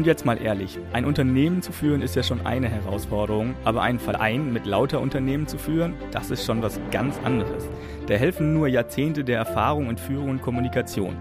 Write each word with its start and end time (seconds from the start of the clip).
Und 0.00 0.06
jetzt 0.06 0.24
mal 0.24 0.40
ehrlich, 0.40 0.78
ein 0.94 1.04
Unternehmen 1.04 1.60
zu 1.60 1.72
führen 1.72 2.00
ist 2.00 2.16
ja 2.16 2.22
schon 2.22 2.46
eine 2.46 2.70
Herausforderung, 2.70 3.54
aber 3.64 3.82
einen 3.82 3.98
Verein 3.98 4.50
mit 4.50 4.64
lauter 4.64 4.98
Unternehmen 4.98 5.46
zu 5.46 5.58
führen, 5.58 5.92
das 6.10 6.30
ist 6.30 6.46
schon 6.46 6.62
was 6.62 6.80
ganz 6.90 7.20
anderes. 7.22 7.68
Da 8.06 8.14
helfen 8.14 8.54
nur 8.54 8.66
Jahrzehnte 8.66 9.24
der 9.24 9.36
Erfahrung 9.36 9.90
in 9.90 9.98
Führung 9.98 10.30
und 10.30 10.40
Kommunikation. 10.40 11.18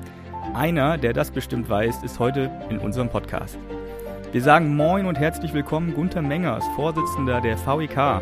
Einer, 0.54 0.98
der 0.98 1.12
das 1.12 1.30
bestimmt 1.30 1.68
weiß, 1.68 2.04
ist 2.04 2.20
heute 2.20 2.50
in 2.70 2.78
unserem 2.78 3.10
Podcast. 3.10 3.58
Wir 4.32 4.42
sagen 4.42 4.74
Moin 4.78 5.08
und 5.08 5.20
herzlich 5.20 5.54
willkommen 5.54 5.94
Gunther 5.94 6.22
Mengers, 6.22 6.64
Vorsitzender 6.78 7.42
der 7.42 7.58
VEK. 7.58 8.22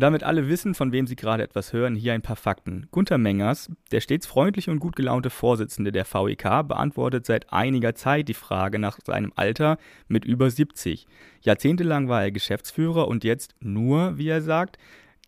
Und 0.00 0.04
damit 0.04 0.22
alle 0.22 0.48
wissen, 0.48 0.72
von 0.72 0.92
wem 0.92 1.06
Sie 1.06 1.14
gerade 1.14 1.42
etwas 1.42 1.74
hören, 1.74 1.94
hier 1.94 2.14
ein 2.14 2.22
paar 2.22 2.34
Fakten. 2.34 2.86
Gunther 2.90 3.18
Mengers, 3.18 3.70
der 3.92 4.00
stets 4.00 4.26
freundliche 4.26 4.70
und 4.70 4.78
gut 4.78 4.96
gelaunte 4.96 5.28
Vorsitzende 5.28 5.92
der 5.92 6.06
VEK, 6.06 6.66
beantwortet 6.66 7.26
seit 7.26 7.52
einiger 7.52 7.94
Zeit 7.94 8.28
die 8.28 8.32
Frage 8.32 8.78
nach 8.78 8.98
seinem 9.04 9.30
Alter 9.36 9.76
mit 10.08 10.24
über 10.24 10.50
70. 10.50 11.06
Jahrzehntelang 11.42 12.08
war 12.08 12.22
er 12.22 12.30
Geschäftsführer 12.30 13.08
und 13.08 13.24
jetzt 13.24 13.54
nur, 13.60 14.16
wie 14.16 14.28
er 14.28 14.40
sagt, 14.40 14.78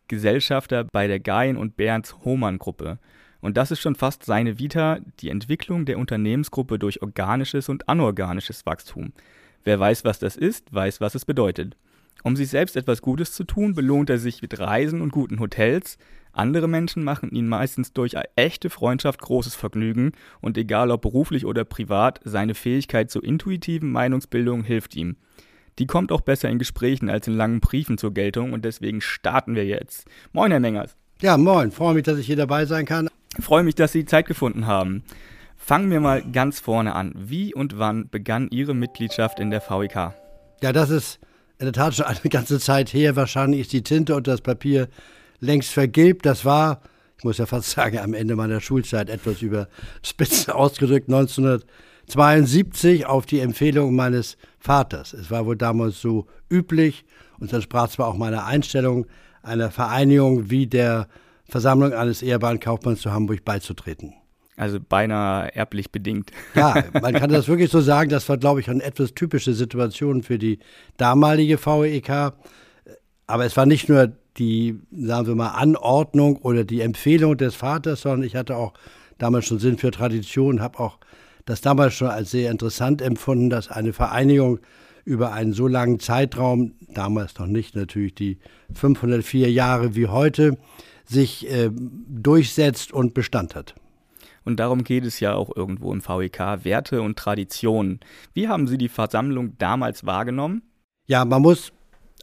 Gesellschafter 0.09 0.84
bei 0.91 1.07
der 1.07 1.20
Gein 1.20 1.59
und 1.59 1.77
Bernds 1.77 2.25
Hohmann 2.25 2.57
Gruppe. 2.57 2.98
Und 3.43 3.59
das 3.59 3.73
ist 3.73 3.81
schon 3.81 3.95
fast 3.95 4.25
seine 4.25 4.59
Vita, 4.59 5.01
die 5.20 5.29
Entwicklung 5.29 5.84
der 5.84 5.98
Unternehmensgruppe 5.98 6.79
durch 6.79 7.03
organisches 7.03 7.69
und 7.69 7.91
anorganisches 7.91 8.65
Wachstum. 8.65 9.12
Wer 9.65 9.79
weiß, 9.79 10.07
was 10.07 10.19
das 10.19 10.34
ist, 10.34 10.73
weiß, 10.73 11.03
was 11.03 11.15
es 11.15 11.27
bedeutet. 11.27 11.77
Um 12.23 12.37
sich 12.37 12.48
selbst 12.48 12.77
etwas 12.77 13.02
Gutes 13.02 13.33
zu 13.33 13.45
tun, 13.45 13.75
belohnt 13.75 14.11
er 14.11 14.19
sich 14.19 14.43
mit 14.43 14.59
Reisen 14.59 15.00
und 15.00 15.11
guten 15.11 15.41
Hotels. 15.41 15.98
Andere 16.33 16.69
Menschen 16.69 17.05
machen 17.05 17.31
ihn 17.31 17.48
meistens 17.48 17.92
durch 17.92 18.14
echte 18.37 18.70
Freundschaft 18.70 19.20
großes 19.20 19.55
Vergnügen 19.55 20.12
und 20.41 20.56
egal 20.56 20.91
ob 20.91 21.03
beruflich 21.03 21.45
oder 21.45 21.64
privat, 21.64 22.20
seine 22.25 22.55
Fähigkeit 22.55 23.11
zur 23.11 23.22
intuitiven 23.22 23.91
Meinungsbildung 23.91 24.64
hilft 24.64 24.97
ihm. 24.97 25.17
Die 25.78 25.87
kommt 25.87 26.12
auch 26.12 26.20
besser 26.20 26.48
in 26.48 26.59
Gesprächen 26.59 27.11
als 27.11 27.28
in 27.28 27.34
langen 27.34 27.61
Briefen 27.61 27.98
zur 27.98 28.15
Geltung 28.15 28.53
und 28.53 28.65
deswegen 28.65 29.00
starten 29.00 29.55
wir 29.55 29.67
jetzt. 29.67 30.06
Moin, 30.33 30.50
Herr 30.50 30.61
Mengers. 30.61 30.97
Ja, 31.20 31.37
moin. 31.37 31.70
Freue 31.70 31.94
mich, 31.94 32.03
dass 32.05 32.19
ich 32.19 32.27
hier 32.27 32.37
dabei 32.37 32.67
sein 32.67 32.84
kann. 32.84 33.09
Freue 33.41 33.62
mich, 33.62 33.75
dass 33.75 33.92
Sie 33.92 34.05
Zeit 34.05 34.27
gefunden 34.27 34.67
haben. 34.67 35.03
Fangen 35.56 35.91
wir 35.91 36.00
mal 36.00 36.22
ganz 36.22 36.61
vorne 36.61 36.94
an. 36.94 37.15
Wie 37.17 37.55
und 37.55 37.78
wann 37.78 38.09
begann 38.09 38.48
Ihre 38.50 38.75
Mitgliedschaft 38.75 39.39
in 39.39 39.50
der 39.50 39.61
VEK? 39.61 40.15
Ja, 40.61 40.72
das 40.72 40.91
ist 40.91 41.20
in 41.58 41.67
der 41.67 41.72
Tat 41.72 41.95
schon 41.95 42.06
eine 42.06 42.19
ganze 42.31 42.58
Zeit 42.58 42.92
her. 42.92 43.17
Wahrscheinlich 43.17 43.62
ist 43.62 43.72
die 43.72 43.83
Tinte 43.83 44.14
und 44.14 44.27
das 44.27 44.41
Papier 44.41 44.89
längst 45.41 45.70
vergilbt. 45.70 46.27
Das 46.27 46.44
war, 46.44 46.83
ich 47.19 47.25
muss 47.25 47.39
ja 47.39 47.47
fast 47.47 47.70
sagen, 47.70 47.98
am 47.98 48.14
Ende 48.14 48.36
meiner 48.36 48.61
Schulzeit 48.61 49.09
etwas 49.11 49.42
über 49.42 49.69
Spitze 50.03 50.55
ausgedrückt, 50.56 51.09
1972 51.09 53.06
auf 53.06 53.27
die 53.27 53.41
Empfehlung 53.41 53.94
meines 53.94 54.36
Vaters. 54.59 55.12
Es 55.12 55.31
war 55.31 55.47
wohl 55.47 55.56
damals 55.56 56.00
so 56.00 56.27
üblich 56.50 57.05
und 57.39 57.53
das 57.53 57.64
sprach 57.64 57.89
zwar 57.89 58.09
auch 58.09 58.16
meiner 58.16 58.47
Einstellung, 58.47 59.06
einer 59.42 59.70
Vereinigung 59.70 60.50
wie 60.50 60.66
der 60.66 61.09
Versammlung 61.48 61.92
eines 61.92 62.22
Ehebahnkaufmanns 62.22 63.00
zu 63.00 63.12
Hamburg 63.12 63.44
beizutreten. 63.44 64.14
Also 64.63 64.79
beinahe 64.79 65.53
erblich 65.57 65.91
bedingt. 65.91 66.31
Ja, 66.55 66.85
man 67.01 67.15
kann 67.15 67.31
das 67.31 67.49
wirklich 67.49 67.69
so 67.69 67.81
sagen. 67.81 68.11
Das 68.11 68.29
war, 68.29 68.39
glaube 68.39 68.61
ich, 68.61 68.71
eine 68.71 68.83
etwas 68.85 69.13
typische 69.13 69.55
Situation 69.55 70.23
für 70.23 70.39
die 70.39 70.61
damalige 70.99 71.59
VEK. 71.59 72.33
Aber 73.27 73.45
es 73.45 73.57
war 73.57 73.67
nicht 73.67 73.89
nur 73.89 74.13
die, 74.37 74.79
sagen 74.93 75.27
wir 75.27 75.35
mal, 75.35 75.49
Anordnung 75.49 76.37
oder 76.37 76.63
die 76.63 76.81
Empfehlung 76.81 77.37
des 77.37 77.57
Vaters, 77.57 78.03
sondern 78.03 78.23
ich 78.23 78.37
hatte 78.37 78.57
auch 78.57 78.72
damals 79.19 79.47
schon 79.47 79.59
Sinn 79.59 79.78
für 79.78 79.91
Tradition, 79.91 80.61
habe 80.61 80.78
auch 80.78 80.99
das 81.45 81.61
damals 81.61 81.95
schon 81.95 82.09
als 82.09 82.31
sehr 82.31 82.49
interessant 82.53 83.03
empfunden, 83.03 83.51
dass 83.51 83.69
eine 83.69 83.93
Vereinigung 83.93 84.61
über 85.05 85.33
einen 85.33 85.55
so 85.55 85.67
langen 85.67 85.99
Zeitraum, 85.99 86.75
damals 86.95 87.37
noch 87.37 87.49
nicht 87.49 87.75
natürlich 87.75 88.15
die 88.15 88.39
504 88.75 89.51
Jahre 89.51 89.97
wie 89.97 90.06
heute, 90.06 90.56
sich 91.05 91.51
äh, 91.51 91.69
durchsetzt 91.72 92.93
und 92.93 93.12
Bestand 93.12 93.56
hat. 93.56 93.75
Und 94.44 94.58
darum 94.58 94.84
geht 94.84 95.04
es 95.04 95.20
ja 95.20 95.34
auch 95.34 95.54
irgendwo 95.54 95.92
im 95.92 96.06
VEK, 96.06 96.64
Werte 96.64 97.03
und 97.03 97.19
Traditionen. 97.19 98.00
Wie 98.34 98.48
haben 98.48 98.66
Sie 98.66 98.78
die 98.78 98.88
Versammlung 98.88 99.56
damals 99.58 100.04
wahrgenommen? 100.04 100.62
Ja, 101.06 101.25
man 101.25 101.42
muss 101.42 101.72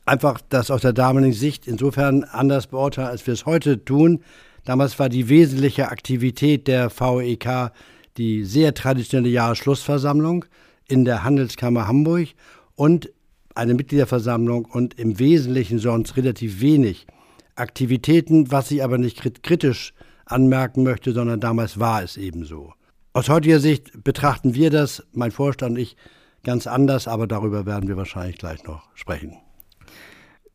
einfach 0.05 0.41
das 0.49 0.71
aus 0.71 0.81
der 0.81 0.93
damaligen 0.93 1.33
Sicht 1.33 1.67
insofern 1.67 2.23
anders 2.23 2.67
beurteilen, 2.67 3.09
als 3.09 3.25
wir 3.27 3.33
es 3.33 3.45
heute 3.45 3.83
tun. 3.83 4.23
Damals 4.65 4.99
war 4.99 5.09
die 5.09 5.29
wesentliche 5.29 5.89
Aktivität 5.89 6.67
der 6.67 6.89
VEK 6.89 7.71
die 8.19 8.43
sehr 8.43 8.73
traditionelle 8.73 9.29
Jahresschlussversammlung 9.29 10.45
in 10.87 11.05
der 11.05 11.23
Handelskammer 11.23 11.87
Hamburg 11.87 12.27
und 12.75 13.09
eine 13.55 13.73
Mitgliederversammlung 13.73 14.65
und 14.65 14.99
im 14.99 15.19
Wesentlichen 15.19 15.79
sonst 15.79 16.17
relativ 16.17 16.61
wenig 16.61 17.07
Aktivitäten, 17.55 18.51
was 18.51 18.71
ich 18.71 18.83
aber 18.83 18.97
nicht 18.97 19.21
kritisch 19.43 19.93
anmerken 20.31 20.83
möchte, 20.83 21.11
sondern 21.11 21.39
damals 21.39 21.79
war 21.79 22.03
es 22.03 22.17
eben 22.17 22.45
so. 22.45 22.73
Aus 23.13 23.29
heutiger 23.29 23.59
Sicht 23.59 24.03
betrachten 24.03 24.53
wir 24.53 24.69
das, 24.69 25.05
mein 25.11 25.31
Vorstand 25.31 25.75
und 25.75 25.81
ich, 25.81 25.97
ganz 26.43 26.67
anders, 26.67 27.07
aber 27.07 27.27
darüber 27.27 27.65
werden 27.65 27.89
wir 27.89 27.97
wahrscheinlich 27.97 28.37
gleich 28.37 28.63
noch 28.63 28.87
sprechen. 28.95 29.37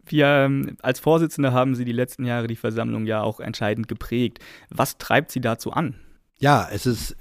Wir 0.07 0.27
ähm, 0.27 0.77
als 0.83 1.01
Vorsitzende 1.01 1.53
haben 1.53 1.75
Sie 1.75 1.85
die 1.85 1.93
letzten 1.93 2.25
Jahre 2.25 2.47
die 2.47 2.57
Versammlung 2.57 3.07
ja 3.07 3.23
auch 3.23 3.41
entscheidend 3.41 3.89
geprägt. 3.89 4.39
Was 4.71 4.99
treibt 4.99 5.31
Sie 5.31 5.41
dazu 5.41 5.73
an? 5.73 5.95
Ja, 6.39 6.69
es 6.71 6.87
ist 6.87 7.17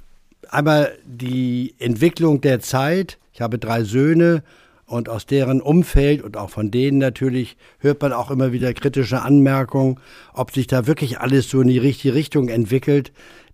einmal 0.50 0.98
die 1.06 1.76
Entwicklung 1.80 2.42
der 2.42 2.60
Zeit. 2.60 3.20
Ich 3.32 3.42
habe 3.42 3.58
drei 3.58 3.84
Söhne 3.84 4.44
und 4.86 5.10
aus 5.10 5.26
deren 5.26 5.62
Umfeld 5.62 6.22
und 6.22 6.38
auch 6.38 6.50
von 6.50 6.72
denen 6.72 6.98
natürlich 6.98 7.58
hört 7.80 8.02
man 8.02 8.14
auch 8.14 8.32
immer 8.32 8.52
wieder 8.52 8.74
kritische 8.74 9.22
Anmerkungen, 9.22 10.00
ob 10.34 10.52
sich 10.52 10.68
da 10.68 10.88
wirklich 10.88 11.20
alles 11.20 11.50
so 11.50 11.62
in 11.62 11.68
die 11.68 11.78
richtige 11.78 12.14
Richtung 12.14 12.50
entwickelt. 12.50 13.12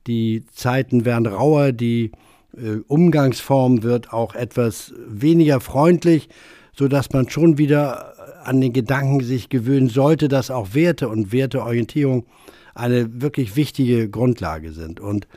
Die 0.08 0.44
Zeiten 0.52 1.06
werden 1.06 1.28
rauer, 1.28 1.72
die 1.72 2.12
äh, 2.58 2.78
Umgangsform 2.88 3.84
wird 3.84 4.12
auch 4.12 4.36
etwas 4.36 4.94
weniger 5.08 5.60
freundlich, 5.60 6.30
sodass 6.74 7.12
man 7.12 7.30
schon 7.30 7.58
wieder 7.58 8.14
an 8.44 8.62
den 8.62 8.74
Gedanken 8.74 9.22
sich 9.22 9.50
gewöhnen 9.50 9.90
sollte, 9.90 10.28
dass 10.28 10.50
auch 10.50 10.74
Werte 10.74 11.10
und 11.10 11.32
Werteorientierung 11.32 12.26
eine 12.74 13.22
wirklich 13.22 13.56
wichtige 13.56 14.10
Grundlage 14.10 14.72
sind. 14.72 15.00
Und 15.00 15.28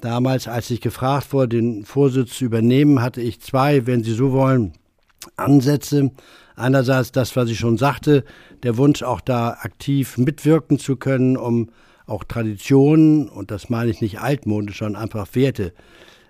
damals, 0.00 0.48
als 0.48 0.70
ich 0.70 0.80
gefragt 0.80 1.32
wurde, 1.32 1.56
den 1.56 1.84
Vorsitz 1.84 2.38
zu 2.38 2.44
übernehmen, 2.44 3.02
hatte 3.02 3.20
ich 3.20 3.40
zwei, 3.40 3.86
wenn 3.86 4.02
Sie 4.02 4.14
so 4.14 4.32
wollen, 4.32 4.72
Ansätze. 5.36 6.10
Einerseits 6.56 7.12
das, 7.12 7.36
was 7.36 7.50
ich 7.50 7.58
schon 7.58 7.78
sagte, 7.78 8.24
der 8.62 8.76
Wunsch 8.76 9.02
auch 9.02 9.20
da 9.20 9.58
aktiv 9.60 10.18
mitwirken 10.18 10.78
zu 10.78 10.96
können, 10.96 11.36
um 11.36 11.70
auch 12.06 12.24
Traditionen, 12.24 13.28
und 13.28 13.50
das 13.50 13.68
meine 13.68 13.90
ich 13.90 14.00
nicht 14.00 14.20
altmodisch, 14.20 14.78
sondern 14.78 15.02
einfach 15.02 15.28
Werte 15.34 15.72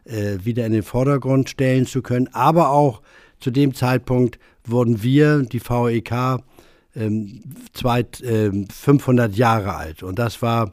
äh, 0.04 0.38
wieder 0.42 0.66
in 0.66 0.72
den 0.72 0.82
Vordergrund 0.82 1.48
stellen 1.48 1.86
zu 1.86 2.02
können. 2.02 2.28
Aber 2.32 2.70
auch 2.70 3.00
zu 3.40 3.50
dem 3.50 3.74
Zeitpunkt 3.74 4.38
wurden 4.64 5.02
wir, 5.02 5.42
die 5.42 5.60
VEK, 5.60 6.42
ähm, 6.96 7.42
zwei, 7.72 8.00
äh, 8.00 8.50
500 8.70 9.36
Jahre 9.36 9.76
alt. 9.76 10.02
Und 10.02 10.18
das 10.18 10.42
war 10.42 10.72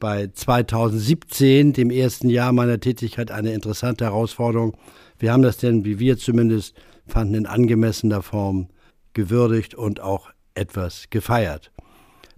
bei 0.00 0.28
2017, 0.32 1.72
dem 1.72 1.90
ersten 1.90 2.28
Jahr 2.28 2.52
meiner 2.52 2.80
Tätigkeit, 2.80 3.30
eine 3.30 3.52
interessante 3.52 4.04
Herausforderung. 4.06 4.76
Wir 5.18 5.32
haben 5.32 5.42
das 5.42 5.58
denn, 5.58 5.84
wie 5.84 5.98
wir 5.98 6.18
zumindest 6.18 6.74
fanden, 7.10 7.34
in 7.34 7.46
angemessener 7.46 8.22
Form 8.22 8.68
gewürdigt 9.12 9.74
und 9.74 10.00
auch 10.00 10.30
etwas 10.54 11.10
gefeiert. 11.10 11.70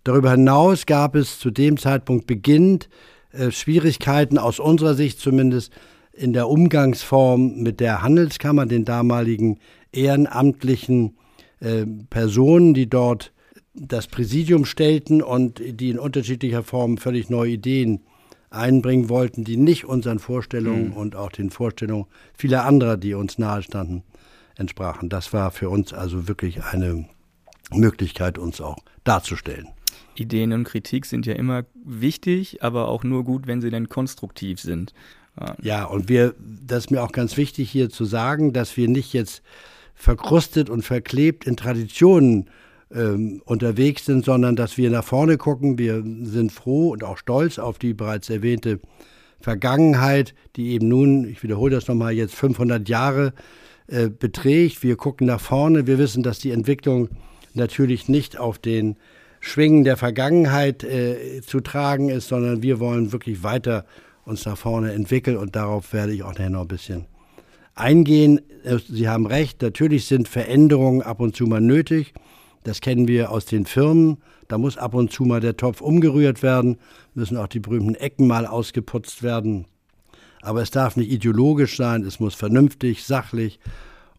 Darüber 0.04 0.32
hinaus 0.32 0.86
gab 0.86 1.14
es 1.14 1.38
zu 1.38 1.50
dem 1.50 1.76
Zeitpunkt 1.76 2.26
beginnend 2.26 2.88
äh, 3.32 3.50
Schwierigkeiten 3.50 4.38
aus 4.38 4.58
unserer 4.58 4.94
Sicht 4.94 5.20
zumindest 5.20 5.72
in 6.12 6.32
der 6.32 6.48
Umgangsform 6.48 7.62
mit 7.62 7.80
der 7.80 8.02
Handelskammer, 8.02 8.66
den 8.66 8.84
damaligen 8.84 9.58
ehrenamtlichen 9.92 11.16
äh, 11.60 11.86
Personen, 12.10 12.74
die 12.74 12.88
dort 12.88 13.32
das 13.74 14.06
Präsidium 14.06 14.64
stellten 14.64 15.22
und 15.22 15.62
die 15.64 15.90
in 15.90 15.98
unterschiedlicher 15.98 16.62
Form 16.62 16.98
völlig 16.98 17.30
neue 17.30 17.52
Ideen 17.52 18.00
einbringen 18.50 19.08
wollten, 19.08 19.44
die 19.44 19.56
nicht 19.56 19.86
unseren 19.86 20.18
Vorstellungen 20.18 20.90
mhm. 20.90 20.96
und 20.96 21.16
auch 21.16 21.32
den 21.32 21.48
Vorstellungen 21.50 22.06
vieler 22.34 22.64
anderer, 22.64 22.98
die 22.98 23.14
uns 23.14 23.38
nahestanden, 23.38 24.02
entsprachen. 24.56 25.08
Das 25.08 25.32
war 25.32 25.50
für 25.50 25.68
uns 25.70 25.92
also 25.92 26.28
wirklich 26.28 26.64
eine 26.64 27.08
Möglichkeit, 27.72 28.38
uns 28.38 28.60
auch 28.60 28.78
darzustellen. 29.04 29.68
Ideen 30.14 30.52
und 30.52 30.64
Kritik 30.64 31.06
sind 31.06 31.26
ja 31.26 31.34
immer 31.34 31.64
wichtig, 31.84 32.62
aber 32.62 32.88
auch 32.88 33.04
nur 33.04 33.24
gut, 33.24 33.46
wenn 33.46 33.60
sie 33.60 33.70
dann 33.70 33.88
konstruktiv 33.88 34.60
sind. 34.60 34.92
Ja, 35.62 35.84
und 35.86 36.10
wir, 36.10 36.34
das 36.38 36.84
ist 36.84 36.90
mir 36.90 37.02
auch 37.02 37.12
ganz 37.12 37.38
wichtig 37.38 37.70
hier 37.70 37.88
zu 37.88 38.04
sagen, 38.04 38.52
dass 38.52 38.76
wir 38.76 38.86
nicht 38.88 39.14
jetzt 39.14 39.42
verkrustet 39.94 40.68
und 40.68 40.82
verklebt 40.82 41.46
in 41.46 41.56
Traditionen 41.56 42.50
ähm, 42.94 43.40
unterwegs 43.46 44.04
sind, 44.04 44.24
sondern 44.26 44.56
dass 44.56 44.76
wir 44.76 44.90
nach 44.90 45.04
vorne 45.04 45.38
gucken. 45.38 45.78
Wir 45.78 46.02
sind 46.22 46.52
froh 46.52 46.90
und 46.90 47.02
auch 47.02 47.16
stolz 47.16 47.58
auf 47.58 47.78
die 47.78 47.94
bereits 47.94 48.28
erwähnte 48.28 48.80
Vergangenheit, 49.40 50.34
die 50.56 50.72
eben 50.72 50.88
nun, 50.88 51.24
ich 51.24 51.42
wiederhole 51.42 51.74
das 51.74 51.88
nochmal, 51.88 52.12
jetzt 52.12 52.34
500 52.34 52.88
Jahre 52.88 53.32
äh, 53.86 54.08
beträgt. 54.08 54.82
Wir 54.82 54.96
gucken 54.96 55.26
nach 55.26 55.40
vorne. 55.40 55.86
Wir 55.86 55.98
wissen, 55.98 56.22
dass 56.22 56.38
die 56.38 56.50
Entwicklung 56.50 57.08
natürlich 57.54 58.08
nicht 58.08 58.38
auf 58.38 58.58
den 58.58 58.96
Schwingen 59.40 59.84
der 59.84 59.96
Vergangenheit 59.96 60.84
äh, 60.84 61.40
zu 61.42 61.60
tragen 61.60 62.08
ist, 62.08 62.28
sondern 62.28 62.62
wir 62.62 62.78
wollen 62.80 63.12
wirklich 63.12 63.42
weiter 63.42 63.84
uns 64.24 64.46
nach 64.46 64.56
vorne 64.56 64.92
entwickeln 64.92 65.36
und 65.36 65.56
darauf 65.56 65.92
werde 65.92 66.12
ich 66.12 66.22
auch 66.22 66.38
noch 66.38 66.60
ein 66.62 66.68
bisschen 66.68 67.06
eingehen. 67.74 68.40
Äh, 68.64 68.78
Sie 68.88 69.08
haben 69.08 69.26
recht, 69.26 69.60
natürlich 69.62 70.06
sind 70.06 70.28
Veränderungen 70.28 71.02
ab 71.02 71.20
und 71.20 71.34
zu 71.34 71.46
mal 71.46 71.60
nötig. 71.60 72.14
Das 72.64 72.80
kennen 72.80 73.08
wir 73.08 73.32
aus 73.32 73.44
den 73.44 73.66
Firmen. 73.66 74.18
Da 74.46 74.58
muss 74.58 74.78
ab 74.78 74.94
und 74.94 75.12
zu 75.12 75.24
mal 75.24 75.40
der 75.40 75.56
Topf 75.56 75.80
umgerührt 75.80 76.42
werden, 76.42 76.78
müssen 77.14 77.36
auch 77.36 77.48
die 77.48 77.60
berühmten 77.60 77.94
Ecken 77.94 78.26
mal 78.26 78.46
ausgeputzt 78.46 79.22
werden. 79.22 79.66
Aber 80.42 80.60
es 80.60 80.70
darf 80.70 80.96
nicht 80.96 81.10
ideologisch 81.10 81.76
sein, 81.76 82.02
es 82.02 82.20
muss 82.20 82.34
vernünftig, 82.34 83.04
sachlich 83.04 83.60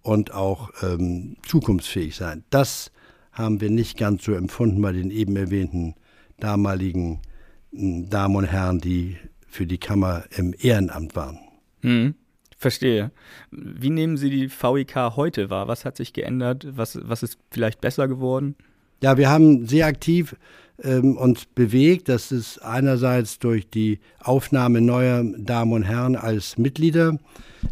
und 0.01 0.33
auch 0.33 0.71
ähm, 0.81 1.35
zukunftsfähig 1.45 2.15
sein. 2.15 2.43
Das 2.49 2.91
haben 3.33 3.61
wir 3.61 3.69
nicht 3.69 3.97
ganz 3.97 4.23
so 4.23 4.33
empfunden 4.33 4.81
bei 4.81 4.93
den 4.93 5.11
eben 5.11 5.35
erwähnten 5.35 5.95
damaligen 6.39 7.21
hm, 7.71 8.09
Damen 8.09 8.35
und 8.37 8.45
Herren, 8.45 8.79
die 8.79 9.17
für 9.47 9.67
die 9.67 9.77
Kammer 9.77 10.23
im 10.35 10.55
Ehrenamt 10.57 11.15
waren. 11.15 11.39
Hm, 11.81 12.15
verstehe. 12.57 13.11
Wie 13.51 13.89
nehmen 13.89 14.17
Sie 14.17 14.29
die 14.29 14.49
VIK 14.49 14.95
heute 15.15 15.49
wahr? 15.49 15.67
Was 15.67 15.83
hat 15.83 15.97
sich 15.97 16.13
geändert? 16.13 16.65
Was, 16.71 16.97
was 17.03 17.21
ist 17.21 17.37
vielleicht 17.51 17.81
besser 17.81 18.07
geworden? 18.07 18.55
Ja, 19.01 19.17
wir 19.17 19.29
haben 19.29 19.67
sehr 19.67 19.87
aktiv 19.87 20.35
ähm, 20.81 21.17
uns 21.17 21.45
bewegt. 21.45 22.09
Das 22.09 22.31
ist 22.31 22.59
einerseits 22.59 23.39
durch 23.39 23.69
die 23.69 23.99
Aufnahme 24.19 24.81
neuer 24.81 25.23
Damen 25.37 25.73
und 25.73 25.83
Herren 25.83 26.15
als 26.15 26.57
Mitglieder. 26.57 27.17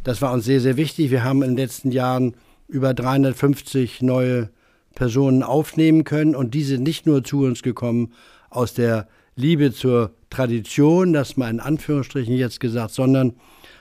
Das 0.03 0.21
war 0.21 0.33
uns 0.33 0.45
sehr, 0.45 0.61
sehr 0.61 0.77
wichtig. 0.77 1.11
Wir 1.11 1.23
haben 1.23 1.41
in 1.41 1.51
den 1.51 1.57
letzten 1.57 1.91
Jahren 1.91 2.35
über 2.67 2.93
350 2.93 4.01
neue 4.01 4.49
Personen 4.95 5.43
aufnehmen 5.43 6.03
können 6.03 6.35
und 6.35 6.53
diese 6.53 6.77
nicht 6.77 7.05
nur 7.05 7.23
zu 7.23 7.43
uns 7.43 7.63
gekommen 7.63 8.13
aus 8.49 8.73
der 8.73 9.07
Liebe 9.35 9.71
zur 9.71 10.11
Tradition, 10.29 11.13
das 11.13 11.37
mal 11.37 11.49
in 11.49 11.59
Anführungsstrichen 11.59 12.35
jetzt 12.35 12.59
gesagt, 12.59 12.91
sondern 12.91 13.33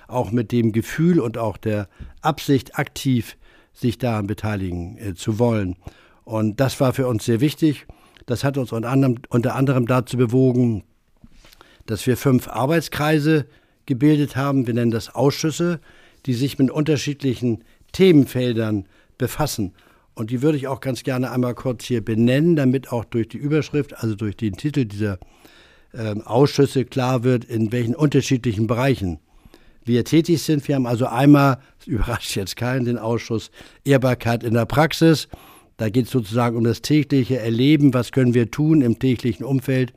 auch 0.09 0.33
mit 0.33 0.53
dem 0.53 0.73
Gefühl 0.73 1.21
und 1.21 1.39
auch 1.39 1.57
der 1.57 1.89
Absicht, 2.21 2.79
aktiv 2.79 3.37
sich 3.73 3.99
daran 3.99 4.27
beteiligen 4.27 4.99
äh, 4.99 5.15
zu 5.15 5.39
wollen. 5.39 5.77
Und 6.25 6.61
das 6.61 6.81
war 6.81 6.93
für 6.93 7.07
uns 7.07 7.25
sehr 7.25 7.41
wichtig. 7.41 7.87
Das 8.31 8.45
hat 8.45 8.57
uns 8.59 8.71
unter 8.71 8.89
anderem, 8.91 9.17
unter 9.29 9.57
anderem 9.57 9.87
dazu 9.87 10.17
bewogen, 10.17 10.85
dass 11.87 12.07
wir 12.07 12.17
fünf 12.17 12.47
Arbeitskreise 12.47 13.47
gebildet 13.87 14.37
haben. 14.37 14.69
Wir 14.69 14.75
nennen 14.75 14.93
das 14.93 15.13
Ausschüsse, 15.13 15.81
die 16.27 16.35
sich 16.35 16.57
mit 16.57 16.71
unterschiedlichen 16.71 17.65
Themenfeldern 17.91 18.87
befassen. 19.19 19.73
Und 20.15 20.31
die 20.31 20.43
würde 20.43 20.59
ich 20.59 20.69
auch 20.69 20.81
ganz 20.81 21.03
gerne 21.03 21.33
einmal 21.33 21.57
kurz 21.57 21.85
hier 21.85 22.05
benennen, 22.05 22.55
damit 22.55 22.93
auch 22.93 23.05
durch 23.05 23.27
die 23.27 23.39
Überschrift, 23.39 24.01
also 24.01 24.15
durch 24.15 24.37
den 24.37 24.57
Titel 24.57 24.85
dieser 24.85 25.19
äh, 25.93 26.15
Ausschüsse 26.25 26.85
klar 26.85 27.25
wird, 27.25 27.45
in 27.45 27.73
welchen 27.73 27.97
unterschiedlichen 27.97 28.69
Bereichen 28.69 29.19
wir 29.85 30.05
tätig 30.05 30.41
sind. 30.43 30.69
Wir 30.69 30.77
haben 30.77 30.87
also 30.87 31.07
einmal, 31.07 31.59
das 31.79 31.87
überrascht 31.89 32.37
jetzt 32.37 32.57
keinen, 32.57 32.85
den 32.85 32.97
Ausschuss 32.97 33.51
Ehrbarkeit 33.85 34.45
in 34.45 34.55
der 34.55 34.67
Praxis. 34.67 35.27
Da 35.81 35.89
geht 35.89 36.05
es 36.05 36.11
sozusagen 36.11 36.59
um 36.59 36.65
das 36.65 36.83
tägliche 36.83 37.39
Erleben. 37.39 37.95
Was 37.95 38.13
können 38.13 38.35
wir 38.35 38.51
tun 38.51 38.83
im 38.83 38.99
täglichen 38.99 39.47
Umfeld? 39.47 39.95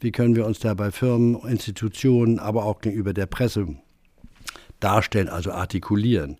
Wie 0.00 0.10
können 0.10 0.34
wir 0.34 0.44
uns 0.44 0.58
da 0.58 0.74
bei 0.74 0.90
Firmen, 0.90 1.40
Institutionen, 1.46 2.40
aber 2.40 2.64
auch 2.64 2.80
gegenüber 2.80 3.12
der 3.12 3.26
Presse 3.26 3.68
darstellen, 4.80 5.28
also 5.28 5.52
artikulieren? 5.52 6.38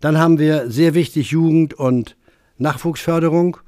Dann 0.00 0.18
haben 0.18 0.40
wir 0.40 0.68
sehr 0.72 0.94
wichtig 0.94 1.30
Jugend- 1.30 1.74
und 1.74 2.16
Nachwuchsförderung, 2.58 3.58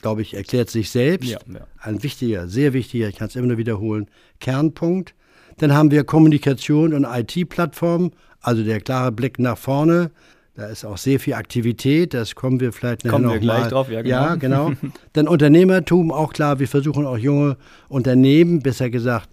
glaube 0.00 0.22
ich, 0.22 0.32
erklärt 0.32 0.70
sich 0.70 0.88
selbst. 0.88 1.28
Ja, 1.28 1.38
ja. 1.52 1.66
Ein 1.78 2.02
wichtiger, 2.02 2.48
sehr 2.48 2.72
wichtiger, 2.72 3.10
ich 3.10 3.16
kann 3.16 3.28
es 3.28 3.36
immer 3.36 3.48
nur 3.48 3.58
wiederholen, 3.58 4.08
Kernpunkt. 4.40 5.14
Dann 5.58 5.74
haben 5.74 5.90
wir 5.90 6.04
Kommunikation 6.04 6.94
und 6.94 7.04
IT-Plattformen, 7.04 8.12
also 8.40 8.64
der 8.64 8.80
klare 8.80 9.12
Blick 9.12 9.38
nach 9.38 9.58
vorne. 9.58 10.10
Da 10.56 10.66
ist 10.66 10.84
auch 10.86 10.96
sehr 10.96 11.20
viel 11.20 11.34
Aktivität, 11.34 12.14
das 12.14 12.34
kommen 12.34 12.60
wir 12.60 12.72
vielleicht 12.72 13.04
nachher 13.04 13.12
kommen 13.12 13.26
noch 13.26 13.34
wir 13.34 13.40
gleich 13.40 13.64
mal. 13.64 13.68
drauf, 13.68 13.90
ja 13.90 14.00
genau. 14.00 14.16
Ja, 14.16 14.34
genau. 14.36 14.72
Dann 15.12 15.28
Unternehmertum, 15.28 16.10
auch 16.10 16.32
klar, 16.32 16.58
wir 16.58 16.66
versuchen 16.66 17.04
auch 17.04 17.18
junge 17.18 17.58
Unternehmen, 17.88 18.60
besser 18.60 18.88
gesagt 18.88 19.28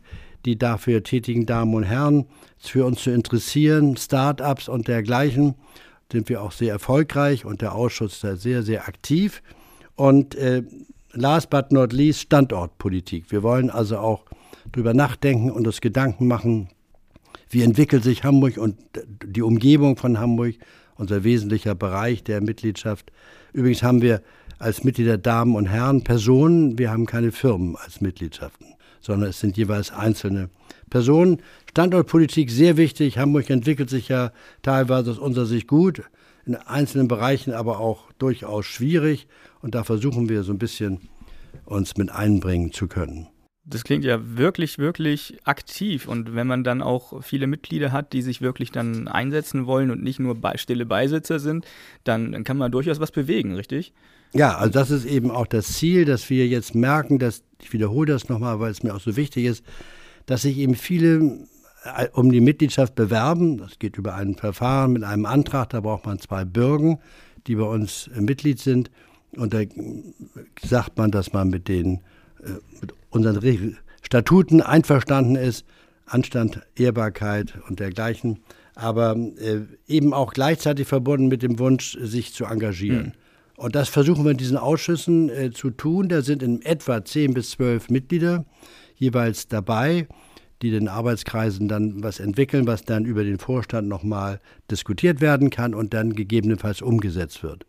die 0.45 0.57
dafür 0.57 1.03
tätigen 1.03 1.45
Damen 1.45 1.73
und 1.73 1.83
Herren, 1.83 2.25
für 2.59 2.85
uns 2.85 3.03
zu 3.03 3.11
interessieren, 3.11 3.97
Start-ups 3.97 4.69
und 4.69 4.87
dergleichen 4.87 5.55
sind 6.11 6.29
wir 6.29 6.41
auch 6.41 6.51
sehr 6.51 6.71
erfolgreich 6.73 7.43
und 7.45 7.61
der 7.61 7.73
Ausschuss 7.73 8.13
ist 8.13 8.23
da 8.23 8.35
sehr, 8.35 8.61
sehr 8.61 8.87
aktiv. 8.87 9.41
Und 9.95 10.35
äh, 10.35 10.63
last 11.11 11.49
but 11.49 11.71
not 11.71 11.91
least 11.91 12.21
Standortpolitik. 12.21 13.31
Wir 13.31 13.41
wollen 13.41 13.69
also 13.69 13.97
auch 13.97 14.25
darüber 14.71 14.93
nachdenken 14.93 15.49
und 15.49 15.65
uns 15.65 15.81
Gedanken 15.81 16.27
machen, 16.27 16.69
wie 17.49 17.63
entwickelt 17.63 18.03
sich 18.03 18.23
Hamburg 18.23 18.57
und 18.57 18.77
die 19.25 19.41
Umgebung 19.41 19.97
von 19.97 20.19
Hamburg, 20.19 20.55
unser 21.03 21.23
wesentlicher 21.23 21.75
Bereich 21.75 22.23
der 22.23 22.41
Mitgliedschaft. 22.41 23.11
Übrigens 23.51 23.83
haben 23.83 24.01
wir 24.01 24.21
als 24.57 24.85
Mitglieder 24.85 25.17
Damen 25.17 25.55
und 25.55 25.65
Herren 25.65 26.03
Personen, 26.03 26.77
wir 26.77 26.91
haben 26.91 27.05
keine 27.05 27.33
Firmen 27.33 27.75
als 27.75 27.99
Mitgliedschaften, 27.99 28.67
sondern 29.01 29.29
es 29.29 29.41
sind 29.41 29.57
jeweils 29.57 29.91
einzelne 29.91 30.49
Personen. 30.89 31.41
Standortpolitik 31.69 32.49
sehr 32.49 32.77
wichtig. 32.77 33.17
Hamburg 33.17 33.49
entwickelt 33.49 33.89
sich 33.89 34.07
ja 34.07 34.31
teilweise 34.61 35.11
aus 35.11 35.19
unserer 35.19 35.45
Sicht 35.45 35.67
gut, 35.67 36.03
in 36.45 36.55
einzelnen 36.55 37.09
Bereichen 37.09 37.53
aber 37.53 37.79
auch 37.79 38.11
durchaus 38.17 38.65
schwierig. 38.65 39.27
Und 39.61 39.75
da 39.75 39.83
versuchen 39.83 40.29
wir 40.29 40.43
so 40.43 40.53
ein 40.53 40.59
bisschen 40.59 41.01
uns 41.65 41.97
mit 41.97 42.11
einbringen 42.11 42.71
zu 42.71 42.87
können. 42.87 43.27
Das 43.65 43.85
klingt 43.85 44.03
ja 44.03 44.19
wirklich, 44.21 44.77
wirklich 44.77 45.37
aktiv. 45.45 46.07
Und 46.07 46.35
wenn 46.35 46.47
man 46.47 46.65
dann 46.65 46.81
auch 46.81 47.23
viele 47.23 47.47
Mitglieder 47.47 47.93
hat, 47.93 48.11
die 48.11 48.21
sich 48.21 48.41
wirklich 48.41 48.71
dann 48.71 49.07
einsetzen 49.07 49.65
wollen 49.65 49.89
und 49.89 50.03
nicht 50.03 50.19
nur 50.19 50.35
bei, 50.35 50.57
stille 50.57 50.85
Beisitzer 50.85 51.39
sind, 51.39 51.65
dann, 52.03 52.43
kann 52.43 52.57
man 52.57 52.71
durchaus 52.71 52.99
was 52.99 53.11
bewegen, 53.11 53.55
richtig? 53.55 53.93
Ja, 54.33 54.57
also 54.57 54.71
das 54.71 54.91
ist 54.91 55.05
eben 55.05 55.31
auch 55.31 55.47
das 55.47 55.67
Ziel, 55.73 56.03
dass 56.03 56.29
wir 56.29 56.47
jetzt 56.47 56.75
merken, 56.75 57.19
dass, 57.19 57.43
ich 57.61 57.71
wiederhole 57.71 58.11
das 58.11 58.27
nochmal, 58.27 58.59
weil 58.59 58.71
es 58.71 58.83
mir 58.83 58.93
auch 58.93 58.99
so 58.99 59.15
wichtig 59.15 59.45
ist, 59.45 59.63
dass 60.25 60.41
sich 60.41 60.57
eben 60.57 60.75
viele 60.75 61.47
äh, 61.83 62.07
um 62.11 62.31
die 62.31 62.41
Mitgliedschaft 62.41 62.95
bewerben. 62.95 63.57
Das 63.59 63.79
geht 63.79 63.97
über 63.97 64.15
ein 64.15 64.35
Verfahren 64.35 64.93
mit 64.93 65.03
einem 65.03 65.25
Antrag. 65.25 65.69
Da 65.69 65.79
braucht 65.79 66.05
man 66.05 66.19
zwei 66.19 66.43
Bürgen, 66.43 66.99
die 67.47 67.55
bei 67.55 67.63
uns 67.63 68.09
äh, 68.15 68.19
Mitglied 68.19 68.59
sind. 68.59 68.91
Und 69.37 69.53
da 69.53 69.61
sagt 70.61 70.97
man, 70.97 71.11
dass 71.11 71.31
man 71.31 71.49
mit 71.49 71.67
den 71.67 71.95
äh, 71.95 71.99
mit 72.81 72.93
unseren 73.09 73.77
Statuten 74.01 74.61
einverstanden 74.61 75.35
ist, 75.35 75.65
Anstand, 76.05 76.61
Ehrbarkeit 76.75 77.53
und 77.69 77.79
dergleichen, 77.79 78.39
aber 78.75 79.15
eben 79.87 80.13
auch 80.13 80.33
gleichzeitig 80.33 80.87
verbunden 80.87 81.27
mit 81.27 81.43
dem 81.43 81.59
Wunsch, 81.59 81.97
sich 82.01 82.33
zu 82.33 82.45
engagieren. 82.45 83.05
Mhm. 83.05 83.11
Und 83.55 83.75
das 83.75 83.87
versuchen 83.87 84.23
wir 84.23 84.31
in 84.31 84.37
diesen 84.37 84.57
Ausschüssen 84.57 85.31
zu 85.53 85.69
tun. 85.69 86.09
Da 86.09 86.21
sind 86.23 86.41
in 86.41 86.61
etwa 86.63 87.05
zehn 87.05 87.33
bis 87.33 87.51
zwölf 87.51 87.89
Mitglieder 87.89 88.45
jeweils 88.95 89.47
dabei, 89.47 90.07
die 90.61 90.71
den 90.71 90.87
Arbeitskreisen 90.87 91.67
dann 91.67 92.03
was 92.03 92.19
entwickeln, 92.19 92.67
was 92.67 92.83
dann 92.83 93.05
über 93.05 93.23
den 93.23 93.37
Vorstand 93.37 93.87
nochmal 93.87 94.39
diskutiert 94.71 95.21
werden 95.21 95.49
kann 95.49 95.73
und 95.75 95.93
dann 95.93 96.13
gegebenenfalls 96.13 96.81
umgesetzt 96.81 97.43
wird. 97.43 97.65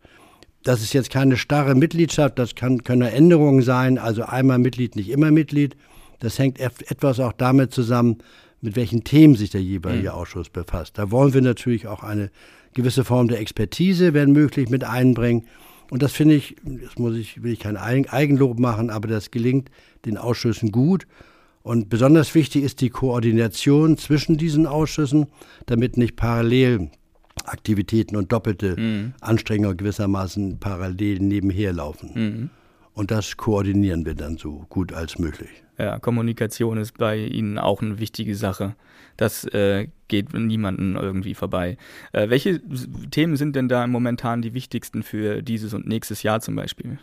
Das 0.65 0.83
ist 0.83 0.95
jetzt 0.95 1.11
keine 1.11 1.37
starre 1.37 1.75
Mitgliedschaft, 1.75 2.39
das 2.39 2.55
kann, 2.55 2.83
können 2.83 3.03
Änderungen 3.03 3.63
sein, 3.63 3.99
also 3.99 4.23
einmal 4.23 4.59
Mitglied, 4.59 4.97
nicht 4.97 5.11
immer 5.11 5.31
Mitglied. 5.31 5.77
Das 6.21 6.39
hängt 6.39 6.59
etwas 6.59 7.21
auch 7.21 7.33
damit 7.33 7.73
zusammen, 7.73 8.19
mit 8.63 8.75
welchen 8.75 9.05
Themen 9.05 9.35
sich 9.35 9.51
der 9.51 9.63
jeweilige 9.63 10.09
mhm. 10.09 10.15
Ausschuss 10.15 10.49
befasst. 10.49 10.97
Da 10.97 11.11
wollen 11.11 11.35
wir 11.35 11.43
natürlich 11.43 11.87
auch 11.87 12.03
eine 12.03 12.31
gewisse 12.73 13.05
Form 13.05 13.29
der 13.29 13.41
Expertise, 13.41 14.15
wenn 14.15 14.33
möglich, 14.33 14.71
mit 14.71 14.85
einbringen. 14.85 15.47
Und 15.91 16.03
das 16.03 16.13
finde 16.13 16.37
ich, 16.37 16.57
das 16.65 16.99
muss 16.99 17.15
ich, 17.15 17.43
will 17.43 17.53
ich 17.53 17.61
kein 17.61 17.77
Eigenlob 17.77 18.59
machen, 18.59 18.89
aber 18.89 19.07
das 19.07 19.31
gelingt 19.31 19.71
den 20.07 20.17
Ausschüssen 20.17 20.73
gut. 20.73 21.07
Und 21.63 21.91
besonders 21.91 22.35
wichtig 22.35 22.65
ist 22.65 22.81
die 22.81 22.91
Koordination 22.91 23.99
zwischen 23.99 24.39
diesen 24.39 24.67
Ausschüssen, 24.67 25.27
damit 25.67 25.99
nicht 25.99 26.17
parallel 26.17 26.91
Aktivitäten 27.45 28.17
und 28.17 28.33
doppelte 28.33 28.77
mhm. 28.79 29.15
Anstrengungen 29.21 29.77
gewissermaßen 29.77 30.59
parallel 30.59 31.21
nebenher 31.21 31.73
laufen. 31.73 32.11
Mhm. 32.15 32.51
Und 32.95 33.11
das 33.11 33.37
koordinieren 33.37 34.07
wir 34.07 34.15
dann 34.15 34.37
so 34.37 34.67
gut 34.69 34.93
als 34.93 35.19
möglich. 35.19 35.51
Ja, 35.79 35.99
Kommunikation 35.99 36.79
ist 36.79 36.97
bei 36.97 37.19
Ihnen 37.19 37.59
auch 37.59 37.83
eine 37.83 37.99
wichtige 37.99 38.37
Sache. 38.37 38.77
Das 39.17 39.45
äh, 39.47 39.89
geht 40.07 40.33
niemanden 40.33 40.95
irgendwie 40.95 41.35
vorbei. 41.35 41.77
Äh, 42.13 42.29
welche 42.29 42.61
Themen 43.11 43.37
sind 43.37 43.57
denn 43.57 43.69
da 43.69 43.87
momentan 43.87 44.43
die 44.43 44.55
wichtigsten 44.55 45.03
für 45.03 45.43
dieses 45.43 45.75
und 45.75 45.87
nächstes 45.87 46.23
Jahr 46.23 46.41
zum 46.41 46.55
Beispiel? 46.55 46.99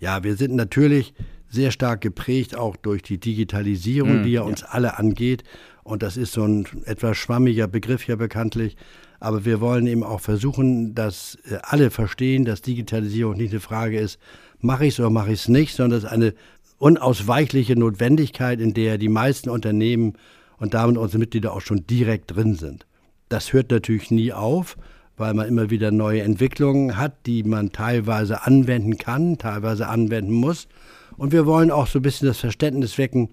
Ja, 0.00 0.24
wir 0.24 0.36
sind 0.36 0.54
natürlich 0.54 1.14
sehr 1.48 1.70
stark 1.70 2.00
geprägt 2.00 2.56
auch 2.56 2.76
durch 2.76 3.02
die 3.02 3.18
Digitalisierung, 3.18 4.22
mm, 4.22 4.24
die 4.24 4.32
ja, 4.32 4.42
ja 4.42 4.46
uns 4.46 4.64
alle 4.64 4.98
angeht. 4.98 5.44
Und 5.84 6.02
das 6.02 6.16
ist 6.16 6.32
so 6.32 6.44
ein 6.44 6.66
etwas 6.84 7.16
schwammiger 7.16 7.68
Begriff 7.68 8.06
ja 8.08 8.16
bekanntlich. 8.16 8.76
Aber 9.20 9.44
wir 9.44 9.60
wollen 9.60 9.86
eben 9.86 10.02
auch 10.02 10.20
versuchen, 10.20 10.94
dass 10.94 11.38
äh, 11.50 11.58
alle 11.62 11.90
verstehen, 11.90 12.44
dass 12.44 12.62
Digitalisierung 12.62 13.36
nicht 13.36 13.50
eine 13.50 13.60
Frage 13.60 13.98
ist, 13.98 14.18
mache 14.60 14.86
ich 14.86 14.94
es 14.94 15.00
oder 15.00 15.10
mache 15.10 15.32
ich 15.32 15.40
es 15.40 15.48
nicht, 15.48 15.74
sondern 15.74 15.98
es 15.98 16.04
ist 16.04 16.10
eine 16.10 16.34
unausweichliche 16.78 17.76
Notwendigkeit, 17.76 18.60
in 18.60 18.74
der 18.74 18.98
die 18.98 19.08
meisten 19.08 19.48
Unternehmen 19.48 20.14
und 20.58 20.74
damit 20.74 20.98
unsere 20.98 21.18
Mitglieder 21.18 21.52
auch 21.52 21.60
schon 21.60 21.86
direkt 21.86 22.34
drin 22.34 22.54
sind. 22.54 22.86
Das 23.28 23.52
hört 23.52 23.70
natürlich 23.70 24.10
nie 24.10 24.32
auf, 24.32 24.76
weil 25.16 25.34
man 25.34 25.48
immer 25.48 25.70
wieder 25.70 25.90
neue 25.90 26.22
Entwicklungen 26.22 26.96
hat, 26.96 27.26
die 27.26 27.42
man 27.42 27.72
teilweise 27.72 28.44
anwenden 28.44 28.98
kann, 28.98 29.38
teilweise 29.38 29.88
anwenden 29.88 30.32
muss. 30.32 30.68
Und 31.16 31.32
wir 31.32 31.46
wollen 31.46 31.70
auch 31.70 31.86
so 31.86 31.98
ein 31.98 32.02
bisschen 32.02 32.28
das 32.28 32.38
Verständnis 32.38 32.98
wecken, 32.98 33.30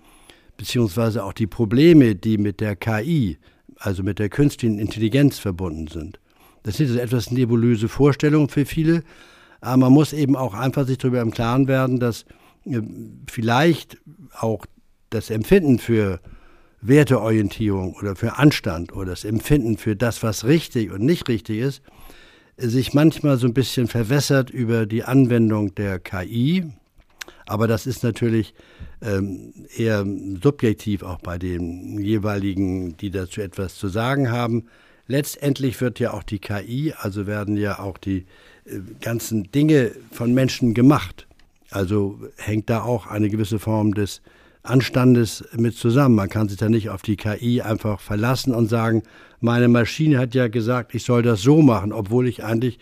beziehungsweise 0.57 1.23
auch 1.23 1.33
die 1.33 1.47
Probleme, 1.47 2.15
die 2.15 2.37
mit 2.37 2.61
der 2.61 2.75
KI, 2.75 3.37
also 3.79 4.03
mit 4.03 4.19
der 4.19 4.29
künstlichen 4.29 4.79
Intelligenz 4.79 5.39
verbunden 5.39 5.87
sind. 5.87 6.19
Das 6.63 6.77
sind 6.77 6.87
also 6.87 6.99
etwas 6.99 7.31
nebulöse 7.31 7.89
Vorstellungen 7.89 8.49
für 8.49 8.65
viele, 8.65 9.03
aber 9.61 9.77
man 9.77 9.93
muss 9.93 10.13
eben 10.13 10.35
auch 10.35 10.53
einfach 10.53 10.85
sich 10.87 10.97
darüber 10.97 11.21
im 11.21 11.31
Klaren 11.31 11.67
werden, 11.67 11.99
dass 11.99 12.25
äh, 12.65 12.81
vielleicht 13.29 13.97
auch 14.39 14.65
das 15.09 15.29
Empfinden 15.29 15.79
für 15.79 16.19
Werteorientierung 16.81 17.95
oder 17.95 18.15
für 18.15 18.37
Anstand 18.37 18.93
oder 18.93 19.11
das 19.11 19.23
Empfinden 19.23 19.77
für 19.77 19.95
das, 19.95 20.21
was 20.21 20.45
richtig 20.45 20.91
und 20.91 21.01
nicht 21.01 21.29
richtig 21.29 21.59
ist, 21.59 21.81
sich 22.57 22.93
manchmal 22.93 23.37
so 23.37 23.47
ein 23.47 23.53
bisschen 23.53 23.87
verwässert 23.87 24.49
über 24.49 24.85
die 24.85 25.03
Anwendung 25.03 25.73
der 25.75 25.99
KI. 25.99 26.65
Aber 27.45 27.67
das 27.67 27.85
ist 27.87 28.03
natürlich 28.03 28.53
ähm, 29.01 29.53
eher 29.75 30.05
subjektiv 30.41 31.03
auch 31.03 31.19
bei 31.19 31.37
den 31.37 31.99
jeweiligen, 31.99 32.95
die 32.97 33.11
dazu 33.11 33.41
etwas 33.41 33.75
zu 33.75 33.87
sagen 33.87 34.31
haben. 34.31 34.65
Letztendlich 35.07 35.79
wird 35.81 35.99
ja 35.99 36.13
auch 36.13 36.23
die 36.23 36.39
KI, 36.39 36.93
also 36.97 37.27
werden 37.27 37.57
ja 37.57 37.79
auch 37.79 37.97
die 37.97 38.25
äh, 38.65 38.79
ganzen 39.01 39.51
Dinge 39.51 39.91
von 40.11 40.33
Menschen 40.33 40.73
gemacht. 40.73 41.27
Also 41.69 42.19
hängt 42.37 42.69
da 42.69 42.83
auch 42.83 43.07
eine 43.07 43.29
gewisse 43.29 43.59
Form 43.59 43.93
des 43.93 44.21
Anstandes 44.61 45.43
mit 45.57 45.75
zusammen. 45.75 46.15
Man 46.15 46.29
kann 46.29 46.47
sich 46.47 46.57
da 46.57 46.69
nicht 46.69 46.89
auf 46.89 47.01
die 47.01 47.17
KI 47.17 47.61
einfach 47.61 47.99
verlassen 47.99 48.53
und 48.53 48.69
sagen, 48.69 49.03
meine 49.41 49.67
Maschine 49.67 50.19
hat 50.19 50.35
ja 50.35 50.47
gesagt, 50.47 50.95
ich 50.95 51.03
soll 51.03 51.21
das 51.21 51.41
so 51.41 51.61
machen, 51.61 51.91
obwohl 51.91 52.27
ich 52.29 52.45
eigentlich 52.45 52.79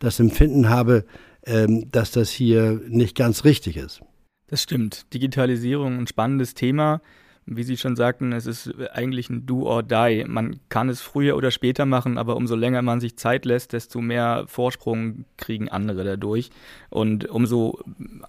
das 0.00 0.18
Empfinden 0.18 0.68
habe, 0.68 1.04
dass 1.42 2.10
das 2.10 2.30
hier 2.30 2.80
nicht 2.88 3.16
ganz 3.16 3.44
richtig 3.44 3.76
ist. 3.76 4.02
Das 4.48 4.62
stimmt. 4.62 5.12
Digitalisierung 5.14 5.98
ein 5.98 6.06
spannendes 6.06 6.54
Thema 6.54 7.00
wie 7.46 7.64
Sie 7.64 7.76
schon 7.76 7.96
sagten, 7.96 8.32
es 8.32 8.46
ist 8.46 8.72
eigentlich 8.92 9.28
ein 9.28 9.44
Do 9.44 9.64
or 9.66 9.82
Die. 9.82 10.24
Man 10.26 10.60
kann 10.68 10.88
es 10.88 11.00
früher 11.00 11.36
oder 11.36 11.50
später 11.50 11.84
machen, 11.84 12.16
aber 12.16 12.36
umso 12.36 12.54
länger 12.54 12.80
man 12.80 13.00
sich 13.00 13.16
Zeit 13.16 13.44
lässt, 13.44 13.72
desto 13.72 14.00
mehr 14.00 14.44
Vorsprung 14.46 15.24
kriegen 15.36 15.68
andere 15.68 16.04
dadurch. 16.04 16.50
Und 16.90 17.28
umso 17.28 17.80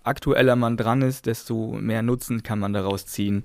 aktueller 0.04 0.56
man 0.56 0.76
dran 0.76 1.04
ist, 1.04 1.28
desto 1.28 1.74
mehr 1.74 2.02
Nutzen 2.02 2.42
kann 2.42 2.58
man 2.58 2.74
daraus 2.74 3.06
ziehen. 3.06 3.44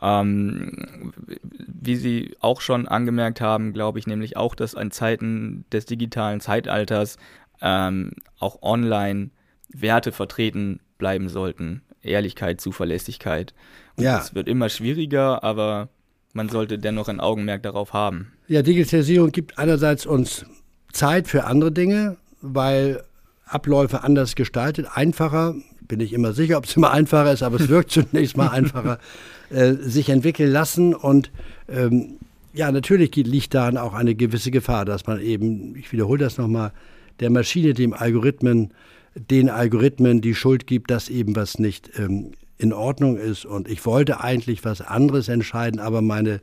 Ähm, 0.00 1.12
wie 1.48 1.94
Sie 1.94 2.34
auch 2.40 2.60
schon 2.60 2.88
angemerkt 2.88 3.40
haben, 3.40 3.72
glaube 3.72 4.00
ich 4.00 4.08
nämlich 4.08 4.36
auch, 4.36 4.56
dass 4.56 4.74
an 4.74 4.90
Zeiten 4.90 5.64
des 5.70 5.86
digitalen 5.86 6.40
Zeitalters 6.40 7.16
ähm, 7.62 8.12
auch 8.38 8.62
online 8.62 9.30
Werte 9.72 10.12
vertreten 10.12 10.80
bleiben 10.98 11.28
sollten. 11.28 11.82
Ehrlichkeit, 12.02 12.60
Zuverlässigkeit. 12.60 13.54
Und 13.96 14.04
ja. 14.04 14.18
Es 14.18 14.34
wird 14.34 14.48
immer 14.48 14.68
schwieriger, 14.68 15.42
aber 15.44 15.88
man 16.32 16.48
sollte 16.48 16.78
dennoch 16.78 17.08
ein 17.08 17.20
Augenmerk 17.20 17.62
darauf 17.62 17.92
haben. 17.92 18.32
Ja, 18.48 18.62
Digitalisierung 18.62 19.30
gibt 19.30 19.58
einerseits 19.58 20.04
uns 20.06 20.44
Zeit 20.92 21.28
für 21.28 21.44
andere 21.44 21.72
Dinge, 21.72 22.16
weil 22.40 23.02
Abläufe 23.46 24.02
anders 24.02 24.34
gestaltet, 24.34 24.86
einfacher, 24.92 25.54
bin 25.86 26.00
ich 26.00 26.12
immer 26.12 26.32
sicher, 26.32 26.58
ob 26.58 26.64
es 26.64 26.76
immer 26.76 26.90
einfacher 26.90 27.32
ist, 27.32 27.42
aber 27.42 27.60
es 27.60 27.68
wirkt 27.68 27.90
zunächst 28.10 28.36
mal 28.36 28.48
einfacher, 28.48 28.98
äh, 29.50 29.74
sich 29.74 30.08
entwickeln 30.08 30.50
lassen. 30.50 30.94
Und 30.94 31.30
ähm, 31.68 32.18
ja, 32.52 32.72
natürlich 32.72 33.14
liegt 33.14 33.54
daran 33.54 33.76
auch 33.76 33.94
eine 33.94 34.14
gewisse 34.14 34.50
Gefahr, 34.50 34.84
dass 34.84 35.06
man 35.06 35.20
eben, 35.20 35.76
ich 35.76 35.92
wiederhole 35.92 36.18
das 36.18 36.38
nochmal, 36.38 36.72
der 37.20 37.30
Maschine, 37.30 37.74
dem 37.74 37.92
Algorithmen, 37.92 38.72
den 39.14 39.48
Algorithmen 39.48 40.20
die 40.20 40.34
Schuld 40.34 40.66
gibt, 40.66 40.90
dass 40.90 41.08
eben 41.08 41.36
was 41.36 41.58
nicht 41.58 41.90
ähm, 41.98 42.32
in 42.58 42.72
Ordnung 42.72 43.16
ist. 43.16 43.44
Und 43.44 43.68
ich 43.68 43.84
wollte 43.84 44.20
eigentlich 44.20 44.64
was 44.64 44.80
anderes 44.80 45.28
entscheiden, 45.28 45.80
aber 45.80 46.02
meine 46.02 46.40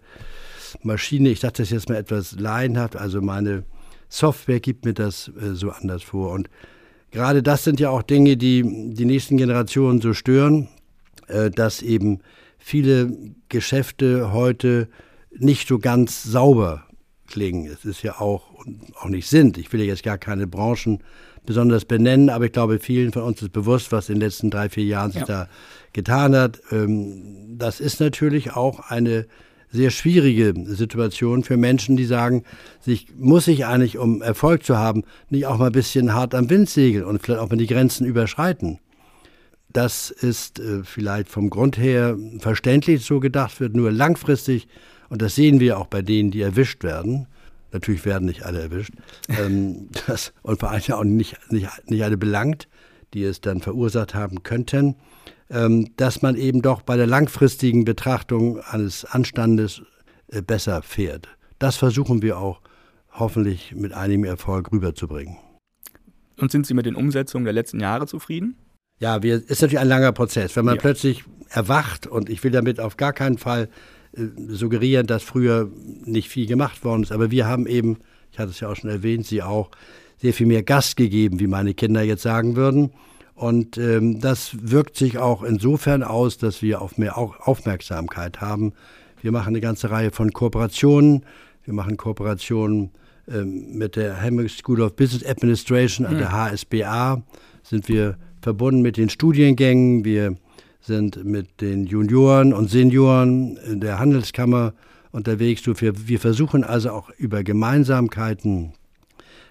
Maschine, 0.84 1.30
ich 1.30 1.40
dachte 1.40 1.64
das 1.64 1.72
jetzt 1.72 1.90
mal 1.90 1.96
etwas 1.96 2.40
laienhaft, 2.40 2.96
also 2.96 3.22
meine 3.22 3.64
Software 4.10 4.60
gibt 4.60 4.86
mir 4.86 4.94
das 4.94 5.32
äh, 5.40 5.54
so 5.54 5.72
anders 5.72 6.04
vor. 6.04 6.32
Und 6.32 6.50
gerade 7.12 7.42
das 7.42 7.64
sind 7.64 7.80
ja 7.80 7.90
auch 7.90 8.04
Dinge, 8.04 8.38
die 8.38 8.94
die 8.94 9.06
nächsten 9.06 9.38
Generationen 9.38 10.02
so 10.02 10.14
stören, 10.14 10.68
äh, 11.28 11.50
dass 11.50 11.82
eben 11.82 12.20
viele 12.58 13.14
Geschäfte 13.48 14.34
heute 14.34 14.90
nicht 15.32 15.68
so 15.68 15.80
ganz 15.80 16.24
sauber 16.24 16.86
klingen. 17.30 17.72
Es 17.72 17.86
ist 17.86 18.04
ja 18.04 18.20
auch, 18.20 18.66
auch 19.00 19.10
nicht 19.10 19.28
sind. 19.28 19.58
Ich 19.58 19.72
will 19.72 19.80
ja 19.80 19.88
jetzt 19.88 20.04
gar 20.04 20.18
keine 20.18 20.48
Branchen 20.48 21.04
besonders 21.46 21.86
benennen, 21.86 22.30
aber 22.30 22.46
ich 22.46 22.52
glaube, 22.52 22.80
vielen 22.80 23.12
von 23.12 23.24
uns 23.24 23.42
ist 23.42 23.54
bewusst, 23.54 23.92
was 23.92 24.10
in 24.10 24.16
den 24.16 24.22
letzten 24.22 24.52
drei, 24.52 24.70
vier 24.70 24.84
Jahren 24.84 25.12
sich 25.12 25.22
ja. 25.22 25.28
da 25.28 25.50
getan 25.94 26.36
hat. 26.36 26.62
Ähm, 26.72 27.58
das 27.58 27.80
ist 27.80 28.00
natürlich 28.00 28.54
auch 28.54 28.80
eine 28.92 29.26
sehr 29.72 29.92
schwierige 29.92 30.54
Situation 30.66 31.44
für 31.44 31.58
Menschen, 31.58 31.96
die 31.96 32.06
sagen, 32.06 32.44
sich 32.82 33.08
muss 33.18 33.48
ich 33.48 33.66
eigentlich, 33.66 33.98
um 33.98 34.22
Erfolg 34.22 34.64
zu 34.64 34.78
haben, 34.78 35.04
nicht 35.30 35.46
auch 35.46 35.58
mal 35.58 35.68
ein 35.68 35.72
bisschen 35.72 36.14
hart 36.14 36.34
am 36.34 36.50
Wind 36.50 36.70
segeln 36.70 37.06
und 37.06 37.22
vielleicht 37.22 37.42
auch 37.42 37.50
mal 37.50 37.58
die 37.58 37.68
Grenzen 37.68 38.06
überschreiten. 38.06 38.80
Das 39.72 40.10
ist 40.10 40.60
äh, 40.60 40.84
vielleicht 40.84 41.30
vom 41.30 41.52
Grund 41.52 41.78
her 41.78 42.18
verständlich 42.40 43.06
so 43.06 43.20
gedacht 43.20 43.60
wird, 43.60 43.76
nur 43.76 43.92
langfristig, 43.92 44.68
und 45.10 45.22
das 45.22 45.36
sehen 45.36 45.60
wir 45.60 45.78
auch 45.78 45.88
bei 45.88 46.02
denen, 46.02 46.32
die 46.32 46.42
erwischt 46.42 46.84
werden, 46.84 47.28
natürlich 47.72 48.06
werden 48.06 48.26
nicht 48.26 48.44
alle 48.44 48.62
erwischt, 48.62 48.94
ähm, 49.30 49.90
das, 50.08 50.34
und 50.42 50.60
vor 50.60 50.72
allem 50.72 50.84
auch 50.92 51.04
nicht, 51.04 51.38
nicht, 51.52 51.68
nicht 51.90 52.04
alle 52.04 52.18
belangt, 52.18 52.68
die 53.14 53.24
es 53.24 53.42
dann 53.42 53.62
verursacht 53.62 54.14
haben 54.14 54.44
könnten, 54.44 54.96
ähm, 55.50 55.92
dass 55.98 56.22
man 56.22 56.36
eben 56.36 56.62
doch 56.62 56.82
bei 56.82 56.96
der 56.96 57.08
langfristigen 57.08 57.86
Betrachtung 57.86 58.60
eines 58.60 59.06
Anstandes 59.06 59.82
äh, 60.28 60.42
besser 60.42 60.82
fährt. 60.82 61.28
Das 61.58 61.76
versuchen 61.76 62.22
wir 62.22 62.38
auch 62.38 62.62
hoffentlich 63.12 63.74
mit 63.76 63.94
einigem 63.94 64.24
Erfolg 64.26 64.72
rüberzubringen. 64.72 65.38
Und 66.38 66.52
sind 66.52 66.66
Sie 66.66 66.74
mit 66.74 66.86
den 66.86 66.96
Umsetzungen 66.96 67.44
der 67.44 67.54
letzten 67.54 67.80
Jahre 67.80 68.08
zufrieden? 68.08 68.56
Ja, 69.00 69.24
wir, 69.24 69.36
ist 69.36 69.62
natürlich 69.62 69.80
ein 69.80 69.88
langer 69.88 70.12
Prozess. 70.12 70.56
Wenn 70.56 70.66
man 70.66 70.76
ja. 70.76 70.82
plötzlich 70.82 71.24
erwacht, 71.50 72.08
und 72.08 72.30
ich 72.30 72.44
will 72.44 72.52
damit 72.52 72.80
auf 72.80 72.98
gar 72.98 73.14
keinen 73.14 73.38
Fall 73.38 73.70
suggerieren, 74.14 75.08
dass 75.08 75.24
früher 75.24 75.70
nicht 76.06 76.30
viel 76.30 76.48
gemacht 76.48 76.84
worden 76.84 77.04
ist, 77.04 77.12
aber 77.12 77.32
wir 77.32 77.48
haben 77.48 77.68
eben, 77.68 77.98
ich 78.32 78.40
hatte 78.40 78.52
es 78.52 78.60
ja 78.60 78.70
auch 78.70 78.76
schon 78.76 78.90
erwähnt, 78.90 79.26
Sie 79.26 79.42
auch, 79.42 79.70
sehr 80.22 80.34
viel 80.34 80.48
mehr 80.48 80.64
Gast 80.64 80.98
gegeben, 80.98 81.40
wie 81.40 81.48
meine 81.48 81.74
Kinder 81.74 82.02
jetzt 82.02 82.24
sagen 82.24 82.56
würden. 82.56 82.92
Und 83.36 83.78
ähm, 83.78 84.20
das 84.20 84.52
wirkt 84.62 84.98
sich 84.98 85.18
auch 85.18 85.44
insofern 85.44 86.04
aus, 86.04 86.38
dass 86.38 86.62
wir 86.62 86.82
auf 86.82 86.98
mehr 86.98 87.18
Aufmerksamkeit 87.18 88.42
haben. 88.42 88.74
Wir 89.22 89.32
machen 89.32 89.50
eine 89.50 89.62
ganze 89.62 89.92
Reihe 89.92 90.12
von 90.12 90.34
Kooperationen. 90.34 91.24
Wir 91.64 91.74
machen 91.74 91.96
Kooperationen 91.96 92.92
ähm, 93.30 93.78
mit 93.78 93.96
der 93.96 94.22
Hamburg 94.22 94.50
School 94.50 94.82
of 94.82 94.96
Business 94.98 95.26
Administration, 95.26 96.06
an 96.06 96.18
der 96.18 96.34
HSBA. 96.34 97.24
Sind 97.64 97.88
wir 97.88 98.18
verbunden 98.42 98.82
mit 98.82 98.98
den 98.98 99.10
Studiengängen. 99.10 100.04
Wir 100.04 100.36
sind 100.80 101.24
mit 101.26 101.62
den 101.62 101.86
Junioren 101.86 102.54
und 102.54 102.70
Senioren 102.70 103.58
in 103.58 103.80
der 103.80 104.00
Handelskammer 104.00 104.74
unterwegs. 105.12 105.64
Wir, 105.66 106.20
versuchen 106.20 106.64
also 106.64 106.92
auch 106.92 107.10
über 107.18 107.44
Gemeinsamkeiten 107.44 108.74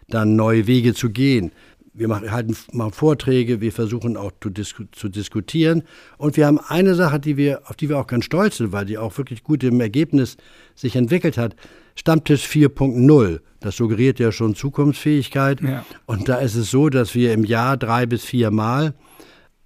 dann 0.09 0.37
neue 0.37 0.67
Wege 0.67 0.95
zu 0.95 1.11
gehen 1.11 1.53
wir 1.99 2.09
machen, 2.09 2.31
halten 2.31 2.57
mal 2.73 2.91
Vorträge, 2.91 3.61
wir 3.61 3.73
versuchen 3.73 4.17
auch 4.17 4.31
zu, 4.41 4.51
disku 4.51 4.85
zu, 4.93 5.09
diskutieren. 5.09 5.83
Und 6.17 6.37
wir 6.37 6.47
haben 6.47 6.61
eine 6.61 6.95
Sache, 6.95 7.19
die 7.19 7.37
wir, 7.37 7.63
auf 7.69 7.77
die 7.77 7.89
wir 7.89 7.99
auch 7.99 8.07
ganz 8.07 8.25
stolz 8.25 8.59
sind, 8.59 8.73
weil 8.73 8.87
die 8.87 8.99
auch 8.99 9.17
wirklich 9.19 9.43
gut 9.43 9.65
im 9.65 9.81
Ergebnis 9.81 10.37
sich 10.75 10.95
entwickelt 10.97 11.37
hat. 11.37 11.57
Stammtisch 11.97 12.47
4.0. 12.47 13.41
Das 13.61 13.77
suggeriert 13.77 14.21
ja 14.21 14.31
schon 14.31 14.55
Zukunftsfähigkeit. 14.55 15.61
Ja. 15.61 15.85
Und 16.07 16.29
da 16.29 16.37
ist 16.37 16.55
es 16.55 16.71
so, 16.71 16.89
dass 16.89 17.15
wir 17.15 17.33
im 17.33 17.45
Jahr 17.45 17.77
drei 17.77 18.07
bis 18.07 18.25
vier 18.25 18.53
Mal, 18.53 18.95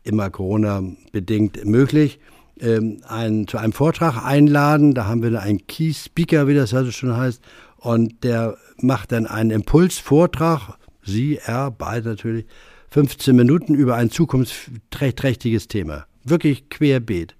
immer 0.04 0.30
Corona-bedingt 0.30 1.64
möglich, 1.64 2.18
ähm, 2.61 3.02
einen, 3.06 3.47
zu 3.47 3.59
einem 3.59 3.73
Vortrag 3.73 4.25
einladen. 4.25 4.94
Da 4.94 5.06
haben 5.06 5.23
wir 5.23 5.40
einen 5.40 5.66
Key 5.66 5.92
Speaker, 5.92 6.49
wie 6.49 6.54
das 6.54 6.75
also 6.75 6.90
schon 6.90 7.16
heißt. 7.16 7.42
Und 7.76 8.25
der 8.25 8.56
macht 8.78 9.12
dann 9.12 9.26
einen 9.26 9.50
Impulsvortrag 9.50 10.78
Sie, 11.04 11.38
er, 11.44 11.71
beide 11.71 12.11
natürlich, 12.11 12.47
15 12.90 13.35
Minuten 13.35 13.75
über 13.75 13.97
ein 13.97 14.11
zukunftsträchtiges 14.11 15.66
Thema. 15.66 16.06
Wirklich 16.25 16.68
querbeet. 16.68 17.35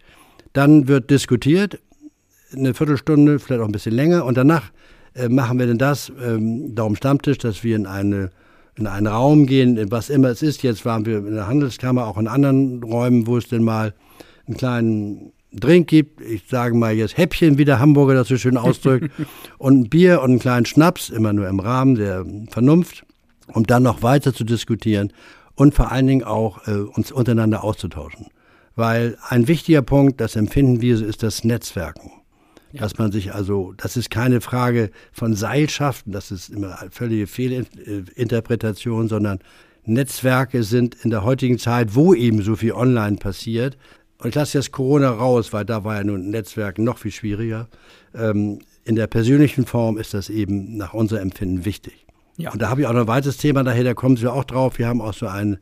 Dann 0.53 0.89
wird 0.89 1.11
diskutiert, 1.11 1.79
eine 2.53 2.75
Viertelstunde, 2.75 3.39
vielleicht 3.39 3.63
auch 3.63 3.67
ein 3.67 3.73
bisschen 3.73 3.95
länger. 3.95 4.25
Und 4.25 4.37
danach 4.37 4.73
äh, 5.15 5.29
machen 5.29 5.59
wir 5.59 5.67
denn 5.67 5.79
das, 5.79 6.13
ähm, 6.23 6.75
darum 6.75 6.97
Stammtisch, 6.97 7.39
dass 7.39 7.63
wir 7.63 7.77
in, 7.77 7.87
eine, 7.87 8.31
in 8.77 8.87
einen 8.87 9.07
Raum 9.07 9.47
gehen, 9.47 9.91
was 9.91 10.11
immer 10.11 10.29
es 10.29 10.43
ist. 10.43 10.63
Jetzt 10.63 10.85
waren 10.85 11.05
wir 11.05 11.19
in 11.19 11.35
der 11.35 11.47
Handelskammer, 11.47 12.07
auch 12.07 12.19
in 12.19 12.29
anderen 12.29 12.83
Räumen, 12.83 13.27
wo 13.27 13.37
es 13.37 13.49
denn 13.49 13.63
mal 13.63 13.95
einen 14.47 14.57
kleinen 14.57 15.33
Drink 15.53 15.89
gibt. 15.89 16.21
Ich 16.21 16.45
sage 16.49 16.75
mal 16.75 16.95
jetzt 16.95 17.19
Häppchen, 17.19 17.59
wie 17.59 17.65
der 17.65 17.79
Hamburger 17.79 18.15
das 18.15 18.29
so 18.29 18.37
schön 18.39 18.57
ausdrückt. 18.57 19.11
und 19.59 19.81
ein 19.81 19.89
Bier 19.91 20.23
und 20.23 20.31
einen 20.31 20.39
kleinen 20.39 20.67
Schnaps, 20.67 21.11
immer 21.11 21.33
nur 21.33 21.49
im 21.49 21.61
Rahmen 21.61 21.97
der 21.97 22.25
Vernunft, 22.51 23.05
um 23.49 23.65
dann 23.65 23.83
noch 23.83 24.03
weiter 24.03 24.33
zu 24.33 24.45
diskutieren 24.45 25.13
und 25.55 25.75
vor 25.75 25.93
allen 25.93 26.07
Dingen 26.07 26.25
auch 26.25 26.67
äh, 26.67 26.73
uns 26.73 27.13
untereinander 27.13 27.63
auszutauschen. 27.63 28.29
Weil 28.75 29.19
ein 29.29 29.49
wichtiger 29.49 29.83
Punkt, 29.83 30.21
das 30.21 30.35
empfinden 30.35 30.81
wir 30.81 31.01
ist 31.07 31.23
das 31.23 31.45
Netzwerken. 31.45 32.11
Dass 32.73 32.99
man 32.99 33.13
sich 33.13 33.35
also, 33.35 33.75
das 33.77 33.97
ist 33.97 34.11
keine 34.11 34.41
Frage 34.41 34.91
von 35.13 35.35
Seilschaften, 35.35 36.13
das 36.13 36.31
ist 36.31 36.49
immer 36.49 36.81
eine 36.81 36.91
völlige 36.91 37.27
Fehlinterpretation, 37.27 39.09
sondern 39.09 39.41
Netzwerke 39.85 40.63
sind 40.63 40.95
in 41.03 41.11
der 41.11 41.25
heutigen 41.25 41.59
Zeit, 41.59 41.95
wo 41.95 42.15
eben 42.15 42.43
so 42.43 42.57
viel 42.57 42.73
online 42.73 43.17
passiert, 43.17 43.77
und 44.23 44.29
ich 44.29 44.35
lasse 44.37 44.59
jetzt 44.59 44.71
Corona 44.71 45.11
raus, 45.11 45.53
weil 45.53 45.65
da 45.65 45.83
war 45.83 45.97
ja 45.97 46.05
nun 46.05 46.31
Netzwerk 46.31 46.79
noch 46.79 46.99
viel 46.99 47.11
schwieriger. 47.11 47.69
Ähm, 48.15 48.61
in 48.85 48.95
der 48.95 49.09
persönlichen 49.09 49.67
Form 49.67 49.99
ist 49.99 50.15
das 50.15 50.31
eben 50.31 50.77
nach 50.77 50.95
unserem 50.95 51.23
Empfinden 51.23 51.65
wichtig. 51.65 52.07
Ja. 52.37 52.53
Und 52.53 52.63
da 52.63 52.71
habe 52.71 52.81
ich 52.81 52.87
auch 52.87 52.93
noch 52.93 53.01
ein 53.01 53.09
weiteres 53.09 53.37
Thema 53.37 53.65
daher, 53.65 53.83
da 53.83 53.95
kommen 53.95 54.17
Sie 54.17 54.31
auch 54.31 54.45
drauf. 54.45 54.79
Wir 54.79 54.87
haben 54.87 55.01
auch 55.01 55.13
so 55.13 55.27
ein 55.27 55.59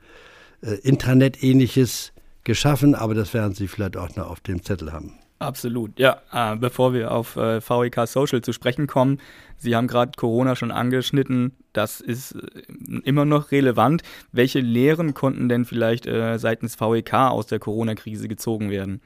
äh, 0.60 0.74
Intranet-ähnliches 0.74 2.12
geschaffen, 2.44 2.94
aber 2.94 3.14
das 3.14 3.32
werden 3.32 3.54
Sie 3.54 3.66
vielleicht 3.66 3.96
auch 3.96 4.14
noch 4.16 4.28
auf 4.28 4.40
dem 4.40 4.62
Zettel 4.62 4.92
haben. 4.92 5.19
Absolut, 5.40 5.98
ja. 5.98 6.20
Äh, 6.32 6.56
bevor 6.56 6.92
wir 6.92 7.10
auf 7.12 7.36
äh, 7.36 7.60
VEK 7.60 8.06
Social 8.06 8.42
zu 8.42 8.52
sprechen 8.52 8.86
kommen, 8.86 9.18
Sie 9.56 9.74
haben 9.74 9.86
gerade 9.86 10.12
Corona 10.14 10.54
schon 10.54 10.70
angeschnitten, 10.70 11.52
das 11.72 12.02
ist 12.02 12.32
äh, 12.32 12.62
immer 13.04 13.24
noch 13.24 13.50
relevant. 13.50 14.02
Welche 14.32 14.60
Lehren 14.60 15.14
konnten 15.14 15.48
denn 15.48 15.64
vielleicht 15.64 16.06
äh, 16.06 16.38
seitens 16.38 16.78
VEK 16.78 17.14
aus 17.14 17.46
der 17.46 17.58
Corona-Krise 17.58 18.28
gezogen 18.28 18.70
werden? 18.70 19.00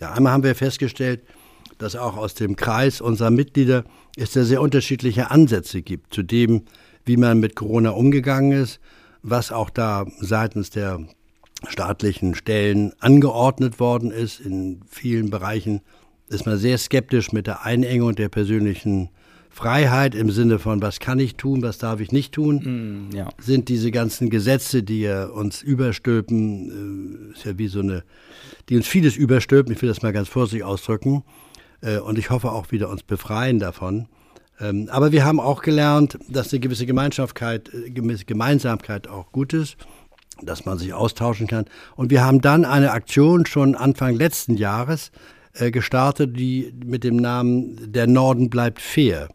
Ja, 0.00 0.12
einmal 0.12 0.34
haben 0.34 0.42
wir 0.44 0.54
festgestellt, 0.54 1.22
dass 1.78 1.96
auch 1.96 2.18
aus 2.18 2.34
dem 2.34 2.56
Kreis 2.56 3.00
unserer 3.00 3.30
Mitglieder 3.30 3.84
es 4.18 4.32
da 4.32 4.44
sehr 4.44 4.60
unterschiedliche 4.60 5.30
Ansätze 5.30 5.80
gibt 5.80 6.12
zu 6.12 6.22
dem, 6.22 6.66
wie 7.06 7.16
man 7.16 7.40
mit 7.40 7.56
Corona 7.56 7.90
umgegangen 7.90 8.52
ist, 8.52 8.80
was 9.22 9.50
auch 9.50 9.70
da 9.70 10.04
seitens 10.18 10.68
der 10.68 11.06
staatlichen 11.68 12.34
Stellen 12.34 12.92
angeordnet 13.00 13.80
worden 13.80 14.10
ist. 14.10 14.40
In 14.40 14.80
vielen 14.88 15.30
Bereichen 15.30 15.80
ist 16.28 16.46
man 16.46 16.56
sehr 16.56 16.78
skeptisch 16.78 17.32
mit 17.32 17.46
der 17.46 17.64
Einengung 17.64 18.14
der 18.14 18.28
persönlichen 18.28 19.10
Freiheit 19.50 20.14
im 20.14 20.30
Sinne 20.30 20.60
von, 20.60 20.80
was 20.80 21.00
kann 21.00 21.18
ich 21.18 21.34
tun, 21.34 21.62
was 21.62 21.78
darf 21.78 22.00
ich 22.00 22.12
nicht 22.12 22.32
tun, 22.32 23.08
mm, 23.10 23.16
ja. 23.16 23.28
sind 23.38 23.68
diese 23.68 23.90
ganzen 23.90 24.30
Gesetze, 24.30 24.84
die 24.84 25.00
ja 25.00 25.26
uns 25.26 25.60
überstülpen, 25.60 27.32
äh, 27.32 27.36
ist 27.36 27.44
ja 27.44 27.58
wie 27.58 27.66
so 27.66 27.80
eine, 27.80 28.04
die 28.68 28.76
uns 28.76 28.86
vieles 28.86 29.16
überstülpen, 29.16 29.72
ich 29.72 29.82
will 29.82 29.88
das 29.88 30.02
mal 30.02 30.12
ganz 30.12 30.28
vorsichtig 30.28 30.64
ausdrücken, 30.64 31.24
äh, 31.80 31.98
und 31.98 32.16
ich 32.16 32.30
hoffe 32.30 32.52
auch 32.52 32.70
wieder 32.70 32.88
uns 32.90 33.02
befreien 33.02 33.58
davon. 33.58 34.06
Ähm, 34.60 34.88
aber 34.90 35.10
wir 35.10 35.24
haben 35.24 35.40
auch 35.40 35.62
gelernt, 35.62 36.16
dass 36.28 36.52
eine 36.52 36.60
gewisse 36.60 36.86
Gemeinsamkeit, 36.86 37.70
äh, 37.74 37.90
gewisse 37.90 38.26
Gemeinsamkeit 38.26 39.08
auch 39.08 39.32
gut 39.32 39.52
ist 39.52 39.76
dass 40.42 40.64
man 40.64 40.78
sich 40.78 40.92
austauschen 40.92 41.46
kann. 41.46 41.66
Und 41.96 42.10
wir 42.10 42.24
haben 42.24 42.40
dann 42.40 42.64
eine 42.64 42.92
Aktion 42.92 43.46
schon 43.46 43.74
Anfang 43.74 44.14
letzten 44.14 44.56
Jahres 44.56 45.10
äh, 45.54 45.70
gestartet, 45.70 46.38
die 46.38 46.72
mit 46.84 47.04
dem 47.04 47.16
Namen 47.16 47.92
Der 47.92 48.06
Norden 48.06 48.50
bleibt 48.50 48.80
fair. 48.80 49.28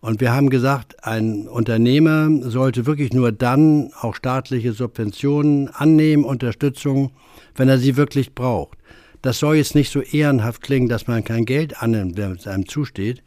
Und 0.00 0.20
wir 0.20 0.32
haben 0.34 0.50
gesagt, 0.50 1.04
ein 1.04 1.46
Unternehmer 1.46 2.28
sollte 2.42 2.86
wirklich 2.86 3.12
nur 3.12 3.30
dann 3.30 3.92
auch 4.00 4.16
staatliche 4.16 4.72
Subventionen 4.72 5.68
annehmen, 5.68 6.24
Unterstützung, 6.24 7.12
wenn 7.54 7.68
er 7.68 7.78
sie 7.78 7.96
wirklich 7.96 8.34
braucht. 8.34 8.78
Das 9.22 9.38
soll 9.38 9.56
jetzt 9.56 9.76
nicht 9.76 9.92
so 9.92 10.00
ehrenhaft 10.00 10.62
klingen, 10.62 10.88
dass 10.88 11.06
man 11.06 11.22
kein 11.22 11.44
Geld 11.44 11.80
annimmt, 11.80 12.16
wenn 12.16 12.32
es 12.32 12.48
einem 12.48 12.66
zusteht, 12.66 13.22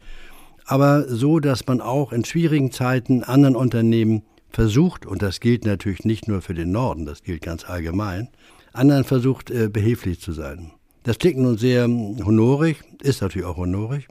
aber 0.66 1.08
so, 1.08 1.40
dass 1.40 1.66
man 1.66 1.80
auch 1.80 2.12
in 2.12 2.24
schwierigen 2.24 2.70
Zeiten 2.72 3.22
anderen 3.22 3.56
Unternehmen 3.56 4.22
versucht, 4.50 5.06
und 5.06 5.22
das 5.22 5.40
gilt 5.40 5.64
natürlich 5.64 6.04
nicht 6.04 6.28
nur 6.28 6.42
für 6.42 6.54
den 6.54 6.72
Norden, 6.72 7.06
das 7.06 7.22
gilt 7.22 7.42
ganz 7.42 7.64
allgemein, 7.64 8.28
anderen 8.72 9.04
versucht, 9.04 9.50
äh, 9.50 9.68
behilflich 9.68 10.20
zu 10.20 10.32
sein. 10.32 10.72
Das 11.02 11.18
klingt 11.18 11.38
nun 11.38 11.56
sehr 11.56 11.84
honorig, 11.84 12.82
ist 13.02 13.22
natürlich 13.22 13.46
auch 13.46 13.56
honorig, 13.56 14.08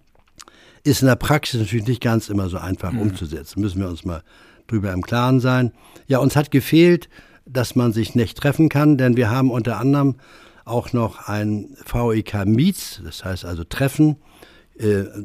ist 0.84 1.02
in 1.02 1.08
der 1.08 1.15
Praxis 1.15 1.60
natürlich 1.60 1.88
nicht 1.88 2.02
ganz 2.02 2.30
immer 2.30 2.48
so 2.48 2.58
einfach 2.58 2.91
mhm. 2.91 3.02
umzusetzen. 3.02 3.60
Müssen 3.60 3.82
wir 3.82 3.89
uns 3.89 4.06
mal 4.06 4.24
drüber 4.67 4.93
im 4.93 5.02
Klaren 5.02 5.39
sein. 5.39 5.71
Ja, 6.08 6.19
uns 6.19 6.36
hat 6.36 6.52
gefehlt, 6.52 7.10
dass 7.45 7.76
man 7.76 7.93
sich 7.93 8.15
nicht 8.15 8.38
treffen 8.38 8.69
kann, 8.69 8.98
denn 8.98 9.17
wir 9.17 9.30
haben 9.30 9.52
unter 9.52 9.78
anderem 9.78 10.15
auch 10.63 10.93
noch 10.93 11.28
ein 11.28 11.76
VEK 11.86 12.45
Meets, 12.45 13.02
das 13.04 13.24
heißt 13.24 13.45
also 13.45 13.63
Treffen, 13.63 14.17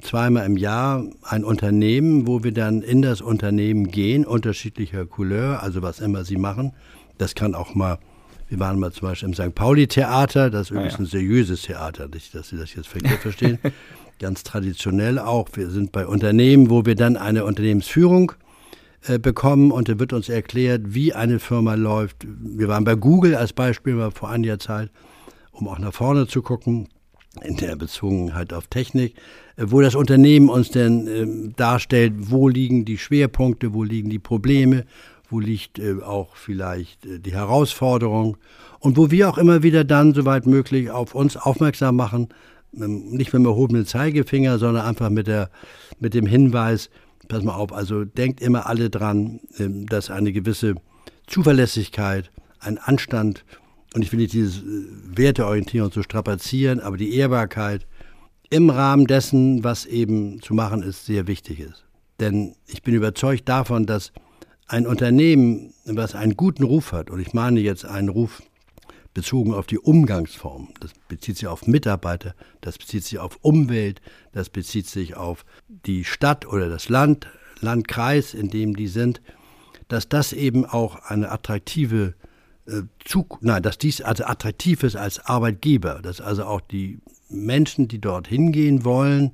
zweimal 0.03 0.47
im 0.47 0.57
Jahr 0.57 1.05
ein 1.23 1.45
Unternehmen, 1.45 2.29
wo 2.29 2.45
wir 2.45 2.53
dann 2.53 2.83
in 2.83 3.03
das 3.03 3.21
Unternehmen 3.21 3.89
gehen, 3.89 4.25
unterschiedlicher 4.25 5.07
Couleur, 5.07 5.63
also 5.63 5.83
was 5.83 5.99
immer 5.99 6.25
sie 6.25 6.37
machen. 6.37 6.73
Das 7.19 7.35
kann 7.35 7.57
auch 7.57 7.75
mal, 7.75 7.99
wir 8.49 8.61
waren 8.61 8.79
mal 8.79 8.93
zum 8.93 9.09
Beispiel 9.09 9.29
im 9.29 9.35
St. 9.35 9.55
Pauli-Theater, 9.55 10.51
das 10.51 10.63
ist 10.63 10.71
übrigens 10.71 10.95
ah, 10.95 10.99
ja. 10.99 11.05
ein 11.05 11.07
seriöses 11.07 11.63
Theater, 11.63 12.09
nicht, 12.09 12.35
dass 12.35 12.51
Sie 12.51 12.57
das 12.57 12.75
jetzt 12.75 12.89
verkehrt 12.89 13.21
verstehen. 13.21 13.59
Ganz 14.21 14.45
traditionell 14.45 15.19
auch. 15.19 15.49
Wir 15.55 15.71
sind 15.71 15.93
bei 15.93 16.07
Unternehmen, 16.07 16.71
wo 16.71 16.87
wir 16.87 16.95
dann 16.95 17.17
eine 17.17 17.45
Unternehmensführung 17.45 18.33
äh, 19.07 19.19
bekommen 19.19 19.73
und 19.73 19.89
da 19.89 19.99
wird 19.99 20.13
uns 20.13 20.29
erklärt, 20.29 20.95
wie 20.95 21.13
eine 21.13 21.41
Firma 21.41 21.75
läuft. 21.75 22.19
Wir 22.25 22.69
waren 22.69 22.85
bei 22.85 22.95
Google 22.95 23.35
als 23.35 23.53
Beispiel 23.53 23.95
mal 23.95 24.11
vor 24.11 24.29
einiger 24.29 24.59
Zeit, 24.59 24.91
um 25.51 25.67
auch 25.67 25.79
nach 25.79 25.95
vorne 25.95 26.27
zu 26.27 26.43
gucken 26.43 26.89
in 27.43 27.57
der 27.57 27.77
Bezogenheit 27.77 28.53
auf 28.53 28.67
Technik, 28.67 29.15
äh, 29.17 29.21
wo 29.57 29.81
das 29.81 29.95
Unternehmen 29.95 30.49
uns 30.49 30.71
denn 30.71 31.07
äh, 31.07 31.53
darstellt, 31.57 32.15
wo 32.17 32.49
liegen 32.49 32.85
die 32.85 32.99
Schwerpunkte, 32.99 33.75
wo 33.75 33.83
liegen 33.83 34.11
die 34.11 34.19
Probleme, 34.19 34.85
wo 35.29 35.41
liegt 35.41 35.79
äh, 35.79 35.97
auch 36.03 36.37
vielleicht 36.37 37.07
äh, 37.07 37.19
die 37.19 37.33
Herausforderung 37.33 38.37
und 38.79 38.97
wo 38.97 39.11
wir 39.11 39.29
auch 39.29 39.39
immer 39.39 39.63
wieder 39.63 39.85
dann, 39.85 40.15
soweit 40.15 40.47
möglich, 40.47 40.91
auf 40.91 41.15
uns 41.15 41.37
aufmerksam 41.37 41.97
machen, 41.97 42.29
ähm, 42.75 43.11
nicht 43.11 43.33
mit 43.33 43.43
dem 43.43 43.47
erhobenen 43.47 43.87
Zeigefinger, 43.87 44.59
sondern 44.59 44.87
einfach 44.87 45.11
mit, 45.11 45.27
der, 45.27 45.51
mit 45.99 46.15
dem 46.15 46.27
Hinweis, 46.27 46.91
pass 47.29 47.43
mal 47.43 47.55
auf, 47.55 47.73
also 47.73 48.05
denkt 48.05 48.41
immer 48.41 48.67
alle 48.67 48.91
dran, 48.91 49.41
ähm, 49.59 49.87
dass 49.87 50.11
eine 50.11 50.33
gewisse 50.33 50.75
Zuverlässigkeit, 51.27 52.31
ein 52.59 52.79
Anstand 52.79 53.45
und 53.95 54.03
ich 54.03 54.13
will 54.13 54.21
nicht 54.21 54.33
diese 54.33 54.61
äh, 54.61 54.87
Werteorientierung 55.17 55.93
zu 55.93 56.03
strapazieren, 56.03 56.81
aber 56.81 56.97
die 56.97 57.15
Ehrbarkeit 57.15 57.87
im 58.51 58.69
Rahmen 58.69 59.07
dessen, 59.07 59.65
was 59.65 59.87
eben 59.87 60.43
zu 60.43 60.55
machen 60.55 60.83
ist, 60.83 61.07
sehr 61.07 61.27
wichtig 61.27 61.61
ist. 61.61 61.85
Denn 62.19 62.57
ich 62.67 62.83
bin 62.83 62.95
überzeugt 62.95 63.49
davon, 63.49 63.87
dass 63.87 64.13
ein 64.67 64.87
Unternehmen, 64.87 65.73
was 65.85 66.15
einen 66.15 66.37
guten 66.37 66.65
Ruf 66.65 66.93
hat, 66.93 67.11
und 67.11 67.21
ich 67.21 67.33
meine 67.33 67.61
jetzt 67.61 67.85
einen 67.85 68.09
Ruf 68.09 68.43
bezogen 69.15 69.55
auf 69.55 69.67
die 69.67 69.79
Umgangsform, 69.79 70.69
das 70.81 70.93
bezieht 71.09 71.39
sich 71.39 71.49
auf 71.49 71.67
Mitarbeiter, 71.67 72.35
das 72.61 72.79
bezieht 72.79 73.05
sich 73.05 73.19
auf 73.19 73.39
Umwelt, 73.43 74.01
das 74.33 74.51
bezieht 74.51 74.87
sich 74.87 75.17
auf 75.17 75.45
die 75.67 76.05
Stadt 76.05 76.47
oder 76.47 76.69
das 76.69 76.89
Land, 76.89 77.27
Landkreis, 77.61 78.35
in 78.35 78.51
dem 78.51 78.77
die 78.77 78.89
sind, 78.89 79.21
dass 79.89 80.09
das 80.09 80.33
eben 80.33 80.65
auch 80.65 80.97
eine 80.97 81.31
attraktive 81.31 82.15
äh, 82.71 82.83
zu, 83.05 83.27
nein, 83.41 83.63
dass 83.63 83.79
dies 83.79 84.01
also 84.01 84.25
attraktiv 84.25 84.83
ist 84.83 84.97
als 84.97 85.19
Arbeitgeber, 85.25 86.01
dass 86.03 86.21
also 86.21 86.45
auch 86.45 86.61
die 86.61 87.01
Menschen, 87.29 87.89
die 87.89 88.01
dort 88.01 88.29
hingehen 88.29 88.85
wollen, 88.85 89.33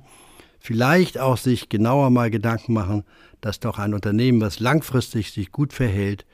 vielleicht 0.59 1.17
auch 1.17 1.37
sich 1.37 1.69
genauer 1.69 2.09
mal 2.09 2.29
Gedanken 2.29 2.73
machen, 2.73 3.03
dass 3.41 3.59
doch 3.59 3.79
ein 3.79 3.93
Unternehmen, 3.93 4.41
was 4.41 4.59
langfristig 4.59 5.31
sich 5.31 5.51
gut 5.51 5.73
verhält, 5.73 6.25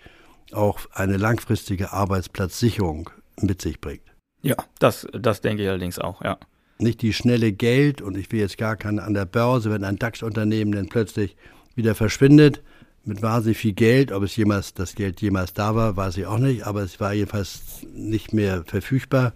auch 0.51 0.79
eine 0.93 1.17
langfristige 1.17 1.91
Arbeitsplatzsicherung 1.93 3.09
mit 3.41 3.61
sich 3.61 3.81
bringt. 3.81 4.03
Ja, 4.41 4.55
das, 4.79 5.07
das 5.13 5.41
denke 5.41 5.63
ich 5.63 5.69
allerdings 5.69 5.99
auch, 5.99 6.21
ja. 6.21 6.37
Nicht 6.79 7.01
die 7.01 7.13
schnelle 7.13 7.53
Geld 7.53 8.01
und 8.01 8.17
ich 8.17 8.31
will 8.31 8.39
jetzt 8.39 8.57
gar 8.57 8.75
keinen 8.75 8.99
an 8.99 9.13
der 9.13 9.25
Börse, 9.25 9.71
wenn 9.71 9.83
ein 9.83 9.97
DAX-Unternehmen 9.97 10.71
dann 10.71 10.89
plötzlich 10.89 11.35
wieder 11.75 11.95
verschwindet, 11.95 12.61
mit 13.03 13.21
wahnsinnig 13.21 13.57
viel 13.57 13.73
Geld. 13.73 14.11
Ob 14.11 14.23
es 14.23 14.35
jemals, 14.35 14.73
das 14.73 14.95
Geld 14.95 15.21
jemals 15.21 15.53
da 15.53 15.75
war, 15.75 15.95
weiß 15.97 16.17
ich 16.17 16.25
auch 16.25 16.37
nicht, 16.37 16.65
aber 16.65 16.81
es 16.81 16.99
war 16.99 17.13
jedenfalls 17.13 17.85
nicht 17.93 18.33
mehr 18.33 18.63
verfügbar. 18.65 19.33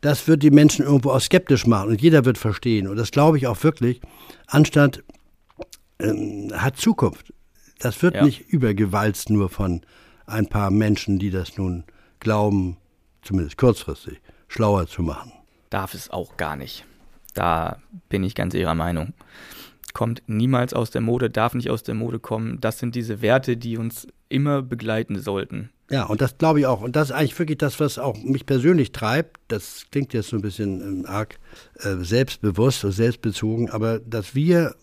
Das 0.00 0.26
wird 0.28 0.42
die 0.42 0.50
Menschen 0.50 0.84
irgendwo 0.84 1.10
auch 1.10 1.20
skeptisch 1.20 1.66
machen 1.66 1.90
und 1.90 2.00
jeder 2.00 2.24
wird 2.24 2.38
verstehen. 2.38 2.88
Und 2.88 2.96
das 2.96 3.10
glaube 3.10 3.36
ich 3.36 3.46
auch 3.46 3.62
wirklich. 3.62 4.00
Anstand 4.46 5.02
ähm, 5.98 6.50
hat 6.54 6.76
Zukunft. 6.76 7.32
Das 7.78 8.02
wird 8.02 8.14
ja. 8.14 8.24
nicht 8.24 8.48
übergewalzt 8.48 9.30
nur 9.30 9.48
von 9.48 9.82
ein 10.26 10.46
paar 10.46 10.70
Menschen, 10.70 11.18
die 11.18 11.30
das 11.30 11.56
nun 11.58 11.84
glauben, 12.18 12.76
zumindest 13.22 13.56
kurzfristig, 13.56 14.20
schlauer 14.48 14.86
zu 14.86 15.02
machen. 15.02 15.32
Darf 15.70 15.94
es 15.94 16.10
auch 16.10 16.36
gar 16.36 16.56
nicht. 16.56 16.84
Da 17.34 17.78
bin 18.08 18.24
ich 18.24 18.34
ganz 18.34 18.54
Ihrer 18.54 18.74
Meinung. 18.74 19.12
Kommt 19.92 20.22
niemals 20.26 20.74
aus 20.74 20.90
der 20.90 21.00
Mode, 21.00 21.30
darf 21.30 21.54
nicht 21.54 21.70
aus 21.70 21.82
der 21.82 21.94
Mode 21.94 22.18
kommen. 22.18 22.60
Das 22.60 22.78
sind 22.78 22.94
diese 22.94 23.22
Werte, 23.22 23.56
die 23.56 23.76
uns 23.76 24.06
immer 24.28 24.62
begleiten 24.62 25.18
sollten. 25.18 25.70
Ja, 25.90 26.04
und 26.04 26.20
das 26.20 26.38
glaube 26.38 26.60
ich 26.60 26.66
auch. 26.66 26.82
Und 26.82 26.94
das 26.94 27.10
ist 27.10 27.16
eigentlich 27.16 27.38
wirklich 27.38 27.58
das, 27.58 27.80
was 27.80 27.98
auch 27.98 28.16
mich 28.22 28.46
persönlich 28.46 28.92
treibt. 28.92 29.40
Das 29.48 29.86
klingt 29.90 30.12
jetzt 30.12 30.28
so 30.28 30.36
ein 30.36 30.42
bisschen 30.42 30.80
ähm, 30.80 31.06
arg 31.06 31.38
äh, 31.80 31.96
selbstbewusst 31.96 32.84
und 32.84 32.92
selbstbezogen, 32.92 33.70
aber 33.70 33.98
dass 33.98 34.34
wir, 34.36 34.76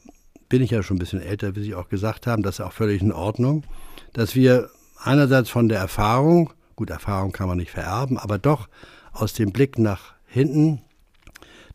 bin 0.49 0.61
ich 0.61 0.71
ja 0.71 0.83
schon 0.83 0.97
ein 0.97 0.99
bisschen 0.99 1.21
älter, 1.21 1.55
wie 1.55 1.63
Sie 1.63 1.75
auch 1.75 1.87
gesagt 1.87 2.27
haben, 2.27 2.43
das 2.43 2.59
ist 2.59 2.65
auch 2.65 2.73
völlig 2.73 3.01
in 3.01 3.13
Ordnung, 3.13 3.63
dass 4.11 4.35
wir 4.35 4.69
einerseits 5.01 5.49
von 5.49 5.69
der 5.69 5.79
Erfahrung, 5.79 6.51
gut, 6.75 6.89
Erfahrung 6.89 7.31
kann 7.31 7.47
man 7.47 7.57
nicht 7.57 7.71
vererben, 7.71 8.17
aber 8.17 8.37
doch 8.37 8.67
aus 9.13 9.33
dem 9.33 9.53
Blick 9.53 9.79
nach 9.79 10.13
hinten 10.25 10.81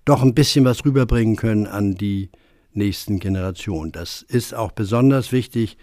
doch 0.05 0.23
ein 0.23 0.35
bisschen 0.35 0.65
was 0.65 0.85
rüberbringen 0.85 1.37
können 1.37 1.67
an 1.67 1.95
die 1.95 2.29
nächsten 2.75 3.19
Generationen. 3.19 3.93
Das 3.93 4.23
ist 4.23 4.55
auch 4.55 4.73
besonders 4.73 5.33
wichtig 5.33 5.77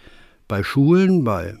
bei 0.48 0.62
Schulen, 0.62 1.24
bei 1.24 1.56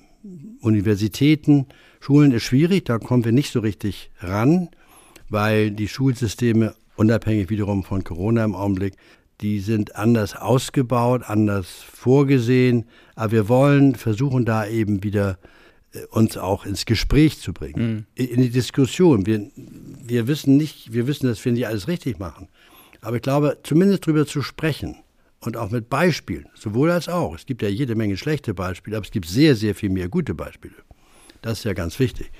Universitäten, 0.60 1.66
Schulen 2.00 2.32
ist 2.32 2.44
schwierig, 2.44 2.86
da 2.86 2.98
kommen 2.98 3.24
wir 3.24 3.32
nicht 3.32 3.52
so 3.52 3.60
richtig 3.60 4.10
ran, 4.20 4.68
weil 5.28 5.70
die 5.70 5.88
Schulsysteme, 5.88 6.74
unabhängig 6.96 7.50
wiederum 7.50 7.84
von 7.84 8.04
Corona 8.04 8.42
im 8.44 8.54
Augenblick, 8.54 8.94
die 9.42 9.60
sind 9.60 9.96
anders 9.96 10.34
ausgebaut, 10.34 11.22
anders 11.24 11.68
vorgesehen. 11.68 12.86
Aber 13.14 13.32
wir 13.32 13.48
wollen 13.48 13.94
versuchen, 13.94 14.44
da 14.44 14.66
eben 14.66 15.02
wieder 15.02 15.38
äh, 15.92 16.04
uns 16.10 16.36
auch 16.36 16.66
ins 16.66 16.84
Gespräch 16.84 17.38
zu 17.38 17.52
bringen, 17.52 18.06
mhm. 18.16 18.24
in 18.24 18.42
die 18.42 18.50
Diskussion. 18.50 19.26
Wir, 19.26 19.50
wir 19.56 20.26
wissen 20.26 20.56
nicht, 20.56 20.92
wir 20.92 21.06
wissen, 21.06 21.26
dass 21.26 21.44
wir 21.44 21.52
nicht 21.52 21.66
alles 21.66 21.88
richtig 21.88 22.18
machen. 22.18 22.48
Aber 23.00 23.16
ich 23.16 23.22
glaube, 23.22 23.58
zumindest 23.62 24.06
darüber 24.06 24.26
zu 24.26 24.42
sprechen 24.42 24.96
und 25.44 25.56
auch 25.56 25.70
mit 25.70 25.88
Beispielen, 25.88 26.46
sowohl 26.54 26.90
als 26.90 27.08
auch. 27.08 27.34
Es 27.34 27.46
gibt 27.46 27.62
ja 27.62 27.68
jede 27.68 27.94
Menge 27.94 28.16
schlechte 28.16 28.54
Beispiele, 28.54 28.96
aber 28.96 29.06
es 29.06 29.10
gibt 29.10 29.26
sehr, 29.26 29.56
sehr 29.56 29.74
viel 29.74 29.90
mehr 29.90 30.08
gute 30.08 30.34
Beispiele. 30.34 30.74
Das 31.42 31.58
ist 31.58 31.64
ja 31.64 31.72
ganz 31.72 31.98
wichtig, 31.98 32.30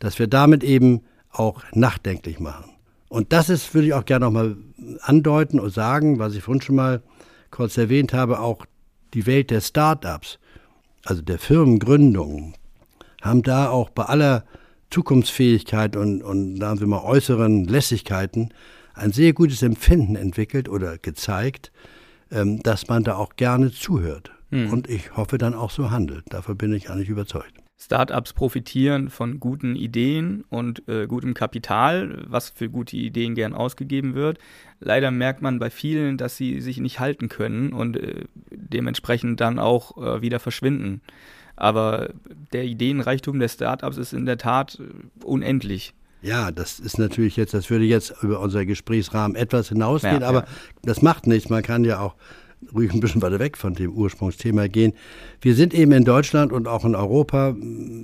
dass 0.00 0.18
wir 0.18 0.26
damit 0.26 0.64
eben 0.64 1.02
auch 1.30 1.62
nachdenklich 1.72 2.40
machen. 2.40 2.70
Und 3.08 3.32
das 3.32 3.48
ist, 3.48 3.72
würde 3.74 3.88
ich 3.88 3.94
auch 3.94 4.04
gerne 4.04 4.26
nochmal 4.26 4.56
andeuten 5.00 5.60
und 5.60 5.72
sagen, 5.72 6.18
was 6.18 6.34
ich 6.34 6.42
vorhin 6.42 6.60
schon 6.60 6.76
mal 6.76 7.02
kurz 7.50 7.76
erwähnt 7.76 8.12
habe, 8.12 8.40
auch 8.40 8.66
die 9.14 9.26
Welt 9.26 9.50
der 9.50 9.60
Start-ups, 9.60 10.38
also 11.04 11.22
der 11.22 11.38
Firmengründung, 11.38 12.54
haben 13.22 13.42
da 13.42 13.70
auch 13.70 13.90
bei 13.90 14.04
aller 14.04 14.44
Zukunftsfähigkeit 14.90 15.96
und, 15.96 16.22
und 16.22 16.58
sagen 16.58 16.80
wir 16.80 16.86
mal 16.86 17.02
äußeren 17.02 17.64
Lässigkeiten 17.64 18.52
ein 18.94 19.12
sehr 19.12 19.32
gutes 19.32 19.62
Empfinden 19.62 20.16
entwickelt 20.16 20.68
oder 20.68 20.98
gezeigt, 20.98 21.70
dass 22.30 22.88
man 22.88 23.04
da 23.04 23.16
auch 23.16 23.36
gerne 23.36 23.72
zuhört. 23.72 24.30
Hm. 24.50 24.72
Und 24.72 24.88
ich 24.88 25.16
hoffe 25.16 25.38
dann 25.38 25.54
auch 25.54 25.70
so 25.70 25.90
handelt. 25.90 26.24
Davon 26.32 26.56
bin 26.56 26.72
ich 26.72 26.90
eigentlich 26.90 27.08
überzeugt. 27.08 27.54
Startups 27.82 28.34
profitieren 28.34 29.08
von 29.08 29.40
guten 29.40 29.74
Ideen 29.74 30.44
und 30.50 30.86
äh, 30.86 31.06
gutem 31.06 31.32
Kapital, 31.32 32.24
was 32.26 32.50
für 32.50 32.68
gute 32.68 32.96
Ideen 32.96 33.34
gern 33.34 33.54
ausgegeben 33.54 34.14
wird. 34.14 34.38
Leider 34.80 35.10
merkt 35.10 35.40
man 35.40 35.58
bei 35.58 35.70
vielen, 35.70 36.18
dass 36.18 36.36
sie 36.36 36.60
sich 36.60 36.78
nicht 36.78 37.00
halten 37.00 37.30
können 37.30 37.72
und 37.72 37.96
äh, 37.96 38.24
dementsprechend 38.50 39.40
dann 39.40 39.58
auch 39.58 39.96
äh, 39.96 40.20
wieder 40.20 40.40
verschwinden. 40.40 41.00
Aber 41.56 42.10
der 42.52 42.64
Ideenreichtum 42.64 43.38
der 43.38 43.48
Startups 43.48 43.96
ist 43.96 44.12
in 44.12 44.26
der 44.26 44.36
Tat 44.36 44.78
äh, 44.78 45.24
unendlich. 45.24 45.94
Ja, 46.22 46.50
das 46.50 46.80
ist 46.80 46.98
natürlich 46.98 47.36
jetzt, 47.36 47.54
das 47.54 47.70
würde 47.70 47.84
jetzt 47.84 48.14
über 48.22 48.40
unser 48.40 48.66
Gesprächsrahmen 48.66 49.36
etwas 49.36 49.68
hinausgehen, 49.68 50.20
ja, 50.20 50.28
aber 50.28 50.40
ja. 50.40 50.46
das 50.82 51.02
macht 51.02 51.26
nichts. 51.26 51.48
Man 51.48 51.62
kann 51.62 51.84
ja 51.84 52.00
auch 52.00 52.14
ruhig 52.74 52.92
ein 52.92 53.00
bisschen 53.00 53.22
weiter 53.22 53.38
weg 53.38 53.56
von 53.56 53.74
dem 53.74 53.92
Ursprungsthema 53.92 54.66
gehen. 54.68 54.92
Wir 55.40 55.54
sind 55.54 55.72
eben 55.72 55.92
in 55.92 56.04
Deutschland 56.04 56.52
und 56.52 56.68
auch 56.68 56.84
in 56.84 56.94
Europa, 56.94 57.56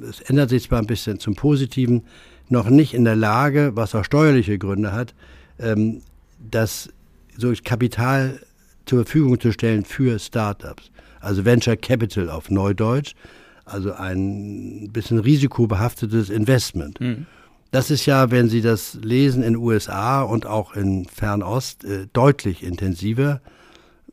es 0.09 0.21
ändert 0.23 0.51
sich 0.51 0.65
zwar 0.65 0.79
ein 0.79 0.87
bisschen 0.87 1.19
zum 1.19 1.35
Positiven, 1.35 2.05
noch 2.49 2.71
nicht 2.71 2.95
in 2.95 3.05
der 3.05 3.17
Lage, 3.17 3.73
was 3.75 3.95
auch 3.95 4.05
steuerliche 4.05 4.59
Gründe 4.59 4.93
hat, 4.93 5.15
ähm, 5.59 6.03
das 6.39 6.89
so 7.37 7.53
Kapital 7.65 8.41
zur 8.87 9.05
Verfügung 9.05 9.41
zu 9.41 9.53
stellen 9.53 9.85
für 9.85 10.19
Startups. 10.19 10.91
Also 11.21 11.45
Venture 11.45 11.77
Capital 11.77 12.31
auf 12.31 12.51
Neudeutsch, 12.51 13.15
also 13.65 13.93
ein 13.93 14.91
bisschen 14.93 15.19
risikobehaftetes 15.19 16.31
Investment. 16.31 17.01
Mhm. 17.01 17.27
Das 17.71 17.91
ist 17.91 18.07
ja, 18.07 18.31
wenn 18.31 18.49
Sie 18.49 18.61
das 18.61 18.95
lesen 19.03 19.43
in 19.43 19.57
USA 19.57 20.23
und 20.23 20.47
auch 20.47 20.75
in 20.75 21.07
Fernost, 21.07 21.85
äh, 21.85 22.07
deutlich 22.13 22.63
intensiver. 22.63 23.41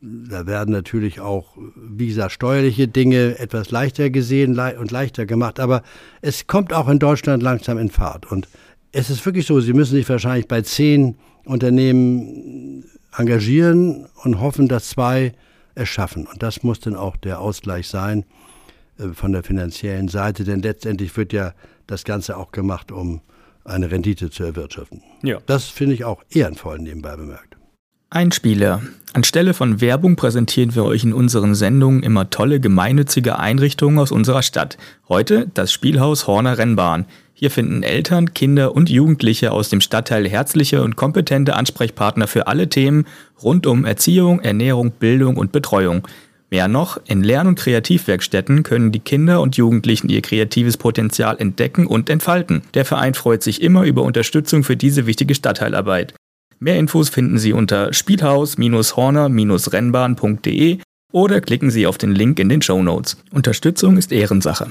Da 0.00 0.46
werden 0.46 0.72
natürlich 0.72 1.20
auch, 1.20 1.56
wie 1.76 2.08
gesagt, 2.08 2.32
steuerliche 2.32 2.88
Dinge 2.88 3.38
etwas 3.38 3.70
leichter 3.70 4.10
gesehen 4.10 4.58
und 4.58 4.90
leichter 4.90 5.24
gemacht. 5.24 5.60
Aber 5.60 5.82
es 6.20 6.46
kommt 6.46 6.74
auch 6.74 6.88
in 6.88 6.98
Deutschland 6.98 7.42
langsam 7.42 7.78
in 7.78 7.88
Fahrt. 7.88 8.30
Und 8.30 8.48
es 8.92 9.08
ist 9.08 9.24
wirklich 9.24 9.46
so, 9.46 9.60
Sie 9.60 9.72
müssen 9.72 9.94
sich 9.94 10.08
wahrscheinlich 10.08 10.46
bei 10.46 10.60
zehn 10.60 11.16
Unternehmen 11.44 12.84
engagieren 13.16 14.06
und 14.24 14.40
hoffen, 14.40 14.68
dass 14.68 14.90
zwei 14.90 15.32
es 15.74 15.88
schaffen. 15.88 16.26
Und 16.26 16.42
das 16.42 16.62
muss 16.62 16.80
dann 16.80 16.96
auch 16.96 17.16
der 17.16 17.40
Ausgleich 17.40 17.88
sein 17.88 18.24
äh, 18.98 19.08
von 19.08 19.32
der 19.32 19.42
finanziellen 19.42 20.08
Seite. 20.08 20.44
Denn 20.44 20.62
letztendlich 20.62 21.16
wird 21.16 21.32
ja 21.32 21.54
das 21.86 22.04
Ganze 22.04 22.36
auch 22.36 22.52
gemacht, 22.52 22.92
um 22.92 23.20
eine 23.64 23.90
Rendite 23.90 24.30
zu 24.30 24.44
erwirtschaften. 24.44 25.02
Ja. 25.22 25.38
Das 25.46 25.64
finde 25.64 25.94
ich 25.94 26.04
auch 26.04 26.22
ehrenvoll 26.30 26.78
nebenbei 26.78 27.16
bemerkt. 27.16 27.56
Ein 28.10 28.30
Spieler. 28.30 28.80
Anstelle 29.12 29.54
von 29.54 29.80
Werbung 29.80 30.14
präsentieren 30.14 30.74
wir 30.74 30.84
euch 30.84 31.02
in 31.02 31.12
unseren 31.12 31.54
Sendungen 31.56 32.02
immer 32.02 32.30
tolle 32.30 32.60
gemeinnützige 32.60 33.38
Einrichtungen 33.38 33.98
aus 33.98 34.12
unserer 34.12 34.42
Stadt. 34.42 34.76
Heute 35.08 35.50
das 35.54 35.72
Spielhaus 35.72 36.26
Horner 36.26 36.58
Rennbahn. 36.58 37.06
Hier 37.32 37.50
finden 37.50 37.82
Eltern, 37.82 38.32
Kinder 38.32 38.76
und 38.76 38.88
Jugendliche 38.88 39.50
aus 39.50 39.68
dem 39.68 39.80
Stadtteil 39.80 40.28
herzliche 40.28 40.82
und 40.84 40.94
kompetente 40.94 41.56
Ansprechpartner 41.56 42.28
für 42.28 42.46
alle 42.46 42.68
Themen 42.68 43.06
rund 43.42 43.66
um 43.66 43.84
Erziehung, 43.84 44.40
Ernährung, 44.40 44.92
Bildung 44.92 45.36
und 45.36 45.50
Betreuung. 45.50 46.06
Mehr 46.54 46.68
noch, 46.68 46.98
in 47.08 47.24
Lern- 47.24 47.48
und 47.48 47.58
Kreativwerkstätten 47.58 48.62
können 48.62 48.92
die 48.92 49.00
Kinder 49.00 49.40
und 49.40 49.56
Jugendlichen 49.56 50.08
ihr 50.08 50.22
kreatives 50.22 50.76
Potenzial 50.76 51.34
entdecken 51.40 51.84
und 51.84 52.08
entfalten. 52.08 52.62
Der 52.74 52.84
Verein 52.84 53.14
freut 53.14 53.42
sich 53.42 53.60
immer 53.60 53.82
über 53.82 54.04
Unterstützung 54.04 54.62
für 54.62 54.76
diese 54.76 55.04
wichtige 55.04 55.34
Stadtteilarbeit. 55.34 56.14
Mehr 56.60 56.78
Infos 56.78 57.08
finden 57.08 57.38
Sie 57.38 57.52
unter 57.52 57.92
spielhaus-horner-rennbahn.de 57.92 60.78
oder 61.10 61.40
klicken 61.40 61.70
Sie 61.70 61.88
auf 61.88 61.98
den 61.98 62.12
Link 62.12 62.38
in 62.38 62.48
den 62.48 62.62
Show 62.62 62.80
Notes. 62.80 63.20
Unterstützung 63.32 63.96
ist 63.96 64.12
Ehrensache. 64.12 64.70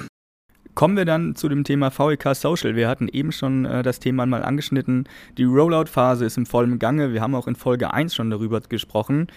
Kommen 0.75 0.95
wir 0.95 1.03
dann 1.03 1.35
zu 1.35 1.49
dem 1.49 1.65
Thema 1.65 1.91
VEK 1.91 2.33
Social. 2.33 2.77
Wir 2.77 2.87
hatten 2.87 3.09
eben 3.09 3.33
schon 3.33 3.65
äh, 3.65 3.83
das 3.83 3.99
Thema 3.99 4.25
mal 4.25 4.43
angeschnitten. 4.43 5.09
Die 5.37 5.43
Rollout-Phase 5.43 6.23
ist 6.23 6.37
im 6.37 6.45
vollen 6.45 6.79
Gange. 6.79 7.11
Wir 7.11 7.19
haben 7.19 7.35
auch 7.35 7.47
in 7.47 7.55
Folge 7.55 7.93
1 7.93 8.15
schon 8.15 8.29
darüber 8.29 8.61
gesprochen. 8.61 9.27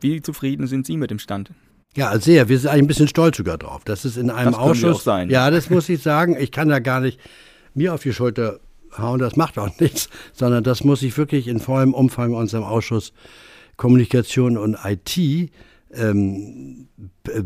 Wie 0.00 0.22
zufrieden 0.22 0.68
sind 0.68 0.86
Sie 0.86 0.96
mit 0.96 1.10
dem 1.10 1.18
Stand? 1.18 1.50
Ja, 1.96 2.18
sehr. 2.18 2.48
Wir 2.48 2.58
sind 2.58 2.68
eigentlich 2.68 2.84
ein 2.84 2.86
bisschen 2.86 3.08
stolz 3.08 3.38
sogar 3.38 3.58
drauf. 3.58 3.82
Das 3.84 4.04
ist 4.04 4.16
in 4.16 4.30
einem 4.30 4.52
das 4.52 4.60
Ausschuss. 4.60 4.96
Auch 4.96 5.00
sein. 5.00 5.30
Ja, 5.30 5.50
das 5.50 5.70
muss 5.70 5.88
ich 5.88 6.02
sagen. 6.02 6.36
Ich 6.38 6.52
kann 6.52 6.68
da 6.68 6.78
gar 6.78 7.00
nicht 7.00 7.18
mir 7.74 7.94
auf 7.94 8.02
die 8.02 8.12
Schulter 8.12 8.60
hauen, 8.98 9.18
das 9.18 9.36
macht 9.36 9.58
auch 9.58 9.70
nichts, 9.80 10.08
sondern 10.32 10.64
das 10.64 10.84
muss 10.84 11.02
ich 11.02 11.16
wirklich 11.16 11.48
in 11.48 11.60
vollem 11.60 11.94
Umfang 11.94 12.34
unserem 12.34 12.64
Ausschuss 12.64 13.12
Kommunikation 13.76 14.56
und 14.56 14.78
IT 14.84 15.50
ähm, 15.92 16.88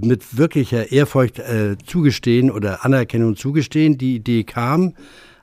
mit 0.00 0.36
wirklicher 0.36 0.92
Ehrfurcht 0.92 1.38
äh, 1.38 1.76
zugestehen 1.84 2.50
oder 2.50 2.84
Anerkennung 2.84 3.36
zugestehen. 3.36 3.98
Die 3.98 4.16
Idee 4.16 4.44
kam, 4.44 4.94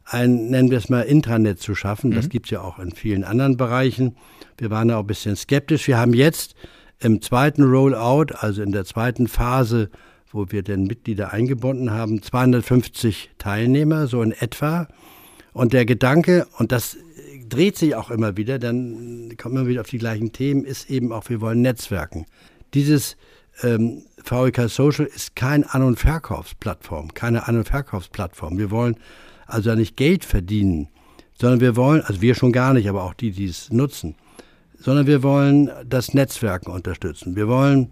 ein, 0.05 0.49
nennen 0.49 0.71
wir 0.71 0.77
es 0.77 0.89
mal, 0.89 1.01
Intranet 1.01 1.59
zu 1.59 1.75
schaffen. 1.75 2.11
Das 2.11 2.25
mhm. 2.25 2.29
gibt 2.29 2.45
es 2.47 2.51
ja 2.51 2.61
auch 2.61 2.79
in 2.79 2.91
vielen 2.91 3.25
anderen 3.25 3.57
Bereichen. 3.57 4.15
Wir 4.57 4.69
waren 4.69 4.87
da 4.87 4.97
auch 4.97 5.01
ein 5.01 5.07
bisschen 5.07 5.35
skeptisch. 5.35 5.87
Wir 5.87 5.97
haben 5.97 6.13
jetzt 6.13 6.55
im 6.99 7.21
zweiten 7.21 7.63
Rollout, 7.63 8.33
also 8.39 8.61
in 8.61 8.71
der 8.71 8.85
zweiten 8.85 9.27
Phase, 9.27 9.89
wo 10.31 10.45
wir 10.49 10.63
den 10.63 10.83
Mitglieder 10.83 11.31
eingebunden 11.31 11.91
haben, 11.91 12.21
250 12.21 13.31
Teilnehmer, 13.37 14.07
so 14.07 14.21
in 14.21 14.31
etwa. 14.31 14.87
Und 15.53 15.73
der 15.73 15.85
Gedanke, 15.85 16.47
und 16.57 16.71
das 16.71 16.97
dreht 17.49 17.77
sich 17.77 17.95
auch 17.95 18.11
immer 18.11 18.37
wieder, 18.37 18.59
dann 18.59 19.35
kommt 19.37 19.55
man 19.55 19.67
wieder 19.67 19.81
auf 19.81 19.89
die 19.89 19.97
gleichen 19.97 20.31
Themen, 20.31 20.65
ist 20.65 20.89
eben 20.89 21.11
auch, 21.11 21.29
wir 21.29 21.41
wollen 21.41 21.61
Netzwerken. 21.61 22.25
Dieses 22.73 23.15
ähm, 23.63 24.03
VEK 24.23 24.69
Social 24.69 25.05
ist 25.05 25.35
kein 25.35 25.63
An- 25.63 25.83
und 25.83 25.99
Verkaufsplattform, 25.99 27.13
keine 27.13 27.47
An- 27.47 27.57
und 27.57 27.67
Verkaufsplattform. 27.67 28.57
Wir 28.57 28.71
wollen 28.71 28.97
also 29.45 29.73
nicht 29.75 29.95
Geld 29.95 30.25
verdienen, 30.25 30.89
sondern 31.39 31.61
wir 31.61 31.75
wollen, 31.75 32.01
also 32.01 32.21
wir 32.21 32.35
schon 32.35 32.51
gar 32.51 32.73
nicht, 32.73 32.89
aber 32.89 33.03
auch 33.03 33.13
die, 33.13 33.31
die 33.31 33.45
es 33.45 33.71
nutzen, 33.71 34.15
sondern 34.79 35.07
wir 35.07 35.23
wollen 35.23 35.69
das 35.87 36.13
Netzwerken 36.13 36.71
unterstützen. 36.71 37.35
Wir 37.35 37.47
wollen, 37.47 37.91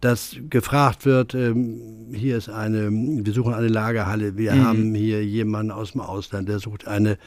dass 0.00 0.36
gefragt 0.50 1.04
wird, 1.04 1.34
ähm, 1.34 2.12
hier 2.12 2.36
ist 2.36 2.48
eine, 2.48 2.90
wir 2.90 3.32
suchen 3.32 3.54
eine 3.54 3.68
Lagerhalle, 3.68 4.36
wir 4.36 4.54
mhm. 4.54 4.64
haben 4.64 4.94
hier 4.94 5.24
jemanden 5.24 5.70
aus 5.70 5.92
dem 5.92 6.00
Ausland, 6.00 6.48
der 6.48 6.58
sucht 6.58 6.86
eine 6.86 7.18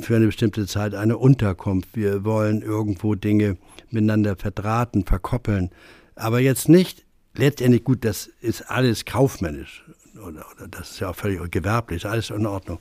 für 0.00 0.16
eine 0.16 0.26
bestimmte 0.26 0.66
Zeit 0.66 0.94
eine 0.94 1.18
Unterkunft. 1.18 1.90
Wir 1.94 2.24
wollen 2.24 2.62
irgendwo 2.62 3.14
Dinge 3.14 3.58
miteinander 3.90 4.36
verdrahten, 4.36 5.04
verkoppeln. 5.04 5.70
Aber 6.14 6.40
jetzt 6.40 6.68
nicht, 6.68 7.04
letztendlich 7.34 7.84
gut, 7.84 8.04
das 8.04 8.30
ist 8.40 8.70
alles 8.70 9.04
kaufmännisch. 9.04 9.84
Oder, 10.16 10.46
oder 10.56 10.68
das 10.68 10.92
ist 10.92 11.00
ja 11.00 11.10
auch 11.10 11.16
völlig 11.16 11.50
gewerblich, 11.50 12.06
alles 12.06 12.30
in 12.30 12.46
Ordnung. 12.46 12.78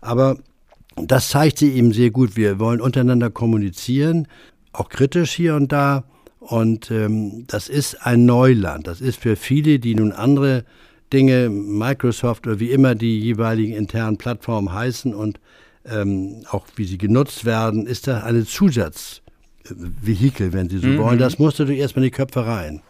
Aber 0.00 0.38
das 0.96 1.28
zeigt 1.28 1.58
sie 1.58 1.72
eben 1.72 1.92
sehr 1.92 2.10
gut. 2.10 2.36
Wir 2.36 2.58
wollen 2.58 2.80
untereinander 2.80 3.30
kommunizieren, 3.30 4.26
auch 4.72 4.88
kritisch 4.88 5.32
hier 5.32 5.54
und 5.54 5.72
da. 5.72 6.04
Und 6.38 6.90
ähm, 6.90 7.44
das 7.46 7.68
ist 7.68 8.04
ein 8.04 8.26
Neuland. 8.26 8.86
Das 8.86 9.00
ist 9.00 9.20
für 9.20 9.36
viele, 9.36 9.78
die 9.78 9.94
nun 9.94 10.12
andere 10.12 10.64
Dinge, 11.12 11.50
Microsoft 11.50 12.46
oder 12.46 12.58
wie 12.58 12.70
immer 12.70 12.94
die 12.94 13.20
jeweiligen 13.20 13.74
internen 13.74 14.16
Plattformen 14.16 14.72
heißen 14.72 15.14
und 15.14 15.38
ähm, 15.84 16.44
auch 16.50 16.66
wie 16.76 16.84
sie 16.84 16.98
genutzt 16.98 17.44
werden, 17.44 17.86
ist 17.86 18.06
das 18.06 18.22
eine 18.22 18.44
Zusatzvehikel, 18.44 20.52
wenn 20.52 20.68
Sie 20.68 20.78
so 20.78 20.86
mhm. 20.86 20.98
wollen. 20.98 21.18
Das 21.18 21.38
musst 21.38 21.58
du 21.58 21.64
erstmal 21.64 22.04
in 22.04 22.10
die 22.10 22.16
Köpfe 22.16 22.46
rein. 22.46 22.82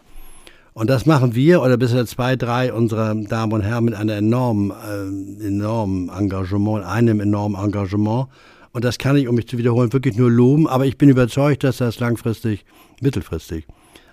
Und 0.73 0.89
das 0.89 1.05
machen 1.05 1.35
wir 1.35 1.61
oder 1.61 1.77
bisher 1.77 2.05
zwei, 2.05 2.35
drei 2.35 2.73
unserer 2.73 3.13
Damen 3.13 3.53
und 3.53 3.61
Herren 3.61 3.85
mit 3.85 3.93
einem 3.93 4.09
enormen, 4.09 4.71
äh, 4.71 5.47
enormen 5.47 6.09
Engagement, 6.09 6.83
einem 6.83 7.19
enormen 7.19 7.63
Engagement. 7.63 8.27
Und 8.73 8.83
das 8.83 8.97
kann 8.97 9.15
ich, 9.15 9.27
um 9.27 9.35
mich 9.35 9.47
zu 9.47 9.57
wiederholen, 9.57 9.93
wirklich 9.93 10.17
nur 10.17 10.29
loben. 10.29 10.67
Aber 10.67 10.85
ich 10.85 10.97
bin 10.97 11.09
überzeugt, 11.09 11.63
dass 11.63 11.77
das 11.77 11.99
langfristig, 11.99 12.65
mittelfristig 13.01 13.65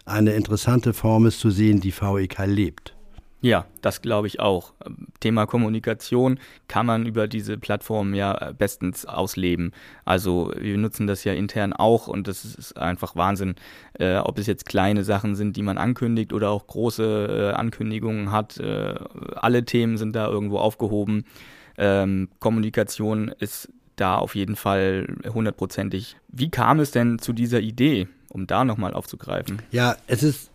eine 0.04 0.32
interessante 0.32 0.92
Form 0.92 1.26
ist 1.26 1.40
zu 1.40 1.50
sehen, 1.50 1.80
die 1.80 1.92
VEK 1.92 2.46
lebt. 2.46 2.94
Ja, 3.42 3.64
das 3.80 4.02
glaube 4.02 4.26
ich 4.26 4.38
auch. 4.38 4.74
Thema 5.20 5.46
Kommunikation 5.46 6.38
kann 6.68 6.84
man 6.84 7.06
über 7.06 7.26
diese 7.26 7.56
Plattform 7.56 8.12
ja 8.12 8.52
bestens 8.52 9.06
ausleben. 9.06 9.72
Also 10.04 10.52
wir 10.58 10.76
nutzen 10.76 11.06
das 11.06 11.24
ja 11.24 11.32
intern 11.32 11.72
auch 11.72 12.06
und 12.06 12.28
das 12.28 12.44
ist 12.44 12.76
einfach 12.76 13.16
Wahnsinn, 13.16 13.54
äh, 13.98 14.16
ob 14.16 14.38
es 14.38 14.46
jetzt 14.46 14.66
kleine 14.66 15.04
Sachen 15.04 15.36
sind, 15.36 15.56
die 15.56 15.62
man 15.62 15.78
ankündigt 15.78 16.34
oder 16.34 16.50
auch 16.50 16.66
große 16.66 17.52
äh, 17.54 17.56
Ankündigungen 17.56 18.30
hat. 18.30 18.58
Äh, 18.58 18.94
alle 19.36 19.64
Themen 19.64 19.96
sind 19.96 20.14
da 20.14 20.28
irgendwo 20.28 20.58
aufgehoben. 20.58 21.24
Ähm, 21.78 22.28
Kommunikation 22.40 23.28
ist 23.38 23.72
da 24.00 24.16
auf 24.16 24.34
jeden 24.34 24.56
Fall 24.56 25.06
hundertprozentig. 25.32 26.16
Wie 26.28 26.50
kam 26.50 26.80
es 26.80 26.90
denn 26.90 27.18
zu 27.18 27.32
dieser 27.32 27.60
Idee, 27.60 28.08
um 28.28 28.46
da 28.46 28.64
nochmal 28.64 28.94
aufzugreifen? 28.94 29.60
Ja, 29.70 29.96
es 30.06 30.22
ist 30.22 30.50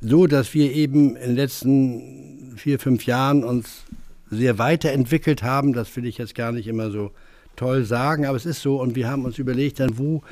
so, 0.00 0.26
dass 0.26 0.54
wir 0.54 0.72
eben 0.72 1.16
in 1.16 1.30
den 1.30 1.36
letzten 1.36 2.54
vier, 2.56 2.78
fünf 2.78 3.06
Jahren 3.06 3.44
uns 3.44 3.84
sehr 4.30 4.58
weiterentwickelt 4.58 5.42
haben. 5.42 5.72
Das 5.72 5.94
will 5.96 6.06
ich 6.06 6.18
jetzt 6.18 6.34
gar 6.34 6.52
nicht 6.52 6.66
immer 6.66 6.90
so 6.90 7.10
toll 7.56 7.84
sagen, 7.84 8.26
aber 8.26 8.36
es 8.36 8.46
ist 8.46 8.62
so. 8.62 8.80
Und 8.80 8.94
wir 8.94 9.08
haben 9.08 9.24
uns 9.24 9.38
überlegt, 9.38 9.80
dann 9.80 9.98
wo 9.98 10.22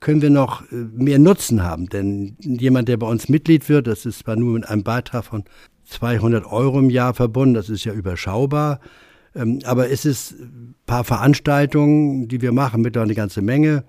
können 0.00 0.22
wir 0.22 0.30
noch 0.30 0.62
äh, 0.70 0.74
mehr 0.74 1.18
Nutzen 1.18 1.62
haben? 1.62 1.88
Denn 1.88 2.36
jemand, 2.40 2.88
der 2.88 2.98
bei 2.98 3.06
uns 3.06 3.28
Mitglied 3.28 3.68
wird, 3.68 3.86
das 3.86 4.06
ist 4.06 4.20
zwar 4.20 4.36
nur 4.36 4.54
mit 4.54 4.68
einem 4.68 4.82
Beitrag 4.82 5.24
von 5.24 5.44
200 5.86 6.46
Euro 6.46 6.78
im 6.78 6.90
Jahr 6.90 7.14
verbunden, 7.14 7.54
das 7.54 7.70
ist 7.70 7.84
ja 7.84 7.92
überschaubar. 7.92 8.80
Ähm, 9.34 9.60
aber 9.64 9.90
es 9.90 10.04
ist 10.04 10.32
ein 10.32 10.74
paar 10.86 11.04
Veranstaltungen, 11.04 12.28
die 12.28 12.40
wir 12.40 12.52
machen, 12.52 12.82
mittlerweile 12.82 13.10
eine 13.10 13.16
ganze 13.16 13.42
Menge 13.42 13.84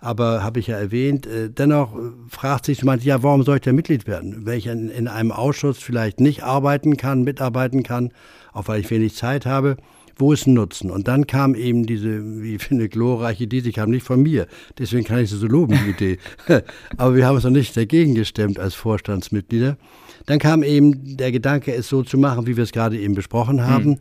aber 0.00 0.42
habe 0.42 0.60
ich 0.60 0.66
ja 0.66 0.78
erwähnt. 0.78 1.26
Äh, 1.26 1.50
dennoch 1.50 1.94
äh, 1.94 2.10
fragt 2.28 2.66
sich 2.66 2.78
jemand, 2.78 3.04
ja, 3.04 3.22
warum 3.22 3.42
soll 3.42 3.56
ich 3.56 3.62
denn 3.62 3.76
Mitglied 3.76 4.06
werden? 4.06 4.46
Wenn 4.46 4.58
ich 4.58 4.66
in, 4.66 5.08
einem 5.08 5.32
Ausschuss 5.32 5.78
vielleicht 5.78 6.20
nicht 6.20 6.42
arbeiten 6.42 6.96
kann, 6.96 7.22
mitarbeiten 7.22 7.82
kann, 7.82 8.10
auch 8.52 8.68
weil 8.68 8.80
ich 8.80 8.90
wenig 8.90 9.14
Zeit 9.14 9.46
habe, 9.46 9.76
wo 10.16 10.32
ist 10.32 10.46
ein 10.46 10.54
Nutzen? 10.54 10.90
Und 10.90 11.08
dann 11.08 11.26
kam 11.26 11.54
eben 11.54 11.86
diese, 11.86 12.42
wie 12.42 12.56
ich 12.56 12.62
finde, 12.62 12.88
glorreiche 12.88 13.44
Idee, 13.44 13.62
die 13.62 13.72
kam 13.72 13.90
nicht 13.90 14.04
von 14.04 14.22
mir. 14.22 14.46
Deswegen 14.78 15.04
kann 15.04 15.20
ich 15.20 15.30
sie 15.30 15.36
so 15.36 15.46
loben, 15.46 15.78
die 15.84 15.90
Idee. 15.90 16.18
aber 16.98 17.14
wir 17.14 17.26
haben 17.26 17.36
uns 17.36 17.44
noch 17.44 17.50
nicht 17.50 17.76
dagegen 17.76 18.14
gestemmt 18.14 18.58
als 18.58 18.74
Vorstandsmitglieder. 18.74 19.78
Dann 20.26 20.38
kam 20.38 20.62
eben 20.62 21.16
der 21.16 21.32
Gedanke, 21.32 21.74
es 21.74 21.88
so 21.88 22.02
zu 22.02 22.18
machen, 22.18 22.46
wie 22.46 22.56
wir 22.56 22.64
es 22.64 22.72
gerade 22.72 22.98
eben 22.98 23.14
besprochen 23.14 23.66
haben. 23.66 23.92
Hm. 23.92 23.98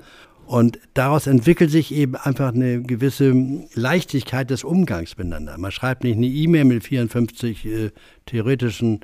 Und 0.49 0.79
daraus 0.95 1.27
entwickelt 1.27 1.69
sich 1.69 1.93
eben 1.93 2.15
einfach 2.15 2.51
eine 2.51 2.81
gewisse 2.81 3.35
Leichtigkeit 3.75 4.49
des 4.49 4.63
Umgangs 4.63 5.15
miteinander. 5.15 5.55
Man 5.59 5.71
schreibt 5.71 6.03
nicht 6.03 6.17
eine 6.17 6.25
E-Mail 6.25 6.65
mit 6.65 6.83
54 6.83 7.65
äh, 7.67 7.91
theoretischen 8.25 9.01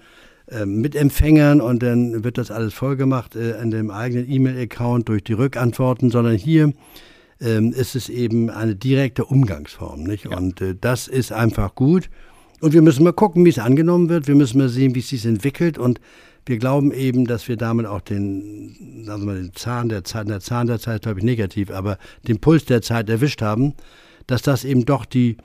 äh, 0.48 0.66
Mitempfängern 0.66 1.62
und 1.62 1.84
dann 1.84 2.24
wird 2.24 2.40
das 2.40 2.50
alles 2.50 2.74
vollgemacht 2.74 3.36
äh, 3.36 3.62
in 3.62 3.70
dem 3.70 3.92
eigenen 3.92 4.28
E-Mail-Account 4.28 5.08
durch 5.08 5.24
die 5.24 5.34
Rückantworten, 5.34 6.10
sondern 6.10 6.34
hier 6.36 6.74
ähm, 7.40 7.74
ist 7.74 7.96
es 7.96 8.10
eben 8.10 8.50
eine 8.50 8.76
direkte 8.76 9.24
Umgangsform. 9.24 10.02
Nicht? 10.02 10.26
Ja. 10.26 10.38
Und 10.38 10.62
äh, 10.62 10.74
das 10.74 11.08
ist 11.08 11.32
einfach 11.32 11.76
gut. 11.76 12.10
Und 12.60 12.74
wir 12.74 12.82
müssen 12.82 13.04
mal 13.04 13.14
gucken, 13.14 13.46
wie 13.46 13.50
es 13.50 13.60
angenommen 13.60 14.10
wird. 14.10 14.28
Wir 14.28 14.34
müssen 14.34 14.58
mal 14.58 14.70
sehen, 14.70 14.96
wie 14.96 15.00
es 15.00 15.10
sich 15.10 15.24
entwickelt. 15.24 15.78
Und 15.78 16.02
wir 16.46 16.58
glauben 16.58 16.92
eben, 16.92 17.26
dass 17.26 17.48
wir 17.48 17.58
damit 17.58 17.86
auch 17.86 18.02
den, 18.02 19.04
sagen 19.06 19.22
wir 19.22 19.34
mal, 19.34 19.42
den 19.42 19.54
Zahn 19.54 19.90
der 19.90 20.04
Zeit, 20.04 20.28
der 20.30 20.40
Zahn 20.40 20.68
der 20.68 20.80
Zeit, 20.80 21.04
glaube 21.04 21.20
ich, 21.20 21.26
negativ, 21.26 21.72
aber 21.72 21.98
den 22.28 22.40
Puls 22.40 22.66
der 22.66 22.82
Zeit 22.82 23.10
erwischt 23.10 23.42
haben, 23.42 23.74
dass 24.28 24.42
das 24.42 24.64
eben 24.64 24.86
doch 24.86 25.06
die 25.06 25.38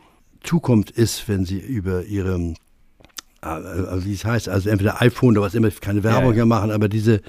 Zukunft 0.42 0.90
ist, 0.90 1.28
wenn 1.28 1.44
sie 1.44 1.58
über 1.58 2.04
ihre 2.04 2.54
äh, 3.42 3.48
äh, 3.48 4.04
wie 4.04 4.12
es 4.12 4.24
heißt, 4.24 4.48
also 4.48 4.68
entweder 4.68 5.00
iPhone 5.00 5.36
oder 5.36 5.46
was 5.46 5.54
immer, 5.54 5.70
keine 5.70 6.02
Werbung 6.02 6.32
ja, 6.32 6.40
ja. 6.40 6.46
machen, 6.46 6.70
aber 6.70 6.88
diese 6.88 7.22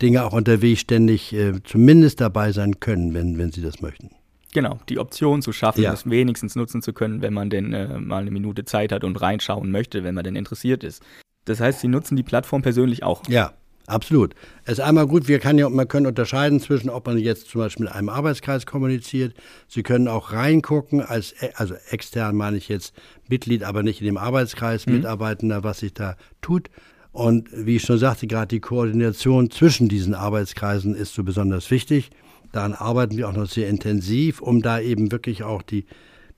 Dinge 0.00 0.24
auch 0.24 0.32
unterwegs 0.32 0.80
ständig 0.80 1.32
äh, 1.32 1.54
zumindest 1.64 2.20
dabei 2.20 2.52
sein 2.52 2.78
können, 2.78 3.14
wenn, 3.14 3.36
wenn 3.36 3.50
sie 3.50 3.62
das 3.62 3.80
möchten. 3.80 4.10
Genau, 4.54 4.78
die 4.88 4.98
Option 4.98 5.42
zu 5.42 5.52
schaffen, 5.52 5.82
ja. 5.82 5.90
das 5.90 6.08
wenigstens 6.08 6.54
nutzen 6.54 6.82
zu 6.82 6.92
können, 6.92 7.20
wenn 7.20 7.34
man 7.34 7.50
denn 7.50 7.72
äh, 7.72 7.98
mal 7.98 8.22
eine 8.22 8.30
Minute 8.30 8.64
Zeit 8.64 8.92
hat 8.92 9.02
und 9.02 9.20
reinschauen 9.20 9.70
möchte, 9.70 10.04
wenn 10.04 10.14
man 10.14 10.24
denn 10.24 10.36
interessiert 10.36 10.84
ist. 10.84 11.02
Das 11.46 11.60
heißt, 11.60 11.80
Sie 11.80 11.88
nutzen 11.88 12.16
die 12.16 12.22
Plattform 12.22 12.60
persönlich 12.60 13.02
auch. 13.02 13.22
Ja, 13.28 13.54
absolut. 13.86 14.34
Es 14.64 14.74
ist 14.74 14.80
einmal 14.80 15.06
gut, 15.06 15.28
wir 15.28 15.38
können 15.38 15.58
ja, 15.58 15.68
man 15.68 15.88
können 15.88 16.06
unterscheiden 16.06 16.60
zwischen, 16.60 16.90
ob 16.90 17.06
man 17.06 17.16
jetzt 17.16 17.48
zum 17.48 17.62
Beispiel 17.62 17.86
mit 17.86 17.94
einem 17.94 18.10
Arbeitskreis 18.10 18.66
kommuniziert. 18.66 19.34
Sie 19.68 19.82
können 19.82 20.08
auch 20.08 20.32
reingucken, 20.32 21.00
als, 21.00 21.34
also 21.54 21.74
extern 21.90 22.36
meine 22.36 22.58
ich 22.58 22.68
jetzt 22.68 22.92
Mitglied, 23.28 23.64
aber 23.64 23.82
nicht 23.82 24.00
in 24.00 24.06
dem 24.06 24.18
Arbeitskreis, 24.18 24.86
mhm. 24.86 24.96
Mitarbeitender, 24.96 25.64
was 25.64 25.78
sich 25.78 25.94
da 25.94 26.16
tut. 26.42 26.68
Und 27.12 27.48
wie 27.52 27.76
ich 27.76 27.82
schon 27.82 27.98
sagte, 27.98 28.26
gerade 28.26 28.48
die 28.48 28.60
Koordination 28.60 29.50
zwischen 29.50 29.88
diesen 29.88 30.14
Arbeitskreisen 30.14 30.94
ist 30.94 31.14
so 31.14 31.24
besonders 31.24 31.70
wichtig. 31.70 32.10
Daran 32.52 32.74
arbeiten 32.74 33.16
wir 33.16 33.28
auch 33.28 33.32
noch 33.32 33.46
sehr 33.46 33.68
intensiv, 33.68 34.42
um 34.42 34.60
da 34.62 34.80
eben 34.80 35.12
wirklich 35.12 35.42
auch 35.42 35.62
die 35.62 35.86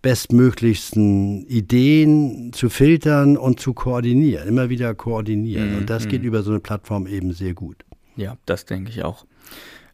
bestmöglichsten 0.03 1.47
Ideen 1.47 2.53
zu 2.53 2.71
filtern 2.71 3.37
und 3.37 3.59
zu 3.59 3.75
koordinieren, 3.75 4.49
immer 4.49 4.69
wieder 4.69 4.95
koordinieren. 4.95 5.73
Mhm. 5.73 5.79
Und 5.79 5.91
das 5.91 6.07
geht 6.09 6.23
mhm. 6.23 6.29
über 6.29 6.43
so 6.43 6.51
eine 6.51 6.61
Plattform 6.61 7.07
eben 7.07 7.33
sehr 7.33 7.55
gut. 7.55 7.85
Ja, 8.17 8.37
das 8.47 8.65
denke 8.65 8.91
ich 8.91 9.05
auch. 9.05 9.27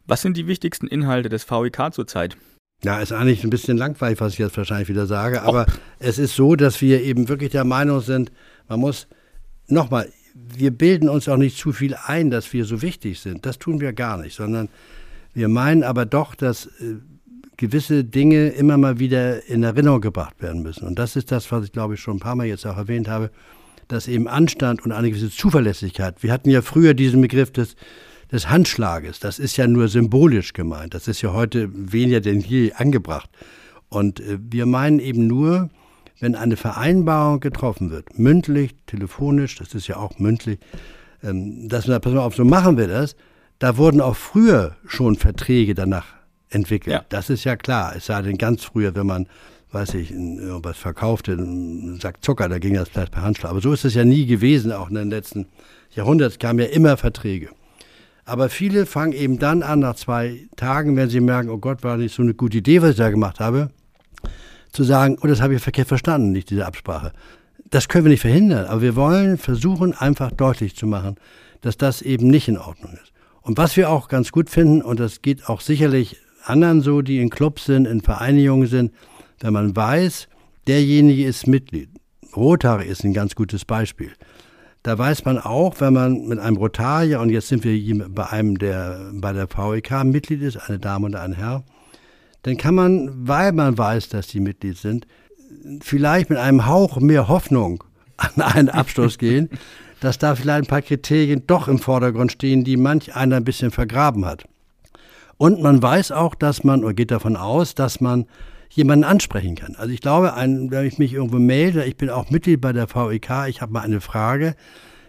Was 0.05 0.21
sind 0.21 0.37
die 0.37 0.47
wichtigsten 0.47 0.87
Inhalte 0.87 1.29
des 1.29 1.49
VIK 1.49 1.93
zurzeit? 1.93 2.37
Ja, 2.83 2.99
ist 2.99 3.11
eigentlich 3.11 3.43
ein 3.43 3.49
bisschen 3.49 3.77
langweilig, 3.77 4.19
was 4.19 4.33
ich 4.33 4.39
jetzt 4.39 4.57
wahrscheinlich 4.57 4.89
wieder 4.89 5.07
sage, 5.07 5.41
aber 5.41 5.61
Och. 5.61 5.79
es 5.99 6.19
ist 6.19 6.35
so, 6.35 6.55
dass 6.55 6.81
wir 6.81 7.01
eben 7.01 7.29
wirklich 7.29 7.51
der 7.51 7.63
Meinung 7.63 8.01
sind, 8.01 8.31
man 8.67 8.79
muss, 8.79 9.07
nochmal, 9.67 10.11
wir 10.33 10.71
bilden 10.71 11.09
uns 11.09 11.27
auch 11.29 11.37
nicht 11.37 11.57
zu 11.57 11.71
viel 11.71 11.95
ein, 11.95 12.29
dass 12.29 12.51
wir 12.53 12.65
so 12.65 12.81
wichtig 12.81 13.21
sind. 13.21 13.45
Das 13.45 13.57
tun 13.57 13.79
wir 13.79 13.93
gar 13.93 14.17
nicht, 14.17 14.35
sondern 14.35 14.69
wir 15.33 15.47
meinen 15.47 15.83
aber 15.83 16.05
doch, 16.05 16.35
dass 16.35 16.67
äh, 16.79 16.97
gewisse 17.57 18.03
Dinge 18.03 18.49
immer 18.49 18.77
mal 18.77 18.99
wieder 18.99 19.45
in 19.47 19.63
Erinnerung 19.63 20.01
gebracht 20.01 20.41
werden 20.41 20.61
müssen. 20.61 20.87
Und 20.87 20.99
das 20.99 21.15
ist 21.15 21.31
das, 21.31 21.51
was 21.51 21.65
ich 21.65 21.71
glaube 21.71 21.95
ich 21.95 21.99
schon 21.99 22.17
ein 22.17 22.19
paar 22.19 22.35
Mal 22.35 22.47
jetzt 22.47 22.65
auch 22.65 22.77
erwähnt 22.77 23.07
habe, 23.07 23.31
dass 23.87 24.07
eben 24.07 24.27
Anstand 24.27 24.83
und 24.83 24.91
eine 24.91 25.09
gewisse 25.09 25.29
Zuverlässigkeit. 25.29 26.23
Wir 26.23 26.31
hatten 26.31 26.49
ja 26.49 26.61
früher 26.61 26.93
diesen 26.93 27.21
Begriff 27.21 27.51
des, 27.51 27.75
des 28.31 28.49
Handschlages. 28.49 29.19
Das 29.19 29.39
ist 29.39 29.57
ja 29.57 29.67
nur 29.67 29.87
symbolisch 29.87 30.53
gemeint. 30.53 30.93
Das 30.93 31.07
ist 31.07 31.21
ja 31.21 31.33
heute 31.33 31.69
weniger 31.71 32.19
denn 32.19 32.39
je 32.39 32.73
angebracht. 32.73 33.29
Und 33.89 34.19
äh, 34.19 34.39
wir 34.41 34.65
meinen 34.65 34.99
eben 34.99 35.27
nur, 35.27 35.69
wenn 36.19 36.35
eine 36.35 36.57
Vereinbarung 36.57 37.39
getroffen 37.39 37.91
wird, 37.91 38.17
mündlich, 38.17 38.75
telefonisch, 38.87 39.55
das 39.57 39.73
ist 39.73 39.87
ja 39.87 39.97
auch 39.97 40.17
mündlich, 40.17 40.59
ähm, 41.23 41.67
dass 41.69 41.87
man, 41.87 42.01
pass 42.01 42.13
mal 42.13 42.21
auf, 42.21 42.35
so 42.35 42.45
machen 42.45 42.77
wir 42.77 42.87
das. 42.87 43.15
Da 43.59 43.77
wurden 43.77 44.01
auch 44.01 44.15
früher 44.15 44.75
schon 44.85 45.15
Verträge 45.15 45.75
danach 45.75 46.15
entwickelt. 46.55 46.93
Ja. 46.93 47.05
Das 47.09 47.29
ist 47.29 47.43
ja 47.43 47.55
klar. 47.55 47.93
Es 47.95 48.07
sei 48.07 48.21
denn 48.21 48.37
ganz 48.37 48.63
früher, 48.63 48.95
wenn 48.95 49.05
man, 49.05 49.27
weiß 49.71 49.93
ich, 49.95 50.13
was 50.13 50.77
verkaufte, 50.77 51.33
einen 51.33 51.99
Sack 51.99 52.23
Zucker, 52.23 52.49
da 52.49 52.57
ging 52.59 52.73
das 52.73 52.89
vielleicht 52.89 53.11
per 53.11 53.21
Handschlag. 53.21 53.51
Aber 53.51 53.61
so 53.61 53.73
ist 53.73 53.85
es 53.85 53.93
ja 53.93 54.05
nie 54.05 54.25
gewesen, 54.25 54.71
auch 54.71 54.89
in 54.89 54.95
den 54.95 55.09
letzten 55.09 55.47
Jahrhunderten 55.91 56.39
kamen 56.39 56.59
ja 56.59 56.65
immer 56.65 56.97
Verträge. 56.97 57.49
Aber 58.25 58.49
viele 58.49 58.87
fangen 58.87 59.13
eben 59.13 59.37
dann 59.37 59.61
an, 59.61 59.79
nach 59.79 59.95
zwei 59.95 60.47
Tagen, 60.55 60.95
wenn 60.95 61.09
sie 61.09 61.19
merken, 61.19 61.49
oh 61.49 61.59
Gott, 61.59 61.83
war 61.83 61.97
nicht 61.97 62.15
so 62.15 62.23
eine 62.23 62.33
gute 62.33 62.57
Idee, 62.57 62.81
was 62.81 62.91
ich 62.91 62.97
da 62.97 63.11
gemacht 63.11 63.39
habe, 63.39 63.69
zu 64.71 64.83
sagen, 64.83 65.17
oh, 65.21 65.27
das 65.27 65.41
habe 65.41 65.55
ich 65.55 65.61
verkehrt 65.61 65.87
verstanden, 65.87 66.31
nicht 66.31 66.49
diese 66.49 66.65
Absprache. 66.65 67.11
Das 67.69 67.87
können 67.87 68.05
wir 68.05 68.09
nicht 68.09 68.21
verhindern, 68.21 68.65
aber 68.65 68.81
wir 68.81 68.95
wollen 68.95 69.37
versuchen, 69.37 69.93
einfach 69.93 70.31
deutlich 70.31 70.75
zu 70.75 70.87
machen, 70.87 71.15
dass 71.61 71.77
das 71.77 72.01
eben 72.01 72.27
nicht 72.27 72.47
in 72.47 72.57
Ordnung 72.57 72.93
ist. 72.93 73.11
Und 73.41 73.59
was 73.59 73.77
wir 73.77 73.91
auch 73.91 74.07
ganz 74.07 74.31
gut 74.31 74.49
finden, 74.49 74.81
und 74.81 74.99
das 74.99 75.21
geht 75.21 75.47
auch 75.47 75.61
sicherlich 75.61 76.17
anderen 76.49 76.81
so, 76.81 77.01
die 77.01 77.19
in 77.19 77.29
Clubs 77.29 77.65
sind, 77.65 77.85
in 77.85 78.01
Vereinigungen 78.01 78.67
sind, 78.67 78.91
wenn 79.39 79.53
man 79.53 79.75
weiß, 79.75 80.27
derjenige 80.67 81.25
ist 81.25 81.47
Mitglied. 81.47 81.89
Rothaare 82.35 82.85
ist 82.85 83.03
ein 83.03 83.13
ganz 83.13 83.35
gutes 83.35 83.65
Beispiel. 83.65 84.11
Da 84.83 84.97
weiß 84.97 85.25
man 85.25 85.39
auch, 85.39 85.79
wenn 85.79 85.93
man 85.93 86.27
mit 86.27 86.37
einem 86.37 86.57
Rotarier, 86.57 87.19
und 87.19 87.29
jetzt 87.29 87.47
sind 87.47 87.63
wir 87.63 88.07
bei 88.09 88.29
einem, 88.29 88.57
der 88.59 89.11
bei 89.13 89.33
der 89.33 89.47
VEK 89.49 90.03
Mitglied 90.03 90.41
ist, 90.41 90.57
eine 90.57 90.77
Dame 90.77 91.07
und 91.07 91.15
ein 91.15 91.33
Herr, 91.33 91.63
dann 92.43 92.57
kann 92.57 92.75
man, 92.75 93.27
weil 93.27 93.51
man 93.51 93.77
weiß, 93.77 94.09
dass 94.09 94.27
die 94.27 94.39
Mitglied 94.39 94.77
sind, 94.77 95.07
vielleicht 95.81 96.29
mit 96.29 96.37
einem 96.37 96.67
Hauch 96.67 96.99
mehr 96.99 97.27
Hoffnung 97.27 97.83
an 98.17 98.41
einen 98.43 98.69
Abschluss 98.69 99.17
gehen, 99.17 99.49
dass 100.01 100.19
da 100.19 100.35
vielleicht 100.35 100.65
ein 100.65 100.69
paar 100.69 100.83
Kriterien 100.83 101.47
doch 101.47 101.67
im 101.67 101.79
Vordergrund 101.79 102.31
stehen, 102.31 102.63
die 102.63 102.77
manch 102.77 103.15
einer 103.15 103.37
ein 103.37 103.43
bisschen 103.43 103.71
vergraben 103.71 104.25
hat. 104.25 104.45
Und 105.37 105.61
man 105.61 105.81
weiß 105.81 106.11
auch, 106.11 106.35
dass 106.35 106.63
man, 106.63 106.83
oder 106.83 106.93
geht 106.93 107.11
davon 107.11 107.35
aus, 107.35 107.75
dass 107.75 107.99
man 107.99 108.25
jemanden 108.69 109.03
ansprechen 109.05 109.55
kann. 109.55 109.75
Also 109.75 109.93
ich 109.93 110.01
glaube, 110.01 110.33
ein, 110.33 110.71
wenn 110.71 110.85
ich 110.85 110.97
mich 110.97 111.13
irgendwo 111.13 111.37
melde, 111.37 111.85
ich 111.85 111.97
bin 111.97 112.09
auch 112.09 112.29
Mitglied 112.29 112.61
bei 112.61 112.73
der 112.73 112.93
VEK, 112.93 113.47
ich 113.47 113.61
habe 113.61 113.73
mal 113.73 113.81
eine 113.81 114.01
Frage, 114.01 114.55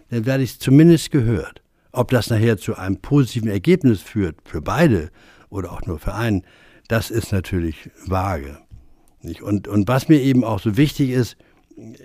dann 0.09 0.25
werde 0.25 0.43
ich 0.43 0.59
zumindest 0.59 1.11
gehört. 1.11 1.61
Ob 1.91 2.11
das 2.11 2.29
nachher 2.29 2.57
zu 2.57 2.75
einem 2.75 2.97
positiven 2.97 3.49
Ergebnis 3.49 4.01
führt, 4.01 4.37
für 4.45 4.61
beide 4.61 5.09
oder 5.49 5.71
auch 5.71 5.81
nur 5.85 5.99
für 5.99 6.13
einen, 6.13 6.43
das 6.87 7.09
ist 7.09 7.31
natürlich 7.31 7.89
vage. 8.05 8.57
Und, 9.41 9.67
und 9.67 9.87
was 9.87 10.07
mir 10.07 10.21
eben 10.21 10.43
auch 10.43 10.59
so 10.59 10.77
wichtig 10.77 11.09
ist, 11.09 11.37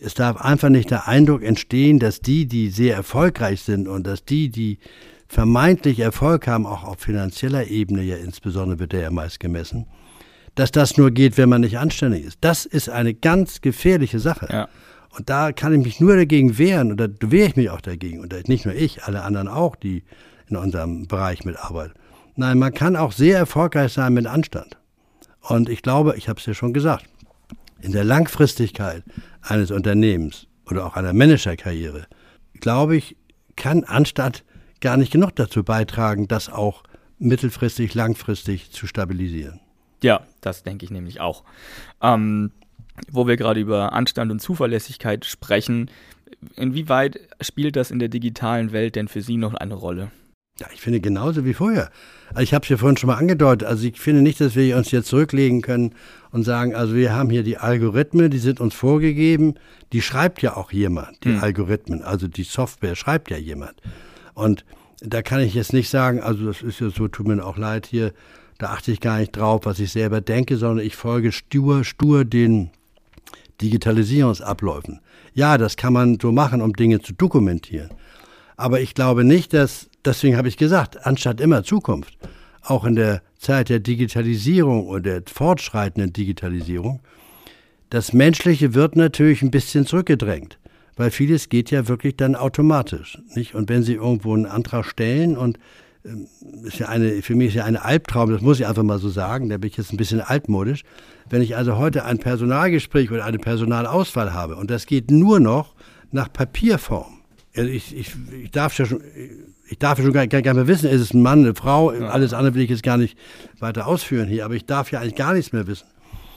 es 0.01 0.15
darf 0.15 0.37
einfach 0.37 0.69
nicht 0.69 0.91
der 0.91 1.09
Eindruck 1.09 1.43
entstehen, 1.43 1.99
dass 1.99 2.21
die, 2.21 2.47
die 2.47 2.69
sehr 2.69 2.95
erfolgreich 2.95 3.63
sind 3.63 3.89
und 3.89 4.07
dass 4.07 4.25
die, 4.25 4.51
die 4.51 4.79
vermeintlich 5.33 5.99
Erfolg 5.99 6.47
haben, 6.47 6.67
auch 6.67 6.85
auf 6.85 7.01
finanzieller 7.01 7.67
Ebene 7.69 8.03
ja 8.03 8.17
insbesondere 8.17 8.79
wird 8.79 8.93
der 8.93 9.01
ja 9.01 9.11
meist 9.11 9.41
gemessen, 9.41 9.87
dass 10.57 10.73
das 10.73 10.99
nur 10.99 11.11
geht, 11.11 11.39
wenn 11.39 11.49
man 11.49 11.63
nicht 11.63 11.79
anständig 11.79 12.27
ist. 12.27 12.37
Das 12.43 12.67
ist 12.67 12.91
eine 12.91 13.15
ganz 13.15 13.63
gefährliche 13.63 14.19
Sache. 14.19 14.47
Ja. 14.51 14.69
Und 15.17 15.31
da 15.31 15.53
kann 15.53 15.73
ich 15.73 15.83
mich 15.83 16.01
nur 16.01 16.17
dagegen 16.17 16.59
wehren 16.59 16.93
oder 16.93 17.09
wehre 17.21 17.49
ich 17.49 17.57
mich 17.57 17.71
auch 17.71 17.81
dagegen. 17.81 18.21
Und 18.21 18.47
nicht 18.47 18.67
nur 18.67 18.75
ich, 18.75 19.05
alle 19.05 19.23
anderen 19.23 19.49
auch, 19.49 19.75
die 19.75 20.05
in 20.49 20.57
unserem 20.57 21.07
Bereich 21.09 21.47
mitarbeiten. 21.47 21.95
Nein, 22.37 22.59
man 22.59 22.75
kann 22.75 22.95
auch 22.95 23.13
sehr 23.13 23.39
erfolgreich 23.39 23.95
sein 23.95 24.13
mit 24.13 24.27
Anstand. 24.27 24.77
Und 25.41 25.71
ich 25.71 25.81
glaube, 25.81 26.15
ich 26.19 26.29
habe 26.29 26.41
es 26.41 26.45
ja 26.47 26.53
schon 26.53 26.75
gesagt, 26.75 27.07
in 27.81 27.93
der 27.93 28.05
Langfristigkeit 28.05 29.03
eines 29.41 29.71
Unternehmens 29.71 30.47
oder 30.71 30.85
auch 30.85 30.95
einer 30.97 31.15
Managerkarriere, 31.15 32.07
glaube 32.61 32.97
ich, 32.97 33.17
kann 33.57 33.85
Anstand 33.85 34.45
gar 34.83 34.99
nicht 34.99 35.11
genug 35.11 35.35
dazu 35.35 35.65
beitragen, 35.65 36.29
das 36.29 36.51
auch 36.51 36.83
mittelfristig, 37.19 37.95
langfristig 37.95 38.71
zu 38.71 38.87
stabilisieren. 38.87 39.61
Ja, 40.03 40.27
das 40.43 40.65
denke 40.65 40.85
ich 40.85 40.91
nämlich 40.91 41.21
auch. 41.21 41.45
Ähm, 42.03 42.51
wo 43.11 43.27
wir 43.27 43.37
gerade 43.37 43.61
über 43.61 43.93
Anstand 43.93 44.31
und 44.31 44.41
Zuverlässigkeit 44.41 45.25
sprechen, 45.25 45.91
inwieweit 46.57 47.21
spielt 47.41 47.77
das 47.77 47.91
in 47.91 48.01
der 48.01 48.09
digitalen 48.09 48.73
Welt 48.73 48.97
denn 48.97 49.09
für 49.09 49.23
Sie 49.23 49.37
noch 49.37 49.55
eine 49.55 49.75
Rolle? 49.75 50.11
Ja, 50.61 50.67
ich 50.75 50.81
finde 50.81 51.01
genauso 51.01 51.47
wie 51.47 51.55
vorher. 51.55 51.91
Also 52.29 52.43
ich 52.43 52.53
habe 52.53 52.65
es 52.65 52.69
ja 52.69 52.77
vorhin 52.77 52.97
schon 52.97 53.09
mal 53.09 53.17
angedeutet. 53.17 53.67
Also 53.67 53.87
ich 53.87 53.99
finde 53.99 54.21
nicht, 54.21 54.41
dass 54.41 54.55
wir 54.55 54.77
uns 54.77 54.91
jetzt 54.91 55.09
zurücklegen 55.09 55.63
können 55.63 55.95
und 56.31 56.43
sagen, 56.43 56.75
also 56.75 56.95
wir 56.95 57.15
haben 57.15 57.31
hier 57.31 57.43
die 57.43 57.57
Algorithmen, 57.57 58.31
die 58.31 58.39
sind 58.39 58.61
uns 58.61 58.75
vorgegeben. 58.75 59.55
Die 59.93 60.03
schreibt 60.03 60.43
ja 60.43 60.57
auch 60.57 60.71
jemand, 60.71 61.25
die 61.25 61.31
hm. 61.31 61.43
Algorithmen. 61.43 62.03
Also 62.03 62.29
die 62.29 62.43
Software 62.43 62.97
schreibt 62.97 63.31
ja 63.31 63.39
jemand. 63.39 63.75
Und 64.35 64.65
da 65.01 65.23
kann 65.23 65.41
ich 65.41 65.55
jetzt 65.55 65.73
nicht 65.73 65.89
sagen, 65.89 66.21
also 66.21 66.47
das 66.47 66.63
ist 66.63 66.81
ja 66.81 66.91
so, 66.91 67.09
tut 67.09 67.27
mir 67.27 67.45
auch 67.45 67.57
leid 67.57 67.87
hier, 67.87 68.13
da 68.59 68.71
achte 68.71 68.93
ich 68.93 69.01
gar 69.01 69.19
nicht 69.19 69.37
drauf, 69.37 69.63
was 69.65 69.81
ich 69.81 69.91
selber 69.91 70.21
denke, 70.21 70.57
sondern 70.57 70.87
ich 70.87 70.95
folge 70.95 71.33
stur, 71.33 71.85
stur 71.85 72.25
den 72.25 72.71
Digitalisierungsabläufen. 73.61 75.01
Ja, 75.35 75.59
das 75.59 75.77
kann 75.77 75.93
man 75.93 76.19
so 76.21 76.31
machen, 76.31 76.61
um 76.61 76.73
Dinge 76.73 77.01
zu 77.01 77.13
dokumentieren. 77.13 77.91
Aber 78.57 78.81
ich 78.81 78.95
glaube 78.95 79.25
nicht, 79.25 79.53
dass 79.55 79.89
deswegen 80.05 80.37
habe 80.37 80.49
ich 80.49 80.57
gesagt, 80.57 81.07
anstatt 81.07 81.41
immer 81.41 81.65
Zukunft, 81.65 82.17
auch 82.63 82.85
in 82.85 82.97
der 82.97 83.23
Zeit 83.39 83.69
der 83.69 83.81
Digitalisierung 83.81 84.87
oder 84.87 85.21
der 85.21 85.23
fortschreitenden 85.33 86.13
Digitalisierung, 86.13 87.01
das 87.91 88.13
Menschliche 88.13 88.75
wird 88.75 88.97
natürlich 88.97 89.43
ein 89.43 89.51
bisschen 89.51 89.87
zurückgedrängt, 89.87 90.59
weil 90.97 91.11
vieles 91.11 91.49
geht 91.49 91.71
ja 91.71 91.89
wirklich 91.89 92.17
dann 92.17 92.35
automatisch. 92.35 93.19
Nicht? 93.35 93.55
Und 93.55 93.69
wenn 93.69 93.83
Sie 93.83 93.95
irgendwo 93.95 94.35
einen 94.35 94.47
Antrag 94.47 94.85
stellen 94.85 95.37
und 95.37 95.59
ähm, 96.05 96.27
ist 96.65 96.79
ja 96.79 96.89
eine, 96.89 97.23
für 97.23 97.35
mich 97.35 97.49
ist 97.49 97.55
ja 97.55 97.65
ein 97.65 97.77
Albtraum, 97.77 98.31
das 98.31 98.43
muss 98.43 98.59
ich 98.59 98.67
einfach 98.67 98.83
mal 98.83 98.99
so 98.99 99.09
sagen, 99.09 99.49
da 99.49 99.59
bin 99.59 99.71
ich 99.71 99.77
jetzt 99.77 99.93
ein 99.93 99.97
bisschen 99.97 100.21
altmodisch. 100.21 100.83
Wenn 101.31 101.43
ich 101.43 101.57
also 101.57 101.77
heute 101.77 102.05
ein 102.05 102.19
Personalgespräch 102.19 103.11
oder 103.11 103.25
eine 103.25 103.39
Personalauswahl 103.39 104.33
habe 104.33 104.57
und 104.57 104.71
das 104.71 104.87
geht 104.87 105.11
nur 105.11 105.41
noch 105.41 105.75
nach 106.11 106.33
Papierform. 106.33 107.21
Also 107.57 107.71
ich, 107.71 107.97
ich, 107.97 108.13
ich 108.43 108.51
darf 108.51 108.77
ja 108.79 108.87
schon, 108.87 109.01
ich 109.69 109.79
darf 109.79 109.99
ja 109.99 110.05
schon 110.05 110.13
gar, 110.13 110.27
gar, 110.27 110.43
gar 110.43 110.55
mehr 110.55 110.67
wissen, 110.67 110.91
ist 110.91 111.01
es 111.01 111.15
ein 111.15 111.23
Mann, 111.23 111.41
eine 111.41 111.55
Frau, 111.55 111.91
alles 111.91 112.33
andere 112.35 112.55
will 112.55 112.63
ich 112.63 112.71
jetzt 112.71 112.83
gar 112.83 112.97
nicht 112.97 113.17
weiter 113.61 113.87
ausführen 113.87 114.29
hier, 114.29 114.45
aber 114.45 114.55
ich 114.55 114.67
darf 114.67 114.91
ja 114.91 115.01
eigentlich 115.01 115.15
gar 115.15 115.35
nichts 115.35 115.53
mehr 115.53 115.67
wissen, 115.67 115.87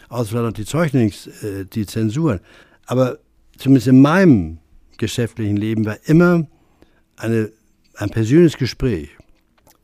außer 0.10 0.41
noch 0.41 0.54
die 0.54 0.65
Zeugnings, 0.65 1.28
äh, 1.44 1.65
die 1.65 1.86
Zensuren. 1.86 2.39
Aber 2.86 3.18
zumindest 3.58 3.88
in 3.88 4.02
meinem 4.02 4.60
geschäftlichen 4.98 5.58
Leben 5.58 5.86
war 5.86 5.98
immer 6.06 6.48
eine, 7.18 7.52
ein 7.96 8.10
persönliches 8.10 8.58
Gespräch 8.58 9.10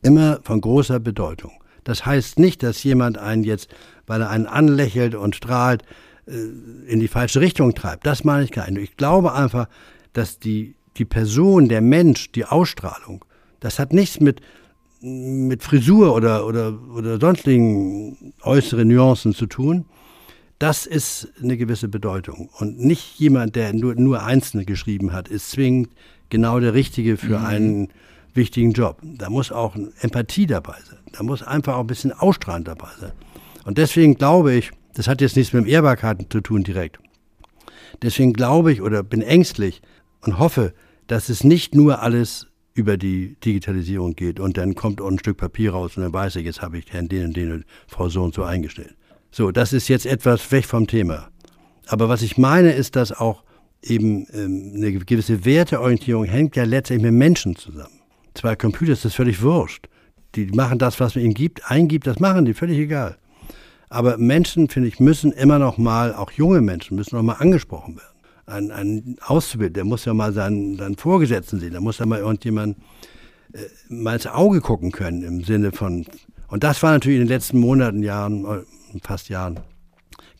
immer 0.02 0.40
von 0.42 0.60
großer 0.60 0.98
Bedeutung. 0.98 1.52
Das 1.84 2.04
heißt 2.04 2.38
nicht, 2.38 2.62
dass 2.62 2.82
jemand 2.82 3.18
einen 3.18 3.44
jetzt, 3.44 3.68
weil 4.06 4.20
er 4.20 4.30
einen 4.30 4.46
anlächelt 4.46 5.14
und 5.14 5.36
strahlt, 5.36 5.82
äh, 6.26 6.32
in 6.86 6.98
die 6.98 7.08
falsche 7.08 7.40
Richtung 7.40 7.74
treibt. 7.74 8.04
Das 8.04 8.24
meine 8.24 8.44
ich 8.44 8.50
gar 8.50 8.68
nicht. 8.70 8.82
Ich 8.82 8.96
glaube 8.96 9.32
einfach, 9.32 9.68
dass 10.12 10.38
die, 10.38 10.74
die 10.96 11.04
Person, 11.04 11.68
der 11.68 11.80
Mensch, 11.80 12.32
die 12.32 12.44
Ausstrahlung 12.44 13.24
das 13.62 13.78
hat 13.78 13.92
nichts 13.92 14.20
mit, 14.20 14.40
mit 15.00 15.62
Frisur 15.62 16.14
oder, 16.14 16.46
oder, 16.46 16.76
oder 16.94 17.18
sonstigen 17.18 18.34
äußeren 18.42 18.88
Nuancen 18.88 19.34
zu 19.34 19.46
tun. 19.46 19.86
Das 20.62 20.86
ist 20.86 21.26
eine 21.42 21.56
gewisse 21.56 21.88
Bedeutung. 21.88 22.48
Und 22.60 22.78
nicht 22.78 23.18
jemand, 23.18 23.56
der 23.56 23.72
nur, 23.72 23.96
nur 23.96 24.22
Einzelne 24.22 24.64
geschrieben 24.64 25.12
hat, 25.12 25.26
ist 25.26 25.50
zwingend 25.50 25.88
genau 26.28 26.60
der 26.60 26.72
Richtige 26.72 27.16
für 27.16 27.40
mhm. 27.40 27.44
einen 27.44 27.88
wichtigen 28.32 28.70
Job. 28.70 28.98
Da 29.02 29.28
muss 29.28 29.50
auch 29.50 29.74
Empathie 30.02 30.46
dabei 30.46 30.76
sein. 30.88 31.00
Da 31.14 31.24
muss 31.24 31.42
einfach 31.42 31.74
auch 31.74 31.80
ein 31.80 31.88
bisschen 31.88 32.12
Ausstrahlend 32.12 32.68
dabei 32.68 32.90
sein. 33.00 33.10
Und 33.64 33.76
deswegen 33.76 34.14
glaube 34.14 34.54
ich, 34.54 34.70
das 34.94 35.08
hat 35.08 35.20
jetzt 35.20 35.34
nichts 35.34 35.52
mit 35.52 35.64
dem 35.64 35.68
Ehrbarkeiten 35.68 36.30
zu 36.30 36.40
tun 36.40 36.62
direkt. 36.62 37.00
Deswegen 38.00 38.32
glaube 38.32 38.70
ich 38.70 38.82
oder 38.82 39.02
bin 39.02 39.20
ängstlich 39.20 39.82
und 40.20 40.38
hoffe, 40.38 40.74
dass 41.08 41.28
es 41.28 41.42
nicht 41.42 41.74
nur 41.74 42.02
alles 42.02 42.46
über 42.74 42.96
die 42.96 43.34
Digitalisierung 43.44 44.14
geht 44.14 44.38
und 44.38 44.56
dann 44.58 44.76
kommt 44.76 45.00
auch 45.00 45.10
ein 45.10 45.18
Stück 45.18 45.38
Papier 45.38 45.72
raus 45.72 45.96
und 45.96 46.04
dann 46.04 46.12
weiß 46.12 46.36
ich, 46.36 46.44
jetzt 46.44 46.62
habe 46.62 46.78
ich 46.78 46.92
Herrn 46.92 47.08
den 47.08 47.24
und 47.24 47.36
den 47.36 47.64
Frau 47.88 48.08
so 48.08 48.22
und 48.22 48.32
so 48.32 48.44
eingestellt. 48.44 48.94
So, 49.32 49.50
das 49.50 49.72
ist 49.72 49.88
jetzt 49.88 50.06
etwas 50.06 50.52
weg 50.52 50.66
vom 50.66 50.86
Thema. 50.86 51.28
Aber 51.88 52.08
was 52.08 52.22
ich 52.22 52.38
meine, 52.38 52.72
ist, 52.72 52.94
dass 52.94 53.12
auch 53.12 53.42
eben 53.82 54.26
ähm, 54.32 54.74
eine 54.76 54.92
gewisse 54.92 55.44
Werteorientierung 55.44 56.24
hängt 56.24 56.54
ja 56.54 56.64
letztendlich 56.64 57.10
mit 57.10 57.18
Menschen 57.18 57.56
zusammen. 57.56 58.00
Zwei 58.34 58.54
Computer 58.54 58.92
ist 58.92 59.04
das 59.04 59.14
völlig 59.14 59.42
wurscht. 59.42 59.88
Die 60.36 60.46
machen 60.46 60.78
das, 60.78 61.00
was 61.00 61.16
man 61.16 61.24
ihnen 61.24 61.34
gibt, 61.34 61.68
eingibt, 61.70 62.06
das 62.06 62.20
machen 62.20 62.44
die, 62.44 62.54
völlig 62.54 62.78
egal. 62.78 63.16
Aber 63.88 64.16
Menschen, 64.16 64.68
finde 64.68 64.88
ich, 64.88 65.00
müssen 65.00 65.32
immer 65.32 65.58
noch 65.58 65.76
mal, 65.76 66.14
auch 66.14 66.30
junge 66.30 66.60
Menschen, 66.60 66.96
müssen 66.96 67.16
noch 67.16 67.22
mal 67.22 67.34
angesprochen 67.34 67.96
werden 67.96 68.12
ein, 68.46 68.70
ein 68.70 69.16
Auszubildender, 69.20 69.80
der 69.80 69.84
muss 69.84 70.04
ja 70.04 70.14
mal 70.14 70.32
seinen, 70.32 70.76
seinen 70.76 70.96
Vorgesetzten 70.96 71.60
sehen, 71.60 71.72
da 71.72 71.80
muss 71.80 71.98
ja 71.98 72.06
mal 72.06 72.18
irgendjemand 72.18 72.76
äh, 73.52 73.58
mal 73.88 74.14
ins 74.14 74.26
Auge 74.26 74.60
gucken 74.60 74.92
können 74.92 75.22
im 75.22 75.44
Sinne 75.44 75.72
von, 75.72 76.06
und 76.48 76.64
das 76.64 76.82
war 76.82 76.92
natürlich 76.92 77.20
in 77.20 77.26
den 77.26 77.34
letzten 77.34 77.58
Monaten, 77.58 78.02
Jahren, 78.02 78.44
äh, 78.44 78.62
fast 79.00 79.28
Jahren, 79.28 79.60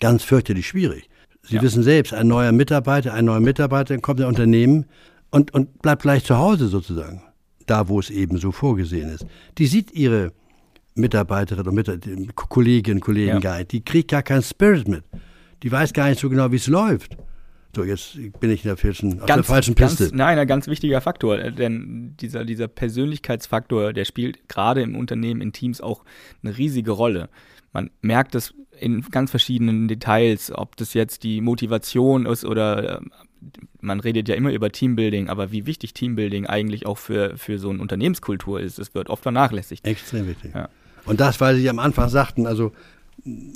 ganz 0.01 0.23
fürchterlich 0.23 0.67
schwierig. 0.67 1.09
Sie 1.43 1.57
ja. 1.57 1.63
wissen 1.63 1.83
selbst, 1.83 2.15
ein 2.15 2.29
neuer 2.29 2.53
Mitarbeiter, 2.53 3.15
ein 3.15 3.25
neuer 3.25 3.41
Mitarbeiter 3.41 3.99
kommt 3.99 4.21
in 4.21 4.27
ein 4.27 4.29
Unternehmen 4.29 4.87
und, 5.31 5.53
und 5.55 5.83
bleibt 5.83 6.03
gleich 6.03 6.25
zu 6.25 6.39
Hause 6.39 6.69
sozusagen, 6.69 7.23
da 7.67 7.89
wo 7.89 7.99
es 7.99 8.11
eben 8.11 8.39
so 8.39 8.53
vorgesehen 8.53 9.11
ist. 9.11 9.27
Die 9.59 9.67
sieht 9.67 9.93
ihre 9.93 10.33
Mitarbeiterin 10.95 11.67
und 11.67 11.75
Mit 11.75 12.37
Kolleginnen 12.37 12.99
und 12.99 13.05
Kollegen 13.05 13.29
ja. 13.29 13.39
gar 13.41 13.59
nicht. 13.59 13.73
Die 13.73 13.85
kriegt 13.85 14.11
gar 14.11 14.23
keinen 14.23 14.43
Spirit 14.43 14.89
mit. 14.89 15.05
Die 15.63 15.73
weiß 15.73 15.93
gar 15.93 16.09
nicht 16.09 16.21
so 16.21 16.29
genau, 16.29 16.51
wie 16.53 16.57
es 16.57 16.67
läuft. 16.67 17.17
So, 17.75 17.85
jetzt 17.85 18.19
bin 18.39 18.51
ich 18.51 18.65
in 18.65 18.69
der, 18.69 18.77
falschen, 18.77 19.19
ganz, 19.19 19.23
auf 19.23 19.27
der 19.27 19.45
falschen 19.45 19.75
Piste. 19.75 20.05
Ganz, 20.05 20.13
nein, 20.13 20.39
ein 20.39 20.47
ganz 20.47 20.67
wichtiger 20.67 21.01
Faktor, 21.01 21.39
äh, 21.39 21.53
denn 21.53 22.15
dieser, 22.21 22.45
dieser 22.45 22.69
Persönlichkeitsfaktor, 22.69 23.95
der 23.95 24.05
spielt 24.05 24.47
gerade 24.49 24.83
im 24.83 24.95
Unternehmen, 24.95 25.41
in 25.41 25.55
Teams 25.55 25.81
auch 25.81 26.05
eine 26.43 26.59
riesige 26.59 26.91
Rolle. 26.91 27.31
Man 27.73 27.91
merkt 28.01 28.35
es 28.35 28.55
in 28.79 29.03
ganz 29.11 29.31
verschiedenen 29.31 29.89
Details, 29.89 30.53
ob 30.53 30.77
das 30.77 30.95
jetzt 30.95 31.23
die 31.23 31.41
Motivation 31.41 32.27
ist 32.27 32.45
oder 32.45 33.01
äh, 33.01 33.01
man 33.81 34.01
redet 34.01 34.29
ja 34.29 34.35
immer 34.35 34.53
über 34.53 34.71
Teambuilding, 34.71 35.29
aber 35.29 35.53
wie 35.53 35.67
wichtig 35.67 35.95
Teambuilding 35.95 36.47
eigentlich 36.47 36.87
auch 36.87 36.99
für, 36.99 37.37
für 37.37 37.59
so 37.59 37.71
eine 37.71 37.81
Unternehmenskultur 37.81 38.61
ist, 38.61 38.79
das 38.79 38.95
wird 38.95 39.09
oft 39.09 39.23
vernachlässigt. 39.23 39.87
Extrem 39.87 40.27
wichtig. 40.29 40.53
Ja. 40.55 40.69
Und 41.05 41.21
das, 41.21 41.41
weil 41.41 41.57
Sie 41.57 41.69
am 41.69 41.79
Anfang 41.79 42.09
sagten, 42.09 42.47
also 42.47 42.73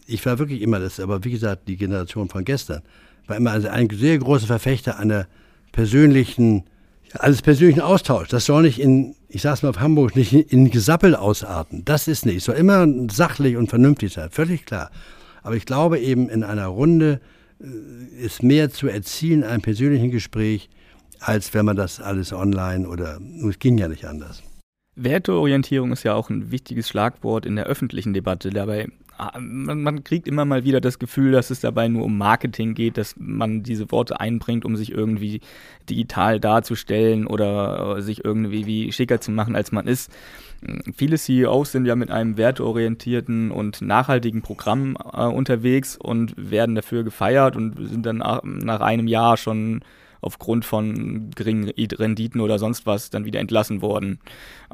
ich 0.07 0.25
war 0.27 0.39
wirklich 0.39 0.63
immer 0.63 0.81
das, 0.81 1.01
aber 1.01 1.25
wie 1.25 1.31
gesagt, 1.31 1.69
die 1.69 1.77
Generation 1.77 2.29
von 2.29 2.45
gestern 2.45 2.83
war 3.27 3.37
immer 3.37 3.51
also 3.53 3.69
ein 3.69 3.89
sehr 3.91 4.19
großer 4.19 4.47
Verfechter 4.47 4.99
einer 4.99 5.27
persönlichen, 5.73 6.65
alles 7.13 7.43
persönlichen 7.43 7.81
Austausch. 7.81 8.29
Das 8.29 8.47
soll 8.47 8.63
nicht 8.63 8.79
in, 8.81 9.16
ich 9.29 9.43
sag's 9.43 9.63
mal 9.63 9.71
auf 9.71 9.81
Hamburg, 9.81 10.17
nicht 10.17 10.33
in 10.33 10.71
Gesappel 10.71 11.15
ausarten. 11.15 11.85
Das 11.85 12.09
ist 12.09 12.27
nicht. 12.27 12.37
Es 12.37 12.45
soll 12.45 12.57
immer 12.57 12.87
sachlich 13.11 13.57
und 13.57 13.69
vernünftig 13.69 14.13
sein, 14.13 14.31
völlig 14.31 14.67
klar. 14.67 14.91
Aber 15.43 15.57
ich 15.57 15.67
glaube 15.67 15.99
eben, 15.99 16.29
in 16.29 16.43
einer 16.43 16.67
Runde 16.67 17.21
äh, 17.61 18.25
ist 18.25 18.43
mehr 18.43 18.71
zu 18.71 18.89
erzielen, 18.89 19.45
einem 19.45 19.63
persönlichen 19.63 20.11
Gespräch, 20.11 20.69
als 21.21 21.55
wenn 21.55 21.65
man 21.65 21.77
das 21.77 22.01
alles 22.01 22.33
online 22.33 22.89
oder 22.89 23.21
es 23.49 23.59
ging 23.59 23.79
ja 23.79 23.89
nicht 23.89 24.05
anders. 24.07 24.43
Werteorientierung 24.97 25.93
ist 25.93 26.05
ja 26.05 26.15
auch 26.15 26.31
ein 26.31 26.51
wichtiges 26.51 26.89
Schlagwort 26.89 27.45
in 27.47 27.57
der 27.57 27.67
öffentlichen 27.67 28.15
Debatte. 28.15 28.51
Dabei 28.51 28.89
man, 29.39 29.83
man, 29.83 30.05
kriegt 30.05 30.29
immer 30.29 30.45
mal 30.45 30.65
wieder 30.65 30.81
das 30.81 30.99
Gefühl, 30.99 31.33
dass 31.33 31.51
es 31.51 31.61
dabei 31.61 31.89
nur 31.89 32.05
um 32.05 32.19
Marketing 32.19 32.75
geht, 32.75 32.99
dass 32.99 33.15
man 33.19 33.63
diese 33.63 33.91
Worte 33.91 34.21
einbringt, 34.21 34.65
um 34.65 34.77
sich 34.77 34.93
irgendwie 34.93 35.41
digital 35.89 36.41
darzustellen 36.41 37.27
oder 37.27 38.01
sich 38.03 38.25
irgendwie 38.25 38.67
wie 38.67 38.93
schicker 38.93 39.21
zu 39.21 39.31
machen, 39.31 39.57
als 39.57 39.73
man 39.73 39.87
ist. 39.87 40.11
Viele 40.95 41.19
CEOs 41.19 41.73
sind 41.73 41.87
ja 41.87 41.97
mit 41.97 42.11
einem 42.11 42.37
werteorientierten 42.37 43.51
und 43.51 43.83
nachhaltigen 43.83 44.43
Programm 44.43 44.97
äh, 44.97 45.25
unterwegs 45.25 45.97
und 45.97 46.35
werden 46.37 46.75
dafür 46.75 47.05
gefeiert 47.05 47.57
und 47.57 47.77
sind 47.89 48.07
dann 48.07 48.19
nach, 48.19 48.43
nach 48.43 48.81
einem 48.81 49.07
Jahr 49.07 49.37
schon 49.37 49.83
aufgrund 50.21 50.65
von 50.65 51.31
geringen 51.35 51.71
Renditen 51.71 52.41
oder 52.41 52.59
sonst 52.59 52.87
was 52.87 53.11
dann 53.11 53.25
wieder 53.25 53.41
entlassen 53.41 53.83
worden. 53.83 54.19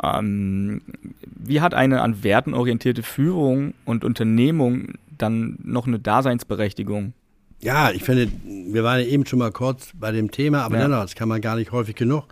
Ähm, 0.03 0.83
wie 1.25 1.61
hat 1.61 1.75
eine 1.75 2.03
an 2.03 2.23
Werten 2.25 2.55
orientierte 2.55 3.03
Führung 3.03 3.75
und 3.85 4.05
Unternehmung 4.05 4.95
dann 5.19 5.59
noch 5.63 5.87
eine 5.87 5.99
Daseinsberechtigung? 5.99 7.13
Ja, 7.61 7.93
ich 7.93 8.03
finde, 8.03 8.29
wir 8.45 8.83
waren 8.83 9.01
ja 9.01 9.07
eben 9.07 9.25
schon 9.25 9.39
mal 9.39 9.53
kurz 9.53 9.93
bei 9.95 10.11
dem 10.11 10.31
Thema, 10.31 10.63
aber 10.63 10.77
ja. 10.77 10.83
dennoch, 10.83 11.03
das 11.03 11.15
kann 11.15 11.29
man 11.29 11.41
gar 11.41 11.57
nicht 11.57 11.71
häufig 11.71 11.95
genug 11.95 12.25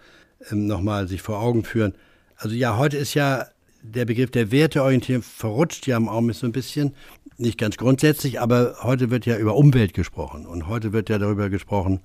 ähm, 0.50 0.66
nochmal 0.66 1.06
sich 1.08 1.22
vor 1.22 1.40
Augen 1.40 1.64
führen. 1.64 1.94
Also 2.36 2.56
ja, 2.56 2.76
heute 2.76 2.96
ist 2.96 3.14
ja 3.14 3.46
der 3.82 4.04
Begriff 4.04 4.30
der 4.30 4.50
Werteorientierung 4.50 5.22
verrutscht 5.22 5.86
ja 5.86 5.96
im 5.96 6.08
Augenblick 6.08 6.36
so 6.36 6.46
ein 6.46 6.52
bisschen. 6.52 6.94
Nicht 7.38 7.58
ganz 7.58 7.76
grundsätzlich, 7.76 8.40
aber 8.40 8.76
heute 8.82 9.10
wird 9.10 9.24
ja 9.24 9.38
über 9.38 9.56
Umwelt 9.56 9.94
gesprochen 9.94 10.46
und 10.46 10.68
heute 10.68 10.92
wird 10.92 11.08
ja 11.08 11.18
darüber 11.18 11.48
gesprochen, 11.48 12.00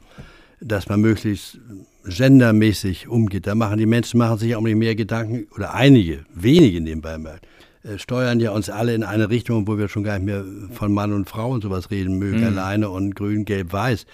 dass 0.62 0.90
man 0.90 1.02
möglichst 1.02 1.60
gendermäßig 2.06 3.08
umgeht. 3.08 3.48
Da 3.48 3.56
machen 3.56 3.78
die 3.78 3.86
Menschen 3.86 4.18
machen 4.18 4.38
sich 4.38 4.56
auch 4.56 4.62
nicht 4.62 4.76
mehr 4.76 4.96
Gedanken, 4.96 5.48
oder 5.56 5.74
einige, 5.74 6.26
wenige 6.34 6.82
nebenbei 6.82 7.18
mal, 7.18 7.40
äh, 7.84 7.98
steuern 7.98 8.40
ja 8.40 8.52
uns 8.52 8.70
alle 8.70 8.94
in 8.94 9.04
eine 9.04 9.30
Richtung, 9.30 9.68
wo 9.68 9.78
wir 9.78 9.88
schon 9.88 10.04
gar 10.04 10.20
nicht 10.20 10.26
mehr 10.26 10.44
von 10.72 10.94
Mann 10.94 11.14
und 11.14 11.30
Frau 11.30 11.52
und 11.52 11.62
sowas 11.62 11.92
reden 11.92 12.18
mögen, 12.18 12.40
mhm. 12.40 12.46
alleine 12.46 12.90
und 12.90 13.16
grün, 13.16 13.46
gelb, 13.46 13.74
weiß. 13.74 14.06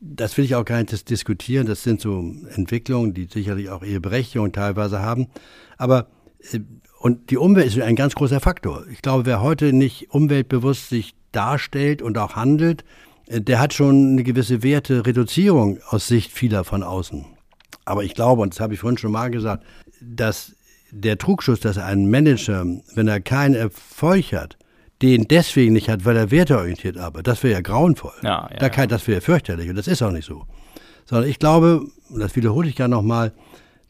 Das 0.00 0.36
will 0.36 0.44
ich 0.44 0.54
auch 0.54 0.64
gar 0.64 0.78
nicht 0.78 1.08
diskutieren. 1.08 1.66
Das 1.66 1.82
sind 1.82 2.00
so 2.00 2.32
Entwicklungen, 2.54 3.14
die 3.14 3.28
sicherlich 3.32 3.70
auch 3.70 3.82
ihre 3.82 4.00
Berechtigung 4.00 4.52
teilweise 4.52 5.00
haben. 5.00 5.28
Aber 5.78 6.08
äh, 6.52 6.60
und 6.98 7.30
die 7.30 7.36
Umwelt 7.36 7.66
ist 7.66 7.80
ein 7.80 7.94
ganz 7.94 8.14
großer 8.14 8.40
Faktor. 8.40 8.84
Ich 8.90 9.02
glaube, 9.02 9.26
wer 9.26 9.40
heute 9.42 9.72
nicht 9.72 10.10
umweltbewusst 10.10 10.88
sich 10.88 11.14
darstellt 11.30 12.02
und 12.02 12.18
auch 12.18 12.34
handelt, 12.34 12.84
der 13.28 13.58
hat 13.58 13.74
schon 13.74 14.12
eine 14.12 14.22
gewisse 14.22 14.62
Wertereduzierung 14.62 15.78
aus 15.88 16.06
Sicht 16.06 16.32
vieler 16.32 16.64
von 16.64 16.82
außen. 16.82 17.24
Aber 17.84 18.04
ich 18.04 18.14
glaube, 18.14 18.42
und 18.42 18.54
das 18.54 18.60
habe 18.60 18.74
ich 18.74 18.80
vorhin 18.80 18.98
schon 18.98 19.12
mal 19.12 19.30
gesagt, 19.30 19.64
dass 20.00 20.54
der 20.90 21.18
Trugschuss, 21.18 21.60
dass 21.60 21.78
ein 21.78 22.08
Manager, 22.08 22.64
wenn 22.94 23.08
er 23.08 23.20
keinen 23.20 23.54
Erfolg 23.54 24.32
hat, 24.32 24.56
den 25.02 25.28
deswegen 25.28 25.74
nicht 25.74 25.88
hat, 25.88 26.04
weil 26.04 26.16
er 26.16 26.30
werteorientiert 26.30 26.96
arbeitet, 26.96 27.26
das 27.26 27.42
wäre 27.42 27.54
ja 27.54 27.60
grauenvoll. 27.60 28.14
Ja, 28.22 28.48
ja, 28.50 28.56
da 28.58 28.68
kann, 28.68 28.88
das 28.88 29.06
wäre 29.06 29.20
fürchterlich 29.20 29.68
und 29.68 29.76
das 29.76 29.88
ist 29.88 30.02
auch 30.02 30.10
nicht 30.10 30.24
so. 30.24 30.44
Sondern 31.04 31.28
ich 31.28 31.38
glaube, 31.38 31.86
und 32.08 32.20
das 32.20 32.34
wiederhole 32.34 32.68
ich 32.68 32.76
gerne 32.76 32.94
nochmal, 32.94 33.32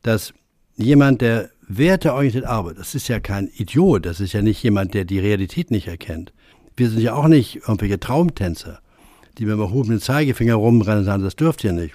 dass 0.03 0.35
jemand, 0.77 1.21
der 1.21 1.51
werteorientiert 1.69 2.45
arbeitet, 2.45 2.81
das 2.81 2.95
ist 2.95 3.09
ja 3.09 3.21
kein 3.21 3.49
Idiot, 3.57 4.07
das 4.07 4.21
ist 4.21 4.33
ja 4.33 4.43
nicht 4.43 4.63
jemand, 4.63 4.95
der 4.95 5.05
die 5.05 5.19
Realität 5.19 5.71
nicht 5.71 5.87
erkennt. 5.87 6.33
Wir 6.77 6.91
sind 6.91 7.01
ja 7.01 7.15
auch 7.15 7.29
nicht 7.29 7.57
irgendwelche 7.57 8.01
Traumtänzer 8.01 8.81
die 9.39 9.45
mit 9.45 9.55
dem 9.55 9.61
erhobenen 9.61 10.01
Zeigefinger 10.01 10.55
rumrennen 10.55 11.01
und 11.01 11.05
sagen, 11.05 11.23
das 11.23 11.37
dürft 11.37 11.65
ihr 11.65 11.73
nicht. 11.73 11.95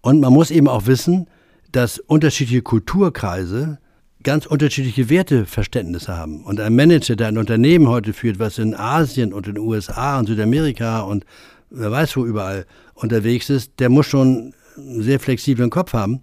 Und 0.00 0.20
man 0.20 0.32
muss 0.32 0.50
eben 0.50 0.68
auch 0.68 0.86
wissen, 0.86 1.26
dass 1.72 1.98
unterschiedliche 1.98 2.62
Kulturkreise 2.62 3.78
ganz 4.22 4.46
unterschiedliche 4.46 5.08
Werteverständnisse 5.08 6.16
haben. 6.16 6.44
Und 6.44 6.60
ein 6.60 6.74
Manager, 6.74 7.14
der 7.14 7.28
ein 7.28 7.38
Unternehmen 7.38 7.88
heute 7.88 8.12
führt, 8.12 8.38
was 8.38 8.58
in 8.58 8.74
Asien 8.74 9.32
und 9.32 9.46
in 9.46 9.54
den 9.54 9.64
USA 9.64 10.18
und 10.18 10.26
Südamerika 10.26 11.00
und 11.00 11.24
wer 11.70 11.90
weiß 11.90 12.16
wo 12.16 12.24
überall 12.24 12.66
unterwegs 12.94 13.50
ist, 13.50 13.78
der 13.78 13.90
muss 13.90 14.06
schon 14.06 14.54
einen 14.76 15.02
sehr 15.02 15.20
flexiblen 15.20 15.70
Kopf 15.70 15.92
haben. 15.92 16.20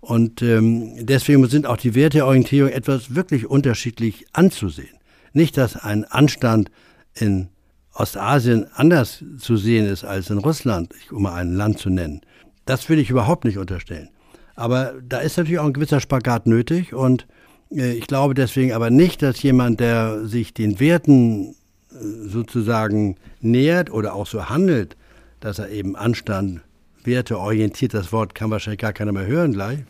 Und 0.00 0.42
ähm, 0.42 1.06
deswegen 1.06 1.46
sind 1.48 1.66
auch 1.66 1.78
die 1.78 1.94
Werteorientierung 1.94 2.70
etwas 2.70 3.14
wirklich 3.14 3.46
unterschiedlich 3.46 4.26
anzusehen. 4.32 4.98
Nicht, 5.32 5.56
dass 5.56 5.76
ein 5.76 6.04
Anstand 6.04 6.70
in 7.14 7.48
Ostasien 7.94 8.66
anders 8.74 9.24
zu 9.38 9.56
sehen 9.56 9.86
ist 9.86 10.04
als 10.04 10.30
in 10.30 10.38
Russland, 10.38 10.92
um 11.10 11.22
mal 11.22 11.34
ein 11.34 11.54
Land 11.54 11.78
zu 11.78 11.90
nennen. 11.90 12.20
Das 12.66 12.88
will 12.88 12.98
ich 12.98 13.10
überhaupt 13.10 13.44
nicht 13.44 13.58
unterstellen. 13.58 14.08
Aber 14.56 14.94
da 15.06 15.18
ist 15.18 15.36
natürlich 15.36 15.58
auch 15.58 15.66
ein 15.66 15.72
gewisser 15.72 16.00
Spagat 16.00 16.46
nötig 16.46 16.94
und 16.94 17.26
äh, 17.70 17.92
ich 17.92 18.06
glaube 18.06 18.34
deswegen 18.34 18.72
aber 18.72 18.90
nicht, 18.90 19.22
dass 19.22 19.42
jemand, 19.42 19.80
der 19.80 20.26
sich 20.26 20.54
den 20.54 20.80
Werten 20.80 21.54
äh, 21.90 21.96
sozusagen 22.26 23.16
nähert 23.40 23.90
oder 23.90 24.14
auch 24.14 24.26
so 24.26 24.48
handelt, 24.48 24.96
dass 25.40 25.58
er 25.58 25.70
eben 25.70 25.96
Anstand, 25.96 26.62
Werte 27.04 27.38
orientiert, 27.38 27.94
das 27.94 28.12
Wort 28.12 28.34
kann 28.34 28.50
wahrscheinlich 28.50 28.80
gar 28.80 28.92
keiner 28.92 29.12
mehr 29.12 29.26
hören 29.26 29.52
gleich, 29.52 29.80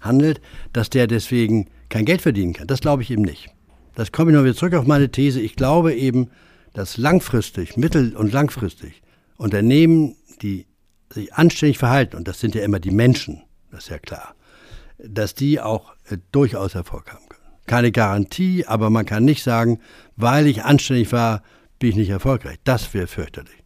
handelt, 0.00 0.40
dass 0.72 0.88
der 0.88 1.06
deswegen 1.06 1.66
kein 1.88 2.04
Geld 2.04 2.22
verdienen 2.22 2.52
kann. 2.52 2.66
Das 2.66 2.80
glaube 2.80 3.02
ich 3.02 3.10
eben 3.10 3.22
nicht. 3.22 3.48
Das 3.96 4.12
komme 4.12 4.30
ich 4.30 4.36
noch 4.36 4.44
wieder 4.44 4.54
zurück 4.54 4.74
auf 4.74 4.86
meine 4.86 5.10
These. 5.10 5.40
Ich 5.40 5.56
glaube 5.56 5.94
eben, 5.94 6.28
dass 6.78 6.96
langfristig, 6.96 7.76
mittel- 7.76 8.14
und 8.14 8.32
langfristig 8.32 9.02
Unternehmen, 9.36 10.14
die 10.42 10.68
sich 11.10 11.34
anständig 11.34 11.76
verhalten, 11.76 12.14
und 12.14 12.28
das 12.28 12.38
sind 12.38 12.54
ja 12.54 12.62
immer 12.62 12.78
die 12.78 12.92
Menschen, 12.92 13.42
das 13.72 13.84
ist 13.84 13.90
ja 13.90 13.98
klar, 13.98 14.36
dass 14.98 15.34
die 15.34 15.60
auch 15.60 15.94
äh, 16.08 16.18
durchaus 16.30 16.76
Erfolg 16.76 17.12
haben 17.12 17.28
können. 17.28 17.42
Keine 17.66 17.90
Garantie, 17.90 18.64
aber 18.64 18.90
man 18.90 19.06
kann 19.06 19.24
nicht 19.24 19.42
sagen, 19.42 19.80
weil 20.14 20.46
ich 20.46 20.62
anständig 20.62 21.10
war, 21.10 21.42
bin 21.80 21.90
ich 21.90 21.96
nicht 21.96 22.10
erfolgreich. 22.10 22.58
Das 22.62 22.94
wäre 22.94 23.08
fürchterlich. 23.08 23.57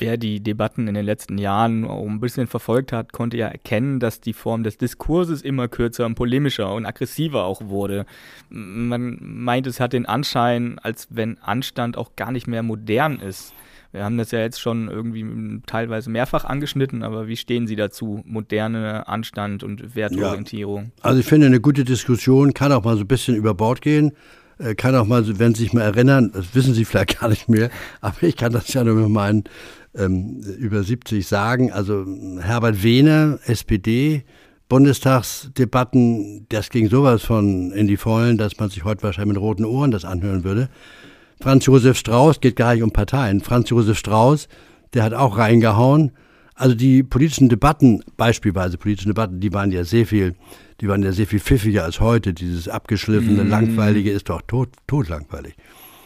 Wer 0.00 0.16
die 0.16 0.40
Debatten 0.40 0.88
in 0.88 0.94
den 0.94 1.04
letzten 1.04 1.36
Jahren 1.36 1.84
ein 1.84 2.20
bisschen 2.20 2.46
verfolgt 2.46 2.90
hat, 2.90 3.12
konnte 3.12 3.36
ja 3.36 3.48
erkennen, 3.48 4.00
dass 4.00 4.22
die 4.22 4.32
Form 4.32 4.62
des 4.62 4.78
Diskurses 4.78 5.42
immer 5.42 5.68
kürzer 5.68 6.06
und 6.06 6.14
polemischer 6.14 6.72
und 6.72 6.86
aggressiver 6.86 7.44
auch 7.44 7.66
wurde. 7.66 8.06
Man 8.48 9.18
meint, 9.20 9.66
es 9.66 9.78
hat 9.78 9.92
den 9.92 10.06
Anschein, 10.06 10.78
als 10.82 11.08
wenn 11.10 11.36
Anstand 11.42 11.98
auch 11.98 12.16
gar 12.16 12.32
nicht 12.32 12.46
mehr 12.46 12.62
modern 12.62 13.20
ist. 13.20 13.52
Wir 13.92 14.04
haben 14.04 14.16
das 14.16 14.30
ja 14.30 14.38
jetzt 14.38 14.60
schon 14.60 14.88
irgendwie 14.88 15.60
teilweise 15.66 16.08
mehrfach 16.08 16.46
angeschnitten, 16.46 17.02
aber 17.02 17.28
wie 17.28 17.36
stehen 17.36 17.66
Sie 17.66 17.76
dazu? 17.76 18.22
Moderne 18.24 19.06
Anstand 19.06 19.64
und 19.64 19.94
Wertorientierung? 19.94 20.92
Ja, 20.96 21.04
also 21.04 21.20
ich 21.20 21.26
finde, 21.26 21.46
eine 21.46 21.60
gute 21.60 21.84
Diskussion 21.84 22.54
kann 22.54 22.72
auch 22.72 22.84
mal 22.84 22.94
so 22.94 23.02
ein 23.02 23.08
bisschen 23.08 23.36
über 23.36 23.52
Bord 23.52 23.82
gehen 23.82 24.12
äh, 24.60 24.74
kann 24.74 24.94
auch 24.94 25.06
mal, 25.06 25.24
wenn 25.38 25.54
Sie 25.54 25.62
sich 25.62 25.72
mal 25.72 25.82
erinnern, 25.82 26.30
das 26.32 26.54
wissen 26.54 26.74
Sie 26.74 26.84
vielleicht 26.84 27.20
gar 27.20 27.28
nicht 27.28 27.48
mehr, 27.48 27.70
aber 28.00 28.22
ich 28.22 28.36
kann 28.36 28.52
das 28.52 28.72
ja 28.72 28.84
nur 28.84 28.94
mit 28.94 29.08
meinen 29.08 29.44
ähm, 29.94 30.40
über 30.58 30.82
70 30.82 31.26
sagen. 31.26 31.72
Also 31.72 32.06
Herbert 32.40 32.82
Wehner, 32.82 33.38
SPD, 33.44 34.24
Bundestagsdebatten, 34.68 36.46
das 36.48 36.70
ging 36.70 36.88
sowas 36.88 37.22
von 37.22 37.72
in 37.72 37.88
die 37.88 37.96
Vollen, 37.96 38.38
dass 38.38 38.58
man 38.58 38.70
sich 38.70 38.84
heute 38.84 39.02
wahrscheinlich 39.02 39.34
mit 39.34 39.42
roten 39.42 39.64
Ohren 39.64 39.90
das 39.90 40.04
anhören 40.04 40.44
würde. 40.44 40.68
Franz 41.40 41.66
Josef 41.66 41.96
Strauß, 41.98 42.40
geht 42.40 42.56
gar 42.56 42.74
nicht 42.74 42.82
um 42.82 42.92
Parteien, 42.92 43.40
Franz 43.40 43.70
Josef 43.70 43.98
Strauß, 43.98 44.48
der 44.94 45.02
hat 45.02 45.14
auch 45.14 45.38
reingehauen. 45.38 46.12
Also 46.54 46.74
die 46.74 47.02
politischen 47.02 47.48
Debatten, 47.48 48.04
beispielsweise 48.18 48.76
politische 48.76 49.08
Debatten, 49.08 49.40
die 49.40 49.52
waren 49.52 49.72
ja 49.72 49.82
sehr 49.82 50.06
viel, 50.06 50.34
die 50.80 50.88
waren 50.88 51.02
ja 51.02 51.12
sehr 51.12 51.26
viel 51.26 51.40
pfiffiger 51.40 51.84
als 51.84 52.00
heute. 52.00 52.34
Dieses 52.34 52.68
abgeschliffene, 52.68 53.44
mm. 53.44 53.48
langweilige 53.48 54.10
ist 54.10 54.28
doch 54.28 54.42
tot, 54.42 54.68
totlangweilig. 54.86 55.54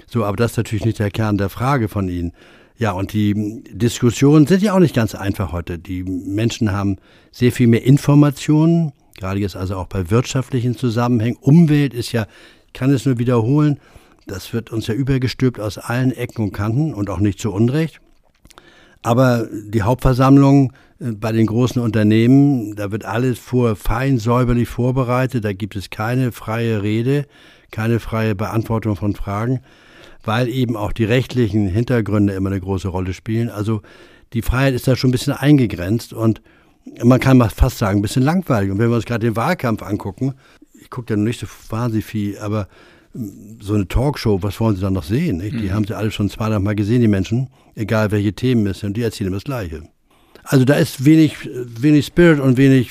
So, 0.07 0.24
aber 0.24 0.37
das 0.37 0.53
ist 0.53 0.57
natürlich 0.59 0.85
nicht 0.85 1.01
der 1.01 1.11
Kern 1.11 1.39
der 1.39 1.49
Frage 1.49 1.89
von 1.89 2.09
Ihnen. 2.09 2.32
Ja, 2.77 2.91
und 2.91 3.12
die 3.12 3.62
Diskussionen 3.70 4.47
sind 4.47 4.62
ja 4.62 4.75
auch 4.75 4.81
nicht 4.81 4.97
ganz 4.97 5.14
einfach 5.14 5.53
heute. 5.53 5.79
Die 5.79 6.03
Menschen 6.03 6.72
haben 6.72 6.97
sehr 7.31 7.53
viel 7.53 7.68
mehr 7.68 7.85
Informationen, 7.85 8.93
gerade 9.16 9.39
jetzt 9.39 9.55
also 9.55 9.77
auch 9.77 9.87
bei 9.87 10.11
wirtschaftlichen 10.11 10.77
Zusammenhängen. 10.77 11.39
Umwelt 11.41 11.95
ist 11.95 12.11
ja, 12.11 12.27
ich 12.66 12.72
kann 12.72 12.91
es 12.91 13.07
nur 13.07 13.18
wiederholen, 13.18 13.79
das 14.27 14.53
wird 14.53 14.72
uns 14.72 14.89
ja 14.89 14.95
übergestülpt 14.95 15.61
aus 15.61 15.79
allen 15.79 16.11
Ecken 16.11 16.43
und 16.43 16.53
Kanten 16.53 16.95
und 16.95 17.11
auch 17.11 17.20
nicht 17.20 17.39
zu 17.39 17.53
Unrecht. 17.53 18.01
Aber 19.03 19.47
die 19.53 19.83
Hauptversammlung 19.83 20.72
äh, 20.99 21.12
bei 21.12 21.31
den 21.31 21.47
großen 21.47 21.81
Unternehmen, 21.81 22.75
da 22.75 22.91
wird 22.91 23.05
alles 23.05 23.39
vor 23.39 23.77
fein 23.77 24.18
säuberlich 24.18 24.68
vorbereitet, 24.68 25.45
da 25.45 25.53
gibt 25.53 25.77
es 25.77 25.91
keine 25.91 26.33
freie 26.33 26.83
Rede, 26.83 27.27
keine 27.70 28.01
freie 28.01 28.35
Beantwortung 28.35 28.97
von 28.97 29.14
Fragen 29.14 29.61
weil 30.25 30.49
eben 30.49 30.77
auch 30.77 30.93
die 30.93 31.05
rechtlichen 31.05 31.66
Hintergründe 31.68 32.33
immer 32.33 32.51
eine 32.51 32.61
große 32.61 32.89
Rolle 32.89 33.12
spielen. 33.12 33.51
Also 33.51 33.83
die 34.33 34.43
Freiheit 34.43 34.75
ist 34.75 34.89
da 34.89 34.97
schon 34.97 35.11
ein 35.11 35.12
bisschen 35.12 35.33
eingegrenzt 35.33 36.12
und 36.12 36.43
man 37.03 37.20
kann 37.20 37.39
mal 37.39 37.49
fast 37.49 37.79
sagen, 37.79 37.99
ein 37.99 38.03
bisschen 38.03 38.22
langweilig. 38.22 38.70
Und 38.70 38.79
wenn 38.79 38.91
wir 38.91 38.97
uns 38.97 39.07
gerade 39.07 39.27
den 39.27 39.37
Wahlkampf 39.37 39.83
angucken, 39.83 40.35
ich 40.81 40.91
gucke 40.91 41.14
da 41.14 41.16
nicht 41.16 41.41
so 41.41 41.47
wahnsinnig 41.70 42.05
viel, 42.05 42.39
aber 42.39 42.68
hm, 43.12 43.59
so 43.61 43.75
eine 43.75 43.89
Talkshow, 43.89 44.43
was 44.43 44.61
wollen 44.61 44.77
Sie 44.77 44.83
da 44.83 44.91
noch 44.91 45.05
sehen? 45.05 45.39
Nicht? 45.39 45.55
Die 45.55 45.68
mhm. 45.68 45.72
haben 45.72 45.87
Sie 45.87 45.97
alle 45.97 46.11
schon 46.11 46.29
zweimal 46.29 46.61
Mal 46.61 46.75
gesehen, 46.75 47.01
die 47.01 47.09
Menschen, 47.09 47.49
egal 47.75 48.11
welche 48.11 48.33
Themen 48.33 48.66
es 48.66 48.81
sind, 48.81 48.97
die 48.97 49.03
erzählen 49.03 49.29
immer 49.29 49.37
das 49.37 49.45
Gleiche. 49.45 49.89
Also 50.45 50.66
da 50.66 50.75
ist 50.75 51.07
wenig, 51.07 51.49
wenig 51.64 52.07
Spirit 52.07 52.39
und 52.39 52.59
wenig 52.59 52.91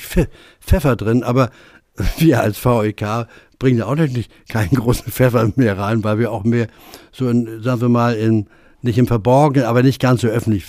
Pfeffer 0.60 0.96
drin, 0.96 1.22
aber 1.22 1.50
wir 2.18 2.40
als 2.40 2.64
VEK 2.64 3.28
bringen 3.58 3.78
da 3.78 3.86
auch 3.86 3.94
nicht 3.94 4.30
keinen 4.48 4.74
großen 4.74 5.10
Pfeffer 5.12 5.50
mehr 5.56 5.78
rein, 5.78 6.04
weil 6.04 6.18
wir 6.18 6.32
auch 6.32 6.44
mehr 6.44 6.66
so, 7.12 7.28
in, 7.28 7.62
sagen 7.62 7.80
wir 7.80 7.88
mal, 7.88 8.14
in, 8.14 8.48
nicht 8.82 8.98
im 8.98 9.06
Verborgenen, 9.06 9.66
aber 9.66 9.82
nicht 9.82 10.00
ganz 10.00 10.20
so 10.20 10.28
öffentlich 10.28 10.64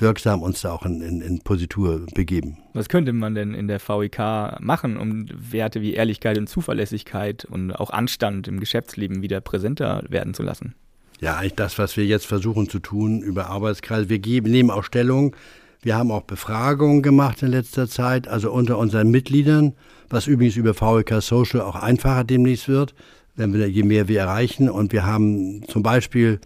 wirksam 0.00 0.42
uns 0.42 0.60
da 0.62 0.72
auch 0.72 0.86
in, 0.86 1.00
in, 1.00 1.20
in 1.20 1.40
Positur 1.40 2.06
begeben. 2.14 2.58
Was 2.72 2.88
könnte 2.88 3.12
man 3.12 3.34
denn 3.34 3.54
in 3.54 3.68
der 3.68 3.80
VIK 3.80 4.60
machen, 4.60 4.96
um 4.96 5.26
Werte 5.32 5.80
wie 5.80 5.94
Ehrlichkeit 5.94 6.38
und 6.38 6.48
Zuverlässigkeit 6.48 7.44
und 7.44 7.72
auch 7.72 7.90
Anstand 7.90 8.48
im 8.48 8.60
Geschäftsleben 8.60 9.22
wieder 9.22 9.40
präsenter 9.40 10.04
werden 10.08 10.34
zu 10.34 10.42
lassen? 10.42 10.74
Ja, 11.20 11.36
eigentlich 11.36 11.56
das, 11.56 11.78
was 11.78 11.96
wir 11.96 12.06
jetzt 12.06 12.26
versuchen 12.26 12.68
zu 12.68 12.78
tun 12.78 13.22
über 13.22 13.48
Arbeitskreise. 13.48 14.08
Wir 14.08 14.20
geben, 14.20 14.50
nehmen 14.52 14.70
auch 14.70 14.84
Stellung. 14.84 15.34
Wir 15.82 15.96
haben 15.96 16.12
auch 16.12 16.22
Befragungen 16.22 17.02
gemacht 17.02 17.42
in 17.42 17.48
letzter 17.48 17.88
Zeit, 17.88 18.28
also 18.28 18.52
unter 18.52 18.78
unseren 18.78 19.10
Mitgliedern, 19.10 19.74
was 20.10 20.26
übrigens 20.26 20.56
über 20.56 20.74
VIK 20.74 21.20
Social 21.22 21.60
auch 21.60 21.76
einfacher 21.76 22.24
demnächst 22.24 22.68
wird, 22.68 22.94
wenn 23.36 23.52
wir, 23.52 23.68
je 23.68 23.82
mehr 23.82 24.08
wir 24.08 24.20
erreichen. 24.20 24.68
Und 24.68 24.92
wir 24.92 25.06
haben 25.06 25.62
zum 25.68 25.82
Beispiel 25.82 26.40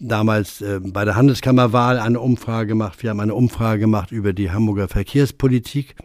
damals 0.00 0.60
äh, 0.60 0.80
bei 0.82 1.04
der 1.04 1.16
Handelskammerwahl 1.16 1.98
eine 1.98 2.20
Umfrage 2.20 2.68
gemacht. 2.68 3.02
Wir 3.02 3.10
haben 3.10 3.20
eine 3.20 3.34
Umfrage 3.34 3.80
gemacht 3.80 4.12
über 4.12 4.32
die 4.32 4.50
Hamburger 4.50 4.88
Verkehrspolitik. 4.88 5.96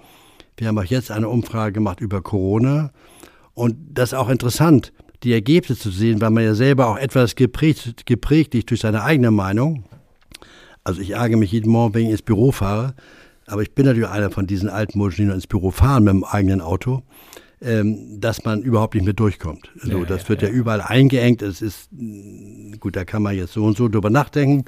Wir 0.58 0.68
haben 0.68 0.78
auch 0.78 0.84
jetzt 0.84 1.12
eine 1.12 1.30
Umfrage 1.30 1.74
gemacht 1.74 2.02
über 2.02 2.22
Corona. 2.22 2.92
Und 3.54 3.78
das 3.94 4.12
ist 4.12 4.18
auch 4.18 4.30
interessant, 4.30 4.94
die 5.24 5.34
Ergebnisse 5.34 5.82
zu 5.82 5.90
sehen, 5.90 6.22
weil 6.22 6.30
man 6.30 6.44
ja 6.44 6.54
selber 6.54 6.88
auch 6.88 6.98
etwas 6.98 7.36
geprägt, 7.36 8.06
geprägt 8.06 8.56
ist 8.56 8.70
durch 8.70 8.82
seine 8.82 9.04
eigene 9.04 9.32
Meinung. 9.32 9.84
Also 10.84 11.02
ich 11.02 11.12
ärgere 11.12 11.38
mich 11.38 11.52
jeden 11.52 11.72
Morgen, 11.72 11.94
wenn 11.94 12.06
ich 12.06 12.12
ins 12.12 12.22
Büro 12.22 12.52
fahre. 12.52 12.94
Aber 13.50 13.62
ich 13.62 13.74
bin 13.74 13.86
natürlich 13.86 14.10
einer 14.10 14.32
von 14.32 14.48
diesen 14.48 14.70
alten 14.70 15.00
Menschen, 15.00 15.24
die 15.24 15.26
noch 15.26 15.36
ins 15.36 15.48
Büro 15.48 15.72
fahren 15.72 16.04
mit 16.04 16.14
dem 16.14 16.24
eigenen 16.24 16.62
Auto 16.62 17.04
ähm, 17.62 18.20
dass 18.20 18.46
man 18.46 18.62
überhaupt 18.62 18.96
nicht 18.96 19.04
mehr 19.04 19.14
durchkommt. 19.14 19.72
So, 19.82 20.00
ja, 20.00 20.06
das 20.06 20.24
ja, 20.24 20.30
wird 20.30 20.42
ja, 20.42 20.48
ja, 20.48 20.54
überall 20.54 20.82
eingeengt. 20.82 21.42
Es 21.42 21.62
ist, 21.62 21.90
mm, 21.92 22.74
gut, 22.80 22.96
da 22.96 23.04
kann 23.06 23.22
man 23.22 23.36
jetzt 23.36 23.54
so 23.54 23.66
und 23.66 23.78
so 23.78 23.90
drüber 23.90 24.10
nachdenken. 24.10 24.66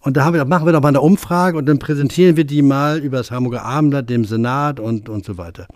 Und 0.00 0.16
da 0.18 0.32
wir, 0.32 0.44
machen 0.44 0.66
wir 0.66 0.72
doch 0.72 0.82
mal 0.82 0.88
eine 0.88 1.00
Umfrage 1.00 1.56
und 1.56 1.66
dann 1.66 1.78
präsentieren 1.78 2.36
wir 2.36 2.44
die 2.44 2.60
mal 2.60 2.98
über 2.98 3.16
das 3.16 3.30
Hamburger 3.30 3.64
Abendblatt, 3.64 4.10
dem 4.10 4.24
Senat 4.24 4.78
und, 4.78 5.08
und 5.08 5.24
so 5.24 5.38
weiter. 5.38 5.66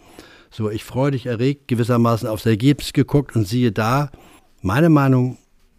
So, 0.51 0.71
ich 0.71 0.85
freudig 0.85 1.27
erregt 1.27 1.69
gewissermaßen 1.69 2.29
aufs 2.29 2.45
Ergebnis 2.45 2.93
geguckt 2.93 3.35
und 3.35 3.47
siehe 3.47 3.73
da, 3.73 4.11
meine 4.61 4.91
Meinung 4.91 5.39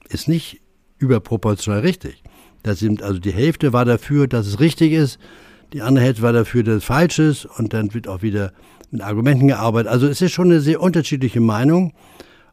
ist 0.10 0.28
nicht 0.28 0.62
überproportional 0.98 1.82
richtig. 1.82 2.24
Da 2.64 2.74
sind 2.74 3.04
also 3.04 3.20
die 3.20 3.32
Hälfte 3.32 3.74
war 3.74 3.86
dafür, 3.86 4.28
dass 4.28 4.48
es 4.48 4.60
richtig 4.60 4.92
ist, 4.92 5.20
die 5.74 5.82
andere 5.82 6.06
Hälfte 6.06 6.22
war 6.24 6.34
dafür, 6.34 6.64
dass 6.64 6.78
es 6.78 6.84
falsch 6.84 7.20
ist 7.20 7.46
und 7.46 7.74
dann 7.74 7.94
wird 7.94 8.08
auch 8.08 8.22
wieder 8.22 8.54
mit 8.92 9.02
Argumenten 9.02 9.48
gearbeitet. 9.48 9.92
Also 9.92 10.08
es 10.08 10.22
ist 10.22 10.32
schon 10.32 10.48
eine 10.48 10.62
sehr 10.62 10.82
unterschiedliche 10.82 11.42
Meinung. 11.42 11.94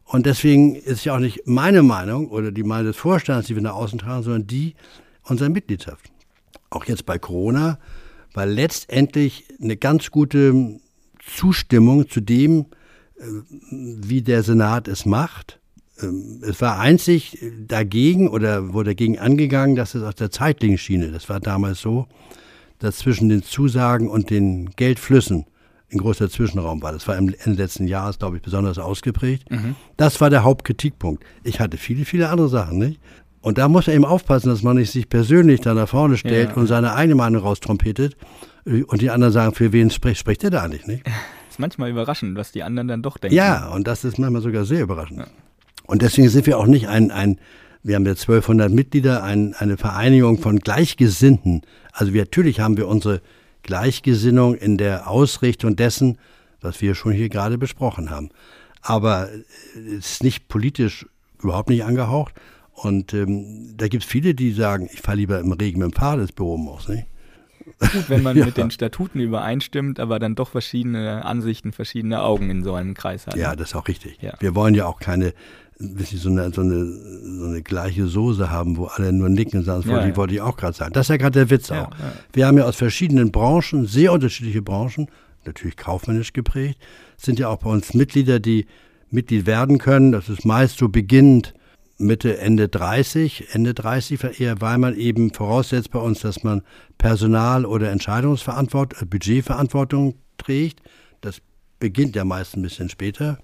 Und 0.03 0.25
deswegen 0.25 0.75
ist 0.75 1.03
ja 1.03 1.15
auch 1.15 1.19
nicht 1.19 1.45
meine 1.45 1.83
Meinung 1.83 2.29
oder 2.29 2.51
die 2.51 2.63
Meinung 2.63 2.87
des 2.87 2.97
Vorstands, 2.97 3.47
die 3.47 3.55
wir 3.55 3.61
nach 3.61 3.73
außen 3.73 3.99
tragen, 3.99 4.23
sondern 4.23 4.47
die 4.47 4.75
unserer 5.23 5.49
Mitgliedschaft. 5.49 6.11
Auch 6.69 6.85
jetzt 6.85 7.05
bei 7.05 7.19
Corona 7.19 7.77
war 8.33 8.45
letztendlich 8.45 9.45
eine 9.61 9.75
ganz 9.75 10.11
gute 10.11 10.79
Zustimmung 11.19 12.09
zu 12.09 12.21
dem, 12.21 12.67
äh, 13.17 13.23
wie 13.69 14.21
der 14.21 14.43
Senat 14.43 14.87
es 14.87 15.05
macht. 15.05 15.59
Ähm, 16.01 16.41
es 16.43 16.61
war 16.61 16.79
einzig 16.79 17.39
dagegen 17.67 18.29
oder 18.29 18.73
wurde 18.73 18.91
dagegen 18.91 19.19
angegangen, 19.19 19.75
dass 19.75 19.95
es 19.95 20.03
aus 20.03 20.15
der 20.15 20.31
zeitlichen 20.31 20.77
Schiene, 20.77 21.11
das 21.11 21.27
war 21.27 21.39
damals 21.39 21.81
so, 21.81 22.07
dass 22.79 22.97
zwischen 22.97 23.29
den 23.29 23.43
Zusagen 23.43 24.09
und 24.09 24.29
den 24.29 24.71
Geldflüssen 24.75 25.45
ein 25.91 25.99
großer 25.99 26.29
Zwischenraum 26.29 26.81
war. 26.81 26.91
Das 26.91 27.07
war 27.07 27.17
im 27.17 27.33
Ende 27.43 27.61
letzten 27.61 27.87
Jahres, 27.87 28.19
glaube 28.19 28.37
ich, 28.37 28.41
besonders 28.41 28.77
ausgeprägt. 28.77 29.49
Mhm. 29.49 29.75
Das 29.95 30.19
war 30.19 30.29
der 30.29 30.43
Hauptkritikpunkt. 30.43 31.23
Ich 31.43 31.59
hatte 31.59 31.77
viele, 31.77 32.05
viele 32.05 32.29
andere 32.29 32.49
Sachen, 32.49 32.77
nicht? 32.77 32.99
Und 33.41 33.57
da 33.57 33.69
muss 33.69 33.87
er 33.87 33.93
eben 33.93 34.03
aufpassen, 34.03 34.49
dass 34.49 34.63
man 34.63 34.75
nicht 34.75 34.91
sich 34.91 35.07
persönlich 35.07 35.61
da 35.61 35.73
nach 35.73 35.87
vorne 35.87 36.17
stellt 36.17 36.49
ja. 36.49 36.55
und 36.55 36.67
seine 36.67 36.93
eigene 36.93 37.15
Meinung 37.15 37.41
raustrompetet 37.41 38.17
und 38.65 39.01
die 39.01 39.09
anderen 39.09 39.31
sagen, 39.31 39.55
für 39.55 39.71
wen 39.71 39.89
spricht, 39.89 40.19
spricht 40.19 40.43
er 40.43 40.49
da 40.49 40.63
eigentlich, 40.63 40.87
nicht? 40.87 41.03
Das 41.47 41.53
ist 41.55 41.59
manchmal 41.59 41.89
überraschend, 41.89 42.37
was 42.37 42.51
die 42.51 42.61
anderen 42.61 42.87
dann 42.89 43.01
doch 43.01 43.17
denken. 43.17 43.35
Ja, 43.35 43.69
und 43.69 43.87
das 43.87 44.03
ist 44.03 44.19
manchmal 44.19 44.41
sogar 44.41 44.65
sehr 44.65 44.81
überraschend. 44.81 45.19
Ja. 45.19 45.27
Und 45.85 46.01
deswegen 46.01 46.29
sind 46.29 46.45
wir 46.45 46.59
auch 46.59 46.67
nicht 46.67 46.87
ein, 46.87 47.09
ein 47.09 47.39
wir 47.87 47.95
haben 47.95 48.05
ja 48.05 48.11
1200 48.11 48.71
Mitglieder, 48.71 49.23
ein, 49.23 49.53
eine 49.53 49.77
Vereinigung 49.77 50.39
von 50.39 50.59
Gleichgesinnten. 50.59 51.61
Also 51.93 52.13
wir, 52.13 52.23
natürlich 52.23 52.59
haben 52.59 52.75
wir 52.75 52.87
unsere 52.87 53.21
Gleichgesinnung 53.63 54.55
in 54.55 54.77
der 54.77 55.09
Ausrichtung 55.09 55.75
dessen, 55.75 56.17
was 56.61 56.81
wir 56.81 56.95
schon 56.95 57.13
hier 57.13 57.29
gerade 57.29 57.57
besprochen 57.57 58.09
haben. 58.09 58.29
Aber 58.81 59.29
es 59.75 60.11
ist 60.11 60.23
nicht 60.23 60.49
politisch 60.49 61.05
überhaupt 61.41 61.69
nicht 61.69 61.85
angehaucht. 61.85 62.33
Und 62.73 63.13
ähm, 63.13 63.73
da 63.77 63.87
gibt 63.87 64.03
es 64.03 64.09
viele, 64.09 64.35
die 64.35 64.51
sagen, 64.51 64.89
ich 64.91 65.01
fahre 65.01 65.17
lieber 65.17 65.39
im 65.39 65.51
Regen 65.53 65.79
mit 65.79 65.91
dem 65.91 65.93
Fahrrad 65.93 66.19
ins 66.19 66.31
Büro 66.31 66.57
muss. 66.57 66.87
Nicht? 66.89 67.07
Gut, 67.79 68.09
wenn 68.09 68.21
man 68.21 68.37
ja. 68.37 68.45
mit 68.45 68.57
den 68.57 68.69
Statuten 68.69 69.19
übereinstimmt, 69.19 69.99
aber 69.99 70.19
dann 70.19 70.35
doch 70.35 70.49
verschiedene 70.49 71.25
Ansichten, 71.25 71.71
verschiedene 71.71 72.21
Augen 72.21 72.49
in 72.49 72.63
so 72.63 72.73
einem 72.73 72.93
Kreis 72.93 73.27
hat. 73.27 73.35
Ja, 73.35 73.55
das 73.55 73.69
ist 73.69 73.75
auch 73.75 73.87
richtig. 73.87 74.17
Ja. 74.21 74.33
Wir 74.39 74.55
wollen 74.55 74.75
ja 74.75 74.85
auch 74.85 74.99
keine 74.99 75.33
so 75.79 76.29
eine, 76.29 76.51
so, 76.51 76.61
eine, 76.61 76.85
so 76.85 77.45
eine 77.45 77.61
gleiche 77.61 78.07
Soße 78.07 78.49
haben, 78.49 78.77
wo 78.77 78.85
alle 78.85 79.13
nur 79.13 79.29
nicken 79.29 79.59
und 79.59 79.65
sagen, 79.65 79.81
das 79.81 79.89
ja, 79.89 79.95
wollte, 79.95 80.09
ja. 80.09 80.17
wollte 80.17 80.33
ich 80.33 80.41
auch 80.41 80.57
gerade 80.57 80.75
sagen. 80.75 80.93
Das 80.93 81.05
ist 81.05 81.09
ja 81.09 81.17
gerade 81.17 81.39
der 81.39 81.49
Witz 81.49 81.71
auch. 81.71 81.89
Wir 82.33 82.47
haben 82.47 82.57
ja 82.57 82.65
aus 82.65 82.75
verschiedenen 82.75 83.31
Branchen, 83.31 83.85
sehr 83.85 84.11
unterschiedliche 84.11 84.61
Branchen, 84.61 85.07
natürlich 85.45 85.77
kaufmännisch 85.77 86.33
geprägt, 86.33 86.79
sind 87.15 87.39
ja 87.39 87.49
auch 87.49 87.59
bei 87.59 87.69
uns 87.69 87.93
Mitglieder, 87.93 88.39
die 88.39 88.65
Mitglied 89.09 89.45
werden 89.45 89.77
können. 89.77 90.11
Das 90.11 90.29
ist 90.29 90.45
meist 90.45 90.77
so 90.77 90.89
beginnend 90.89 91.53
Mitte, 91.99 92.37
Ende 92.37 92.67
30, 92.67 93.53
Ende 93.53 93.73
30 93.73 94.39
eher, 94.39 94.61
weil 94.61 94.77
man 94.77 94.95
eben 94.95 95.33
voraussetzt 95.33 95.91
bei 95.91 95.99
uns, 95.99 96.19
dass 96.19 96.43
man 96.43 96.61
Personal- 96.97 97.65
oder 97.65 97.91
Entscheidungsverantwortung, 97.91 99.09
Budgetverantwortung 99.09 100.15
trägt. 100.37 100.81
Das 101.21 101.41
beginnt 101.79 102.15
ja 102.15 102.23
meist 102.23 102.55
ein 102.55 102.61
bisschen 102.61 102.89
später. 102.89 103.39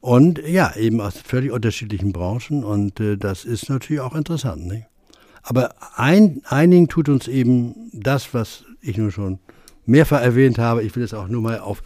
Und 0.00 0.40
ja, 0.46 0.74
eben 0.76 1.00
aus 1.00 1.18
völlig 1.18 1.50
unterschiedlichen 1.50 2.12
Branchen 2.12 2.64
und 2.64 3.00
äh, 3.00 3.16
das 3.16 3.44
ist 3.44 3.68
natürlich 3.68 4.00
auch 4.00 4.14
interessant. 4.14 4.66
Nicht? 4.66 4.86
Aber 5.42 5.74
ein, 5.96 6.42
einigen 6.44 6.88
tut 6.88 7.08
uns 7.08 7.28
eben 7.28 7.90
das, 7.92 8.34
was 8.34 8.64
ich 8.80 8.98
nur 8.98 9.10
schon 9.10 9.38
mehrfach 9.84 10.20
erwähnt 10.20 10.58
habe. 10.58 10.82
Ich 10.82 10.94
will 10.96 11.02
es 11.02 11.14
auch 11.14 11.28
nur 11.28 11.42
mal 11.42 11.60
auf 11.60 11.82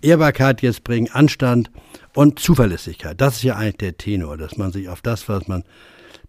Ehrbarkeit 0.00 0.62
jetzt 0.62 0.84
bringen, 0.84 1.08
Anstand 1.12 1.70
und 2.14 2.38
Zuverlässigkeit. 2.38 3.20
Das 3.20 3.36
ist 3.36 3.42
ja 3.42 3.56
eigentlich 3.56 3.76
der 3.76 3.96
Tenor, 3.96 4.36
dass 4.36 4.56
man 4.56 4.72
sich 4.72 4.88
auf 4.88 5.00
das, 5.00 5.28
was 5.28 5.46
man 5.46 5.62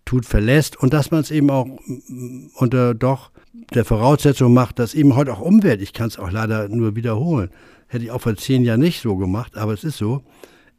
tut, 0.06 0.26
verlässt 0.26 0.78
und 0.78 0.94
dass 0.94 1.12
man 1.12 1.22
es 1.22 1.32
eben 1.32 1.50
auch 1.50 1.66
mm, 1.66 2.48
unter 2.56 2.94
doch 2.94 3.32
der 3.74 3.86
Voraussetzung 3.86 4.54
macht, 4.54 4.80
dass 4.80 4.94
eben 4.94 5.16
heute 5.16 5.34
auch 5.34 5.42
Umwelt, 5.42 5.82
ich 5.82 5.94
kann 5.94 6.08
es 6.08 6.20
auch 6.20 6.32
leider 6.32 6.68
nur 6.70 6.96
wiederholen, 6.96 7.50
hätte 7.88 8.06
ich 8.06 8.12
auch 8.12 8.22
vor 8.22 8.36
zehn 8.36 8.64
Jahren 8.64 8.82
nicht 8.82 9.02
so 9.02 9.16
gemacht, 9.16 9.58
aber 9.58 9.74
es 9.74 9.84
ist 9.84 9.98
so, 9.98 10.24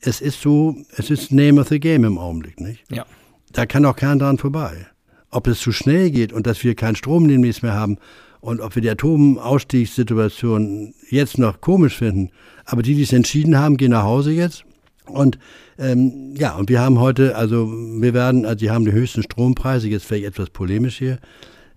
es 0.07 0.21
ist 0.21 0.41
so, 0.41 0.77
es 0.97 1.11
ist 1.11 1.33
Name 1.33 1.61
of 1.61 1.69
the 1.69 1.81
Game 1.81 2.05
im 2.05 2.19
Augenblick, 2.19 2.61
nicht? 2.61 2.85
Ja. 2.91 3.07
Da 3.53 3.67
kann 3.67 3.85
auch 3.85 3.97
keiner 3.97 4.17
dran 4.17 4.39
vorbei. 4.39 4.87
Ob 5.31 5.47
es 5.47 5.61
zu 5.61 5.73
schnell 5.73 6.11
geht 6.11 6.33
und 6.33 6.47
dass 6.47 6.63
wir 6.63 6.75
keinen 6.75 6.97
Strom 6.97 7.27
demnächst 7.27 7.63
mehr 7.63 7.75
haben 7.75 7.99
und 8.41 8.61
ob 8.61 8.75
wir 8.75 8.83
die 8.83 8.91
Atomausstiegssituation 8.91 10.95
jetzt 11.09 11.39
noch 11.39 11.61
komisch 11.61 11.97
finden, 11.97 12.31
aber 12.65 12.83
die, 12.83 12.95
die 12.95 13.03
es 13.03 13.13
entschieden 13.13 13.59
haben, 13.59 13.77
gehen 13.77 13.91
nach 13.91 14.05
Hause 14.05 14.33
jetzt. 14.33 14.65
Und 15.07 15.39
ähm, 15.79 16.35
ja, 16.37 16.55
und 16.55 16.69
wir 16.69 16.81
haben 16.81 16.99
heute, 16.99 17.37
also 17.37 17.69
wir 17.69 18.15
werden, 18.15 18.47
also 18.47 18.57
die 18.57 18.71
haben 18.71 18.85
die 18.85 18.93
höchsten 18.93 19.23
Strompreise, 19.23 19.89
jetzt 19.89 20.05
vielleicht 20.05 20.27
etwas 20.27 20.51
polemisch 20.51 20.99
hier, 20.99 21.19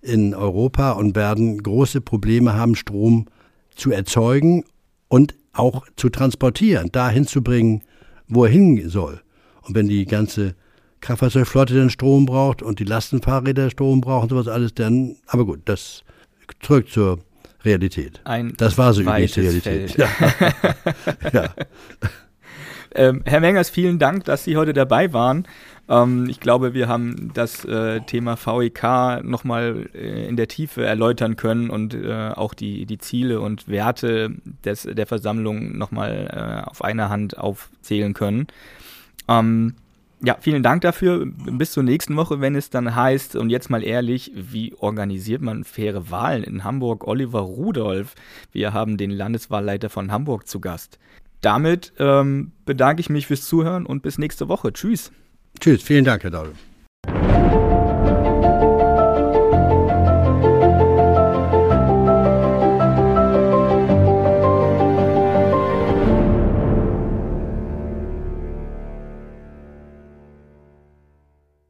in 0.00 0.34
Europa 0.34 0.92
und 0.92 1.16
werden 1.16 1.62
große 1.62 2.00
Probleme 2.00 2.54
haben, 2.54 2.76
Strom 2.76 3.26
zu 3.74 3.90
erzeugen 3.90 4.64
und 5.08 5.34
auch 5.52 5.84
zu 5.96 6.08
transportieren, 6.08 6.90
dahin 6.92 7.26
zu 7.26 7.42
bringen, 7.42 7.82
wo 8.28 8.44
er 8.44 8.50
hin 8.50 8.88
soll. 8.88 9.20
Und 9.62 9.74
wenn 9.74 9.88
die 9.88 10.04
ganze 10.06 10.54
Kraftfahrzeugflotte 11.00 11.74
dann 11.74 11.90
Strom 11.90 12.26
braucht 12.26 12.62
und 12.62 12.78
die 12.78 12.84
Lastenfahrräder 12.84 13.70
Strom 13.70 14.00
brauchen 14.00 14.24
und 14.24 14.28
sowas 14.30 14.48
alles, 14.48 14.74
dann, 14.74 15.16
aber 15.26 15.44
gut, 15.44 15.60
das 15.66 16.04
zurück 16.60 16.88
zur 16.88 17.20
Realität. 17.64 18.20
Ein 18.24 18.54
das 18.56 18.78
war 18.78 18.92
so 18.92 19.02
übrigens 19.02 19.32
die 19.32 19.40
Realität. 19.40 19.96
Ja. 19.98 20.08
ja. 21.32 21.54
Ähm, 22.94 23.22
Herr 23.26 23.40
Mengers, 23.40 23.68
vielen 23.68 23.98
Dank, 23.98 24.24
dass 24.24 24.44
Sie 24.44 24.56
heute 24.56 24.72
dabei 24.72 25.12
waren. 25.12 25.46
Ähm, 25.88 26.26
ich 26.28 26.40
glaube, 26.40 26.74
wir 26.74 26.88
haben 26.88 27.30
das 27.34 27.64
äh, 27.64 28.00
Thema 28.00 28.36
VEK 28.36 29.24
nochmal 29.24 29.88
äh, 29.94 30.28
in 30.28 30.36
der 30.36 30.48
Tiefe 30.48 30.84
erläutern 30.84 31.36
können 31.36 31.70
und 31.70 31.94
äh, 31.94 32.30
auch 32.34 32.54
die, 32.54 32.86
die 32.86 32.98
Ziele 32.98 33.40
und 33.40 33.68
Werte 33.68 34.30
des, 34.64 34.82
der 34.82 35.06
Versammlung 35.06 35.76
nochmal 35.76 36.62
äh, 36.64 36.68
auf 36.68 36.82
einer 36.84 37.08
Hand 37.08 37.38
aufzählen 37.38 38.14
können. 38.14 38.46
Ähm, 39.28 39.74
ja, 40.20 40.36
vielen 40.40 40.64
Dank 40.64 40.82
dafür. 40.82 41.26
Bis 41.26 41.72
zur 41.72 41.84
nächsten 41.84 42.16
Woche, 42.16 42.40
wenn 42.40 42.56
es 42.56 42.70
dann 42.70 42.94
heißt, 42.96 43.36
und 43.36 43.50
jetzt 43.50 43.70
mal 43.70 43.84
ehrlich, 43.84 44.32
wie 44.34 44.74
organisiert 44.74 45.42
man 45.42 45.62
faire 45.62 46.10
Wahlen 46.10 46.42
in 46.42 46.64
Hamburg? 46.64 47.06
Oliver 47.06 47.40
Rudolph. 47.40 48.14
Wir 48.50 48.72
haben 48.72 48.96
den 48.96 49.10
Landeswahlleiter 49.10 49.90
von 49.90 50.10
Hamburg 50.10 50.48
zu 50.48 50.60
Gast. 50.60 50.98
Damit 51.40 51.92
ähm, 52.00 52.50
bedanke 52.66 53.00
ich 53.00 53.10
mich 53.10 53.28
fürs 53.28 53.46
Zuhören 53.46 53.86
und 53.86 54.02
bis 54.02 54.18
nächste 54.18 54.48
Woche. 54.48 54.72
Tschüss. 54.72 55.12
Tschüss, 55.60 55.82
vielen 55.82 56.04
Dank, 56.04 56.22
Herr 56.22 56.30
Dahl. 56.30 56.52